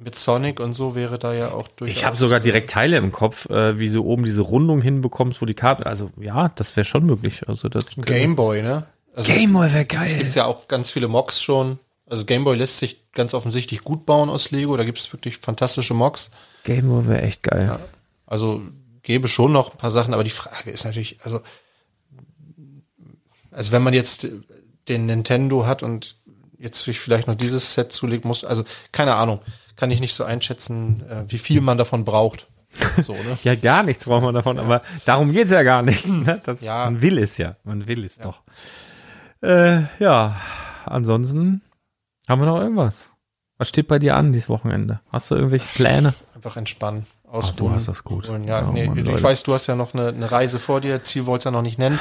mit 0.02 0.16
Sonic 0.16 0.60
und 0.60 0.74
so 0.74 0.95
wäre 0.95 1.20
da 1.20 1.34
ja 1.34 1.52
auch 1.52 1.68
durchaus. 1.68 1.97
Ich 1.97 2.06
habe 2.06 2.16
sogar 2.16 2.39
direkt 2.39 2.70
Teile 2.70 2.97
im 2.97 3.12
Kopf, 3.12 3.50
äh, 3.50 3.80
wie 3.80 3.89
du 3.89 4.04
oben 4.04 4.24
diese 4.24 4.41
Rundung 4.41 4.82
hinbekommst, 4.82 5.41
wo 5.41 5.45
die 5.45 5.54
Karten, 5.54 5.84
also 5.84 6.12
ja, 6.20 6.50
das 6.56 6.76
wäre 6.76 6.86
schon 6.86 7.06
möglich. 7.06 7.47
Also 7.47 7.70
das 7.70 7.86
Gameboy, 7.95 8.62
ne? 8.62 8.86
Also, 9.14 9.32
Gameboy 9.34 9.74
wäre 9.74 9.86
geil. 9.86 10.04
Es 10.04 10.18
gibt 10.18 10.34
ja 10.36 10.45
auch 10.45 10.68
ganz 10.68 10.91
viele 10.91 11.08
Mocks 11.08 11.41
schon. 11.41 11.80
Also 12.06 12.26
Gameboy 12.26 12.56
lässt 12.56 12.80
sich 12.80 13.12
ganz 13.12 13.34
offensichtlich 13.34 13.84
gut 13.84 14.06
bauen 14.06 14.30
aus 14.30 14.52
Lego. 14.52 14.78
Da 14.78 14.84
gibt 14.84 14.97
es 14.97 15.12
wirklich 15.12 15.38
fantastische 15.38 15.93
Mocks. 15.93 16.32
Gameboy 16.64 17.08
wäre 17.08 17.22
echt 17.22 17.43
geil. 17.43 17.80
Also 18.26 18.62
gäbe 19.04 19.28
schon 19.28 19.52
noch 19.52 19.72
ein 19.72 19.78
paar 19.78 19.91
Sachen, 19.91 20.14
aber 20.14 20.24
die 20.24 20.30
Frage 20.30 20.72
ist 20.72 20.86
natürlich, 20.86 21.18
also, 21.24 21.41
also 23.52 23.72
wenn 23.72 23.84
man 23.84 23.93
jetzt 23.93 24.28
den 24.88 25.06
Nintendo 25.06 25.66
hat 25.66 25.84
und 25.84 26.16
jetzt 26.58 26.82
vielleicht 26.82 27.28
noch 27.28 27.36
dieses 27.36 27.74
Set 27.74 27.91
zulegt 27.91 28.26
muss, 28.26 28.43
also 28.43 28.64
keine 28.91 29.16
Ahnung, 29.16 29.39
kann 29.80 29.91
ich 29.91 29.99
nicht 30.01 30.13
so 30.13 30.23
einschätzen, 30.25 31.03
äh, 31.09 31.23
wie 31.32 31.38
viel 31.38 31.61
man 31.61 31.77
davon 31.77 32.03
braucht. 32.05 32.47
So, 33.01 33.13
ne? 33.13 33.19
Ja, 33.43 33.55
gar 33.55 33.82
nichts 33.84 34.05
braucht 34.05 34.23
man 34.23 34.36
davon, 34.36 34.59
aber 34.59 34.82
darum 35.05 35.32
geht's 35.32 35.51
ja 35.51 35.63
gar 35.63 35.82
nicht. 35.82 36.05
Ne? 36.07 36.41
Das, 36.45 36.61
Ja. 36.61 36.86
Man 36.86 37.01
will 37.01 37.17
es 37.17 37.38
ja, 37.38 37.55
man 37.63 37.88
will 37.88 38.03
es 38.03 38.17
doch. 38.17 38.41
Äh, 39.41 39.84
ja, 39.99 40.36
ansonsten 40.86 41.61
haben 42.27 42.41
wir 42.41 42.45
noch 42.45 42.59
irgendwas. 42.59 43.09
Was 43.57 43.67
steht 43.69 43.88
bei 43.88 43.99
dir 43.99 44.15
an 44.15 44.32
dieses 44.32 44.47
Wochenende? 44.47 45.01
Hast 45.11 45.32
du 45.32 45.36
irgendwelche 45.36 45.65
Pläne? 45.75 46.13
Einfach 46.36 46.55
entspannen. 46.57 47.05
Ach, 47.27 47.34
Ausruhen. 47.34 47.69
du 47.71 47.75
hast 47.75 47.88
das 47.89 48.03
gut. 48.05 48.30
Und 48.30 48.45
ja, 48.45 48.65
Oh, 48.67 48.71
nee, 48.71 48.88
Mann, 48.88 48.97
ich 48.97 49.03
Leute. 49.05 49.21
weiß, 49.23 49.43
du 49.43 49.53
hast 49.53 49.67
ja 49.67 49.75
noch 49.75 49.93
eine, 49.93 50.09
eine 50.09 50.32
Reise 50.32 50.59
vor 50.59 50.80
dir. 50.80 51.03
Ziel 51.03 51.25
wolltest 51.25 51.45
du 51.45 51.49
ja 51.49 51.51
noch 51.51 51.61
nicht 51.61 51.77
nennen. 51.77 51.99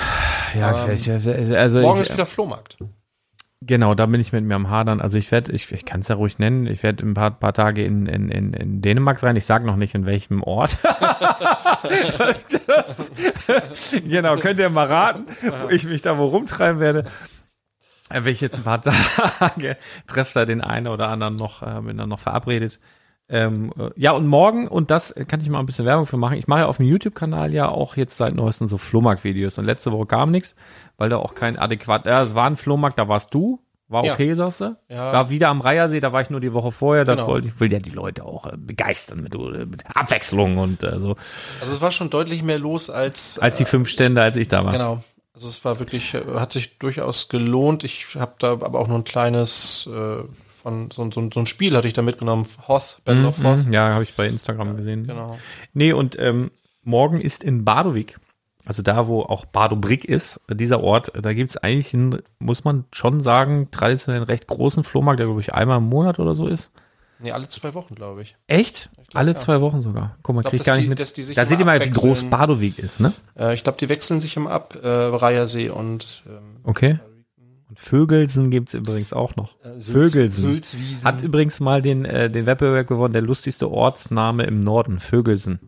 Ja, 0.56 0.86
Ähm, 0.86 0.92
ich, 0.94 1.10
also 1.56 1.80
Morgen 1.80 2.00
ich, 2.00 2.06
ist 2.08 2.12
wieder 2.12 2.26
Flohmarkt. 2.26 2.76
Genau, 3.60 3.94
da 3.94 4.06
bin 4.06 4.20
ich 4.20 4.32
mit 4.32 4.44
mir 4.44 4.54
am 4.54 4.70
Hadern. 4.70 5.00
Also 5.00 5.18
ich 5.18 5.32
werde, 5.32 5.50
ich, 5.52 5.72
ich 5.72 5.84
kann 5.84 6.00
es 6.00 6.08
ja 6.08 6.14
ruhig 6.14 6.38
nennen, 6.38 6.66
ich 6.66 6.84
werde 6.84 7.04
ein 7.04 7.14
paar, 7.14 7.32
paar 7.32 7.52
Tage 7.52 7.84
in, 7.84 8.06
in, 8.06 8.28
in, 8.30 8.52
in 8.52 8.80
Dänemark 8.80 9.18
sein. 9.18 9.34
Ich 9.34 9.46
sage 9.46 9.66
noch 9.66 9.74
nicht 9.74 9.96
in 9.96 10.06
welchem 10.06 10.44
Ort. 10.44 10.78
das, 12.66 13.12
genau, 14.04 14.36
könnt 14.36 14.60
ihr 14.60 14.70
mal 14.70 14.86
raten, 14.86 15.26
wo 15.60 15.70
ich 15.70 15.84
mich 15.86 16.02
da 16.02 16.18
wo 16.18 16.26
rumtreiben 16.26 16.80
werde. 16.80 17.04
Äh, 18.10 18.24
Wenn 18.24 18.32
ich 18.32 18.40
jetzt 18.40 18.56
ein 18.56 18.62
paar 18.62 18.80
Tage 19.38 19.76
treffe 20.06 20.34
da 20.34 20.44
den 20.44 20.60
einen 20.60 20.86
oder 20.86 21.08
anderen 21.08 21.34
noch, 21.34 21.62
äh, 21.62 21.80
bin 21.80 21.96
dann 21.96 22.08
noch 22.08 22.20
verabredet. 22.20 22.78
Ähm, 23.30 23.72
äh, 23.78 23.90
ja, 23.96 24.12
und 24.12 24.26
morgen, 24.26 24.68
und 24.68 24.90
das 24.90 25.10
äh, 25.10 25.24
kann 25.26 25.40
ich 25.40 25.48
mal 25.50 25.58
ein 25.60 25.66
bisschen 25.66 25.84
Werbung 25.84 26.06
für 26.06 26.16
machen, 26.16 26.38
ich 26.38 26.46
mache 26.48 26.60
ja 26.60 26.66
auf 26.66 26.78
dem 26.78 26.86
YouTube-Kanal 26.86 27.52
ja 27.52 27.68
auch 27.68 27.96
jetzt 27.96 28.16
seit 28.16 28.34
neuestem 28.34 28.66
so 28.66 28.78
Flohmarkt-Videos. 28.78 29.58
Und 29.58 29.64
letzte 29.66 29.92
Woche 29.92 30.06
kam 30.06 30.30
nichts, 30.30 30.54
weil 30.96 31.10
da 31.10 31.18
auch 31.18 31.34
kein 31.34 31.58
adäquat, 31.58 32.06
ja, 32.06 32.20
es 32.22 32.34
war 32.34 32.46
ein 32.46 32.56
Flohmarkt, 32.56 32.98
da 32.98 33.06
warst 33.08 33.34
du, 33.34 33.60
war 33.86 34.04
Ja. 34.04 34.14
okay, 34.14 34.32
sagst 34.34 34.60
du? 34.62 34.76
Ja. 34.88 35.12
War 35.12 35.30
wieder 35.30 35.48
am 35.48 35.60
Reihersee, 35.60 36.00
da 36.00 36.12
war 36.12 36.20
ich 36.22 36.30
nur 36.30 36.40
die 36.40 36.52
Woche 36.54 36.72
vorher, 36.72 37.04
da 37.04 37.14
Genau. 37.16 37.26
wollte 37.26 37.48
ich, 37.48 37.60
will 37.60 37.70
ja 37.72 37.78
die 37.80 37.90
Leute 37.90 38.24
auch 38.24 38.46
äh, 38.46 38.56
begeistern 38.56 39.22
mit, 39.22 39.34
äh, 39.34 39.66
mit 39.66 39.84
Abwechslung 39.94 40.56
und 40.58 40.82
äh, 40.82 40.98
so, 40.98 41.16
Also 41.60 41.74
es 41.74 41.80
war 41.82 41.90
schon 41.92 42.08
deutlich 42.10 42.42
mehr 42.42 42.58
los 42.58 42.88
als 42.90 43.38
als 43.38 43.56
die 43.58 43.64
fünf 43.66 43.88
Stände, 43.90 44.22
als 44.22 44.36
ich 44.36 44.48
da 44.48 44.64
war. 44.64 44.72
Genau. 44.72 45.02
Also 45.34 45.48
es 45.48 45.64
war 45.64 45.78
wirklich, 45.78 46.14
äh, 46.14 46.20
hat 46.36 46.52
sich 46.52 46.78
durchaus 46.78 47.28
gelohnt. 47.28 47.84
Ich 47.84 48.06
habe 48.16 48.32
da 48.38 48.52
aber 48.52 48.78
auch 48.78 48.88
nur 48.88 48.98
ein 48.98 49.04
kleines 49.04 49.86
äh, 49.86 50.22
von 50.58 50.90
so, 50.90 51.10
so, 51.10 51.28
so 51.32 51.40
ein 51.40 51.46
Spiel 51.46 51.76
hatte 51.76 51.86
ich 51.88 51.94
da 51.94 52.02
mitgenommen, 52.02 52.46
Hoth, 52.66 52.98
Battle 53.04 53.26
of 53.28 53.42
Hoth. 53.42 53.66
Mhm, 53.66 53.72
ja, 53.72 53.90
habe 53.94 54.02
ich 54.04 54.14
bei 54.14 54.26
Instagram 54.26 54.76
gesehen. 54.76 55.06
Genau. 55.06 55.38
Nee, 55.72 55.92
und 55.92 56.18
ähm, 56.18 56.50
morgen 56.82 57.20
ist 57.20 57.42
in 57.44 57.64
Badowik, 57.64 58.18
also 58.64 58.82
da, 58.82 59.06
wo 59.08 59.22
auch 59.22 59.44
Badobrick 59.46 60.04
ist, 60.04 60.40
dieser 60.50 60.82
Ort, 60.82 61.12
da 61.20 61.32
gibt's 61.32 61.56
eigentlich 61.56 61.94
einen, 61.94 62.22
muss 62.38 62.64
man 62.64 62.84
schon 62.92 63.20
sagen, 63.20 63.68
traditionell 63.70 64.20
einen 64.20 64.26
recht 64.30 64.46
großen 64.46 64.84
Flohmarkt, 64.84 65.20
der, 65.20 65.26
glaube 65.26 65.40
ich, 65.40 65.54
einmal 65.54 65.78
im 65.78 65.84
Monat 65.88 66.18
oder 66.18 66.34
so 66.34 66.46
ist. 66.48 66.70
Nee, 67.20 67.32
alle 67.32 67.48
zwei 67.48 67.74
Wochen, 67.74 67.96
glaube 67.96 68.22
ich. 68.22 68.36
Echt? 68.46 68.90
glaub, 68.94 69.06
Alle 69.14 69.32
ja. 69.32 69.38
zwei 69.38 69.60
Wochen 69.60 69.80
sogar. 69.80 70.16
Guck 70.22 70.36
mal, 70.36 70.40
Ich 70.42 70.44
glaub, 70.44 70.50
krieg 70.52 70.60
ich 70.60 70.66
gar 70.66 70.74
nicht 70.74 70.84
die- 70.84 70.88
mit. 70.88 71.00
dass 71.00 71.12
die 71.12 71.22
sich 71.24 71.34
da 71.34 71.44
seht 71.46 71.58
ihr 71.58 71.64
mal, 71.64 71.84
wie 71.84 71.90
groß 71.90 72.24
Badowik 72.24 72.78
ist, 72.78 73.00
ne? 73.00 73.12
Äh, 73.36 73.54
ich 73.54 73.64
glaube, 73.64 73.76
die 73.78 73.88
wechseln 73.88 74.20
sich 74.20 74.36
immer 74.36 74.52
ab, 74.52 74.76
äh, 74.80 74.86
Reihersee 74.88 75.68
und 75.70 76.22
ähm, 76.28 76.56
Okay. 76.62 77.00
Und 77.68 77.78
Vögelsen 77.78 78.50
gibt's 78.50 78.72
übrigens 78.74 79.12
auch 79.12 79.36
noch. 79.36 79.54
äh, 79.62 79.78
Sülz- 79.78 79.92
Vögelsen. 80.12 80.44
Sülzwiesen. 80.50 81.06
Hat 81.06 81.22
übrigens 81.22 81.60
mal 81.60 81.82
den, 81.82 82.04
äh, 82.06 82.30
den 82.30 82.46
Wettbewerb 82.46 82.86
gewonnen, 82.86 83.12
der 83.12 83.20
lustigste 83.22 83.70
Ortsname 83.70 84.44
im 84.44 84.60
Norden, 84.60 85.00
Vögelsen. 85.00 85.58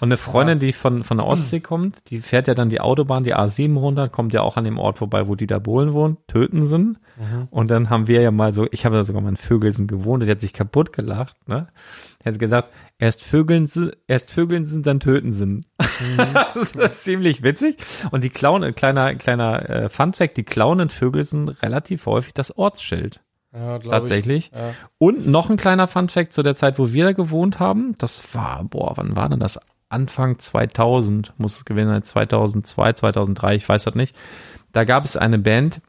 Und 0.00 0.08
eine 0.08 0.16
Freundin, 0.16 0.58
die 0.58 0.72
von, 0.72 1.04
von 1.04 1.18
der 1.18 1.26
Ostsee 1.26 1.60
kommt, 1.60 1.96
die 2.10 2.20
fährt 2.20 2.48
ja 2.48 2.54
dann 2.54 2.70
die 2.70 2.80
Autobahn, 2.80 3.24
die 3.24 3.34
A7 3.36 3.76
runter, 3.76 4.08
kommt 4.08 4.32
ja 4.32 4.40
auch 4.42 4.56
an 4.56 4.64
dem 4.64 4.78
Ort 4.78 4.98
vorbei, 4.98 5.28
wo 5.28 5.34
Dieter 5.34 5.60
Bohlen 5.60 5.92
wohnt, 5.92 6.18
Tötensen. 6.28 6.98
Und 7.50 7.70
dann 7.70 7.90
haben 7.90 8.06
wir 8.08 8.22
ja 8.22 8.30
mal 8.30 8.54
so, 8.54 8.66
ich 8.70 8.86
habe 8.86 8.96
da 8.96 9.04
sogar 9.04 9.20
mal 9.20 9.28
in 9.28 9.36
Vögelsen 9.36 9.86
gewohnt 9.86 10.22
und 10.22 10.26
die 10.26 10.32
hat 10.32 10.40
sich 10.40 10.54
kaputt 10.54 10.94
gelacht, 10.94 11.36
ne? 11.46 11.68
Er 12.22 12.32
hat 12.32 12.38
gesagt, 12.38 12.70
erst 12.98 13.22
Vögelsen, 13.22 13.92
erst 14.06 14.30
Vögelsen, 14.30 14.82
dann 14.82 15.00
Tötensen. 15.00 15.64
das 16.16 16.76
ist 16.76 17.02
ziemlich 17.02 17.42
witzig. 17.42 17.78
Und 18.10 18.24
die 18.24 18.30
klauen, 18.30 18.62
ein 18.62 18.74
kleiner, 18.74 19.14
kleiner 19.14 19.68
äh, 19.70 19.88
Funfact, 19.88 20.36
die 20.36 20.42
klauen 20.44 20.80
in 20.80 20.88
Vögelsen 20.90 21.48
relativ 21.48 22.04
häufig 22.04 22.34
das 22.34 22.56
Ortsschild. 22.56 23.22
ja, 23.54 23.78
Tatsächlich. 23.78 24.50
Ich. 24.52 24.58
Ja. 24.58 24.74
Und 24.98 25.26
noch 25.26 25.48
ein 25.48 25.56
kleiner 25.56 25.88
Funfact 25.88 26.34
zu 26.34 26.42
der 26.42 26.54
Zeit, 26.54 26.78
wo 26.78 26.92
wir 26.92 27.04
da 27.04 27.12
gewohnt 27.12 27.58
haben. 27.58 27.94
Das 27.96 28.34
war, 28.34 28.64
boah, 28.64 28.92
wann 28.96 29.16
war 29.16 29.30
denn 29.30 29.40
das? 29.40 29.58
Anfang 29.88 30.38
2000, 30.38 31.32
muss 31.38 31.56
es 31.56 31.64
gewesen 31.64 31.88
sein, 31.88 32.02
2002, 32.02 32.92
2003, 32.92 33.54
ich 33.56 33.68
weiß 33.68 33.84
das 33.84 33.94
nicht. 33.94 34.14
Da 34.72 34.84
gab 34.84 35.04
es 35.04 35.16
eine 35.16 35.38
Band, 35.38 35.80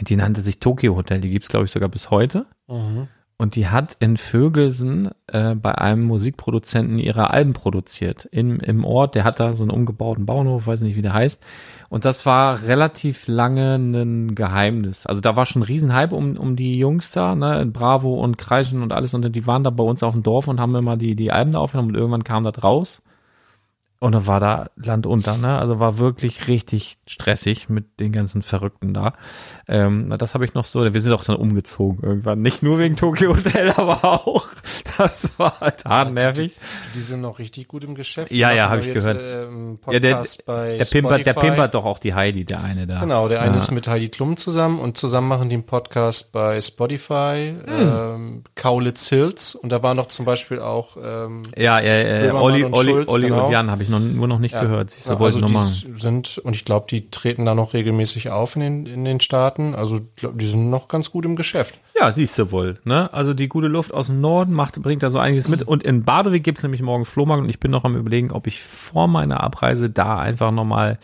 die 0.00 0.14
nannte 0.14 0.40
sich 0.40 0.60
Tokyo 0.60 0.94
Hotel, 0.94 1.20
die 1.20 1.30
gibt's 1.30 1.48
glaube 1.48 1.64
ich, 1.64 1.72
sogar 1.72 1.88
bis 1.88 2.10
heute. 2.10 2.46
Mhm. 2.68 3.08
Und 3.40 3.54
die 3.54 3.68
hat 3.68 3.96
in 4.00 4.16
Vögelsen 4.16 5.10
äh, 5.28 5.54
bei 5.54 5.76
einem 5.76 6.02
Musikproduzenten 6.06 6.98
ihre 6.98 7.30
Alben 7.30 7.52
produziert. 7.52 8.24
Im, 8.32 8.58
Im 8.58 8.84
Ort, 8.84 9.14
der 9.14 9.22
hat 9.22 9.38
da 9.38 9.54
so 9.54 9.62
einen 9.62 9.70
umgebauten 9.70 10.26
Bauernhof, 10.26 10.66
weiß 10.66 10.80
nicht, 10.80 10.96
wie 10.96 11.02
der 11.02 11.14
heißt. 11.14 11.40
Und 11.88 12.04
das 12.04 12.26
war 12.26 12.64
relativ 12.64 13.28
lange 13.28 13.76
ein 13.76 14.34
Geheimnis. 14.34 15.06
Also 15.06 15.20
da 15.20 15.36
war 15.36 15.46
schon 15.46 15.62
ein 15.62 15.66
Riesenhype 15.66 16.16
um, 16.16 16.36
um 16.36 16.56
die 16.56 16.78
Jungs 16.78 17.12
da, 17.12 17.36
ne, 17.36 17.62
in 17.62 17.72
Bravo 17.72 18.20
und 18.20 18.38
Kreischen 18.38 18.82
und 18.82 18.92
alles. 18.92 19.14
Und 19.14 19.32
die 19.32 19.46
waren 19.46 19.62
da 19.62 19.70
bei 19.70 19.84
uns 19.84 20.02
auf 20.02 20.14
dem 20.14 20.24
Dorf 20.24 20.48
und 20.48 20.58
haben 20.58 20.74
immer 20.74 20.96
die, 20.96 21.14
die 21.14 21.30
Alben 21.30 21.52
da 21.52 21.60
aufgenommen 21.60 21.90
und 21.90 21.96
irgendwann 21.96 22.24
kam 22.24 22.42
das 22.42 22.64
raus. 22.64 23.02
Und 24.00 24.12
dann 24.12 24.28
war 24.28 24.38
da 24.38 24.66
Land 24.76 25.06
unter, 25.06 25.36
ne? 25.38 25.58
Also 25.58 25.80
war 25.80 25.98
wirklich 25.98 26.46
richtig 26.46 26.98
stressig 27.08 27.68
mit 27.68 27.98
den 27.98 28.12
ganzen 28.12 28.42
Verrückten 28.42 28.94
da. 28.94 29.14
Ähm, 29.66 30.08
das 30.16 30.34
habe 30.34 30.44
ich 30.44 30.54
noch 30.54 30.64
so. 30.66 30.82
Wir 30.82 31.00
sind 31.00 31.12
auch 31.12 31.24
dann 31.24 31.34
umgezogen 31.34 32.00
irgendwann. 32.02 32.40
Nicht 32.40 32.62
nur 32.62 32.78
wegen 32.78 32.94
Tokyo 32.96 33.36
Hotel, 33.36 33.70
aber 33.76 34.04
auch. 34.04 34.46
Das 34.96 35.30
war 35.36 35.58
halt 35.60 36.12
nervig. 36.12 36.52
Die, 36.54 36.98
die 36.98 37.02
sind 37.02 37.22
noch 37.22 37.40
richtig 37.40 37.66
gut 37.66 37.82
im 37.82 37.96
Geschäft. 37.96 38.30
Ja, 38.30 38.52
ja, 38.52 38.68
habe 38.68 38.80
ich 38.80 38.86
jetzt, 38.86 39.04
gehört. 39.04 39.20
Ähm, 39.20 39.78
Ja, 39.90 39.98
der, 39.98 40.22
der, 40.46 40.84
pimpert, 40.84 41.26
der 41.26 41.34
pimpert 41.34 41.74
doch 41.74 41.84
auch 41.84 41.98
die 41.98 42.14
Heidi, 42.14 42.44
der 42.44 42.62
eine 42.62 42.86
da. 42.86 43.00
Genau, 43.00 43.26
der 43.28 43.42
eine 43.42 43.52
ja. 43.52 43.56
ist 43.56 43.72
mit 43.72 43.88
Heidi 43.88 44.08
Klum 44.08 44.36
zusammen 44.36 44.78
und 44.78 44.96
zusammen 44.96 45.26
machen 45.26 45.48
die 45.48 45.56
einen 45.56 45.66
Podcast 45.66 46.30
bei 46.32 46.60
Spotify, 46.60 47.54
Hm. 47.64 47.64
ähm, 47.66 48.44
Kaulitz 48.54 49.08
Hills 49.08 49.54
und 49.54 49.70
da 49.70 49.82
war 49.82 49.94
noch 49.94 50.06
zum 50.06 50.24
Beispiel 50.24 50.60
auch 50.60 50.96
ähm, 50.96 51.42
Ja, 51.56 51.80
ja, 51.80 52.24
ja. 52.26 52.34
Olli, 52.34 52.64
und 52.64 52.74
Olli, 52.74 52.90
Schulz, 52.90 53.08
Olli 53.08 53.28
genau. 53.28 53.46
und 53.46 53.52
Jan 53.52 53.70
habe 53.70 53.82
ich 53.82 53.87
noch, 53.88 54.00
nur 54.00 54.28
noch 54.28 54.38
nicht 54.38 54.54
Ja, 54.54 54.62
gehört. 54.62 54.90
Siehst 54.90 55.08
du, 55.08 55.12
ja, 55.12 55.18
also 55.18 55.38
ich 55.38 55.44
die 55.46 56.00
sind 56.00 56.38
und 56.38 56.54
ich 56.54 56.64
glaube, 56.64 56.86
die 56.88 57.10
treten 57.10 57.44
da 57.44 57.54
noch 57.54 57.74
regelmäßig 57.74 58.30
auf 58.30 58.56
in 58.56 58.60
den 58.62 58.86
in 58.86 59.04
den 59.04 59.20
Staaten. 59.20 59.74
Also 59.74 60.00
glaub, 60.16 60.38
die 60.38 60.46
sind 60.46 60.70
noch 60.70 60.88
ganz 60.88 61.10
gut 61.10 61.24
im 61.24 61.36
Geschäft. 61.36 61.78
Ja, 61.98 62.12
siehst 62.12 62.38
du 62.38 62.50
wohl. 62.52 62.78
Ne? 62.84 63.12
Also 63.12 63.34
die 63.34 63.48
gute 63.48 63.66
Luft 63.66 63.92
aus 63.92 64.06
dem 64.06 64.20
Norden 64.20 64.52
macht, 64.52 64.80
bringt 64.82 65.02
da 65.02 65.10
so 65.10 65.18
einiges 65.18 65.48
mit. 65.48 65.62
Und 65.62 65.82
in 65.82 66.04
Badewig 66.04 66.44
gibt's 66.44 66.62
nämlich 66.62 66.82
morgen 66.82 67.04
Flohmarkt 67.04 67.42
und 67.42 67.48
ich 67.48 67.60
bin 67.60 67.70
noch 67.70 67.84
am 67.84 67.96
überlegen, 67.96 68.30
ob 68.30 68.46
ich 68.46 68.62
vor 68.62 69.08
meiner 69.08 69.42
Abreise 69.42 69.90
da 69.90 70.18
einfach 70.18 70.50
nochmal 70.50 70.98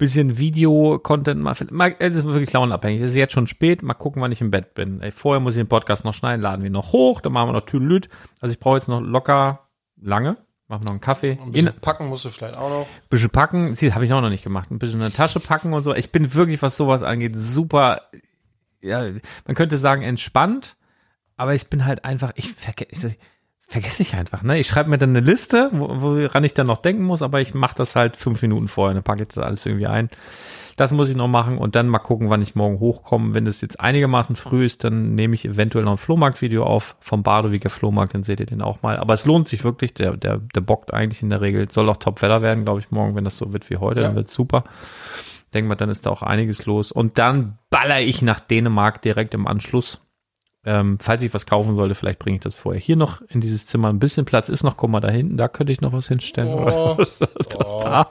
bisschen 0.00 0.38
Video-Content 0.38 1.40
mal, 1.40 1.54
mal, 1.70 1.94
es 1.98 2.16
ist 2.16 2.24
wirklich 2.24 2.52
launenabhängig. 2.52 3.02
Es 3.02 3.10
ist 3.12 3.16
jetzt 3.16 3.34
schon 3.34 3.46
spät, 3.46 3.82
mal 3.82 3.94
gucken, 3.94 4.20
wann 4.22 4.32
ich 4.32 4.40
im 4.40 4.50
Bett 4.50 4.74
bin. 4.74 5.00
Ey, 5.02 5.10
vorher 5.12 5.40
muss 5.40 5.54
ich 5.54 5.60
den 5.60 5.68
Podcast 5.68 6.04
noch 6.04 6.14
schneiden, 6.14 6.40
laden 6.40 6.62
wir 6.62 6.70
noch 6.70 6.92
hoch, 6.92 7.20
dann 7.20 7.34
machen 7.34 7.50
wir 7.50 7.52
noch 7.52 7.66
Tüdelüt. 7.66 8.08
Also 8.40 8.52
ich 8.52 8.58
brauche 8.58 8.78
jetzt 8.78 8.88
noch 8.88 9.00
locker 9.00 9.68
lange, 10.00 10.38
machen 10.70 10.84
noch 10.84 10.92
einen 10.92 11.00
Kaffee. 11.00 11.38
Ein 11.42 11.52
bisschen 11.52 11.72
packen 11.80 12.06
musst 12.08 12.24
du 12.24 12.30
vielleicht 12.30 12.56
auch 12.56 12.70
noch. 12.70 12.86
bisschen 13.10 13.28
packen, 13.30 13.74
sie 13.74 13.92
habe 13.92 14.04
ich 14.06 14.12
auch 14.12 14.20
noch 14.22 14.30
nicht 14.30 14.44
gemacht, 14.44 14.70
ein 14.70 14.78
bisschen 14.78 15.00
in 15.00 15.06
eine 15.06 15.12
Tasche 15.14 15.40
packen 15.40 15.72
und 15.74 15.82
so. 15.82 15.94
Ich 15.94 16.10
bin 16.12 16.32
wirklich, 16.34 16.62
was 16.62 16.76
sowas 16.76 17.02
angeht, 17.02 17.36
super, 17.36 18.02
ja, 18.80 19.04
man 19.46 19.54
könnte 19.56 19.76
sagen 19.76 20.02
entspannt, 20.02 20.76
aber 21.36 21.54
ich 21.54 21.68
bin 21.68 21.84
halt 21.84 22.04
einfach, 22.04 22.32
ich 22.36 22.52
vergesse, 22.54 23.14
vergesse 23.66 24.02
ich 24.02 24.14
einfach, 24.14 24.42
ne? 24.42 24.58
Ich 24.58 24.68
schreibe 24.68 24.88
mir 24.90 24.98
dann 24.98 25.10
eine 25.10 25.20
Liste, 25.20 25.70
wo- 25.72 26.00
woran 26.00 26.44
ich 26.44 26.54
dann 26.54 26.66
noch 26.66 26.78
denken 26.78 27.02
muss, 27.04 27.20
aber 27.22 27.40
ich 27.40 27.52
mache 27.54 27.74
das 27.76 27.94
halt 27.96 28.16
fünf 28.16 28.40
Minuten 28.42 28.68
vorher, 28.68 28.94
dann 28.94 29.02
packe 29.02 29.22
ich 29.22 29.28
das 29.28 29.38
alles 29.38 29.66
irgendwie 29.66 29.86
ein. 29.86 30.08
Das 30.80 30.92
muss 30.92 31.10
ich 31.10 31.14
noch 31.16 31.28
machen 31.28 31.58
und 31.58 31.76
dann 31.76 31.88
mal 31.88 31.98
gucken, 31.98 32.30
wann 32.30 32.40
ich 32.40 32.54
morgen 32.54 32.80
hochkomme. 32.80 33.34
Wenn 33.34 33.44
das 33.44 33.60
jetzt 33.60 33.78
einigermaßen 33.80 34.34
früh 34.34 34.64
ist, 34.64 34.82
dann 34.82 35.14
nehme 35.14 35.34
ich 35.34 35.44
eventuell 35.44 35.84
noch 35.84 35.92
ein 35.92 35.98
Flohmarktvideo 35.98 36.64
auf 36.64 36.96
vom 37.00 37.22
Badewiger 37.22 37.68
Flohmarkt, 37.68 38.14
dann 38.14 38.22
seht 38.22 38.40
ihr 38.40 38.46
den 38.46 38.62
auch 38.62 38.80
mal. 38.80 38.96
Aber 38.96 39.12
es 39.12 39.26
lohnt 39.26 39.46
sich 39.46 39.62
wirklich, 39.62 39.92
der, 39.92 40.16
der, 40.16 40.38
der 40.38 40.60
bockt 40.62 40.94
eigentlich 40.94 41.20
in 41.20 41.28
der 41.28 41.42
Regel. 41.42 41.70
Soll 41.70 41.86
auch 41.90 41.98
Top-Wetter 41.98 42.40
werden, 42.40 42.64
glaube 42.64 42.80
ich, 42.80 42.90
morgen, 42.90 43.14
wenn 43.14 43.24
das 43.24 43.36
so 43.36 43.52
wird 43.52 43.68
wie 43.68 43.76
heute, 43.76 44.00
Ja. 44.00 44.06
dann 44.06 44.16
wird's 44.16 44.32
super. 44.32 44.64
Denk 45.52 45.68
mal, 45.68 45.74
dann 45.74 45.90
ist 45.90 46.06
da 46.06 46.10
auch 46.10 46.22
einiges 46.22 46.64
los. 46.64 46.92
Und 46.92 47.18
dann 47.18 47.58
baller 47.68 48.00
ich 48.00 48.22
nach 48.22 48.40
Dänemark 48.40 49.02
direkt 49.02 49.34
im 49.34 49.46
Anschluss. 49.46 50.00
Ähm, 50.64 50.96
falls 50.98 51.22
ich 51.22 51.34
was 51.34 51.44
kaufen 51.44 51.74
sollte, 51.74 51.94
vielleicht 51.94 52.18
bringe 52.20 52.36
ich 52.36 52.42
das 52.42 52.54
vorher. 52.56 52.80
Hier 52.80 52.96
noch 52.96 53.20
in 53.28 53.42
dieses 53.42 53.66
Zimmer 53.66 53.88
ein 53.88 53.98
bisschen 53.98 54.24
Platz 54.24 54.48
ist 54.48 54.62
noch, 54.62 54.78
guck 54.78 54.88
mal 54.88 55.00
da 55.00 55.08
hinten, 55.10 55.36
da 55.36 55.48
könnte 55.48 55.72
ich 55.72 55.82
noch 55.82 55.92
was 55.92 56.08
hinstellen. 56.08 56.48
Oh, 56.54 56.96
Da. 57.82 58.08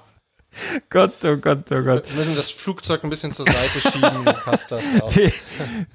Gott, 0.89 1.13
oh 1.23 1.37
Gott, 1.37 1.71
oh 1.71 1.81
Gott. 1.81 2.09
wir 2.09 2.17
müssen 2.17 2.35
das 2.35 2.49
Flugzeug 2.49 3.03
ein 3.03 3.09
bisschen 3.09 3.31
zur 3.31 3.45
Seite 3.45 3.81
schieben, 3.81 4.25
passt 4.43 4.71
das 4.71 4.83
auch. 5.01 5.15
Wie, 5.15 5.31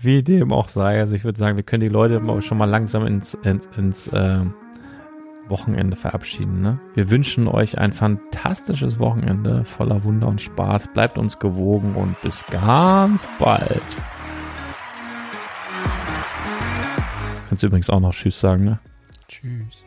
wie 0.01 0.23
dem 0.23 0.53
auch 0.53 0.69
sei. 0.69 1.01
Also 1.01 1.15
ich 1.15 1.25
würde 1.25 1.39
sagen, 1.39 1.57
wir 1.57 1.65
können 1.65 1.83
die 1.83 1.89
Leute 1.89 2.21
schon 2.43 2.59
mal 2.59 2.69
langsam 2.69 3.07
ins, 3.07 3.35
ins, 3.43 3.69
ins 3.77 4.09
äh, 4.09 4.41
Wochenende 5.49 5.97
verabschieden. 5.97 6.63
Ne? 6.63 6.81
Wir 6.95 7.11
wünschen 7.11 7.49
euch 7.49 7.79
ein 7.79 7.93
fantastisches 7.93 8.99
Wochenende 8.99 9.65
voller 9.65 10.05
Wunder 10.05 10.29
und 10.29 10.41
Spaß. 10.41 10.89
Bleibt 10.95 11.19
uns 11.19 11.39
gewogen 11.39 11.95
und 11.95 12.21
bis 12.23 12.45
ganz 12.47 13.29
bald. 13.39 13.83
Kannst 17.49 17.63
du 17.63 17.67
übrigens 17.67 17.91
auch 17.91 18.01
noch 18.01 18.15
Tschüss 18.15 18.41
sagen, 18.41 18.65
ne? 18.65 18.79
Tschüss. 19.29 19.84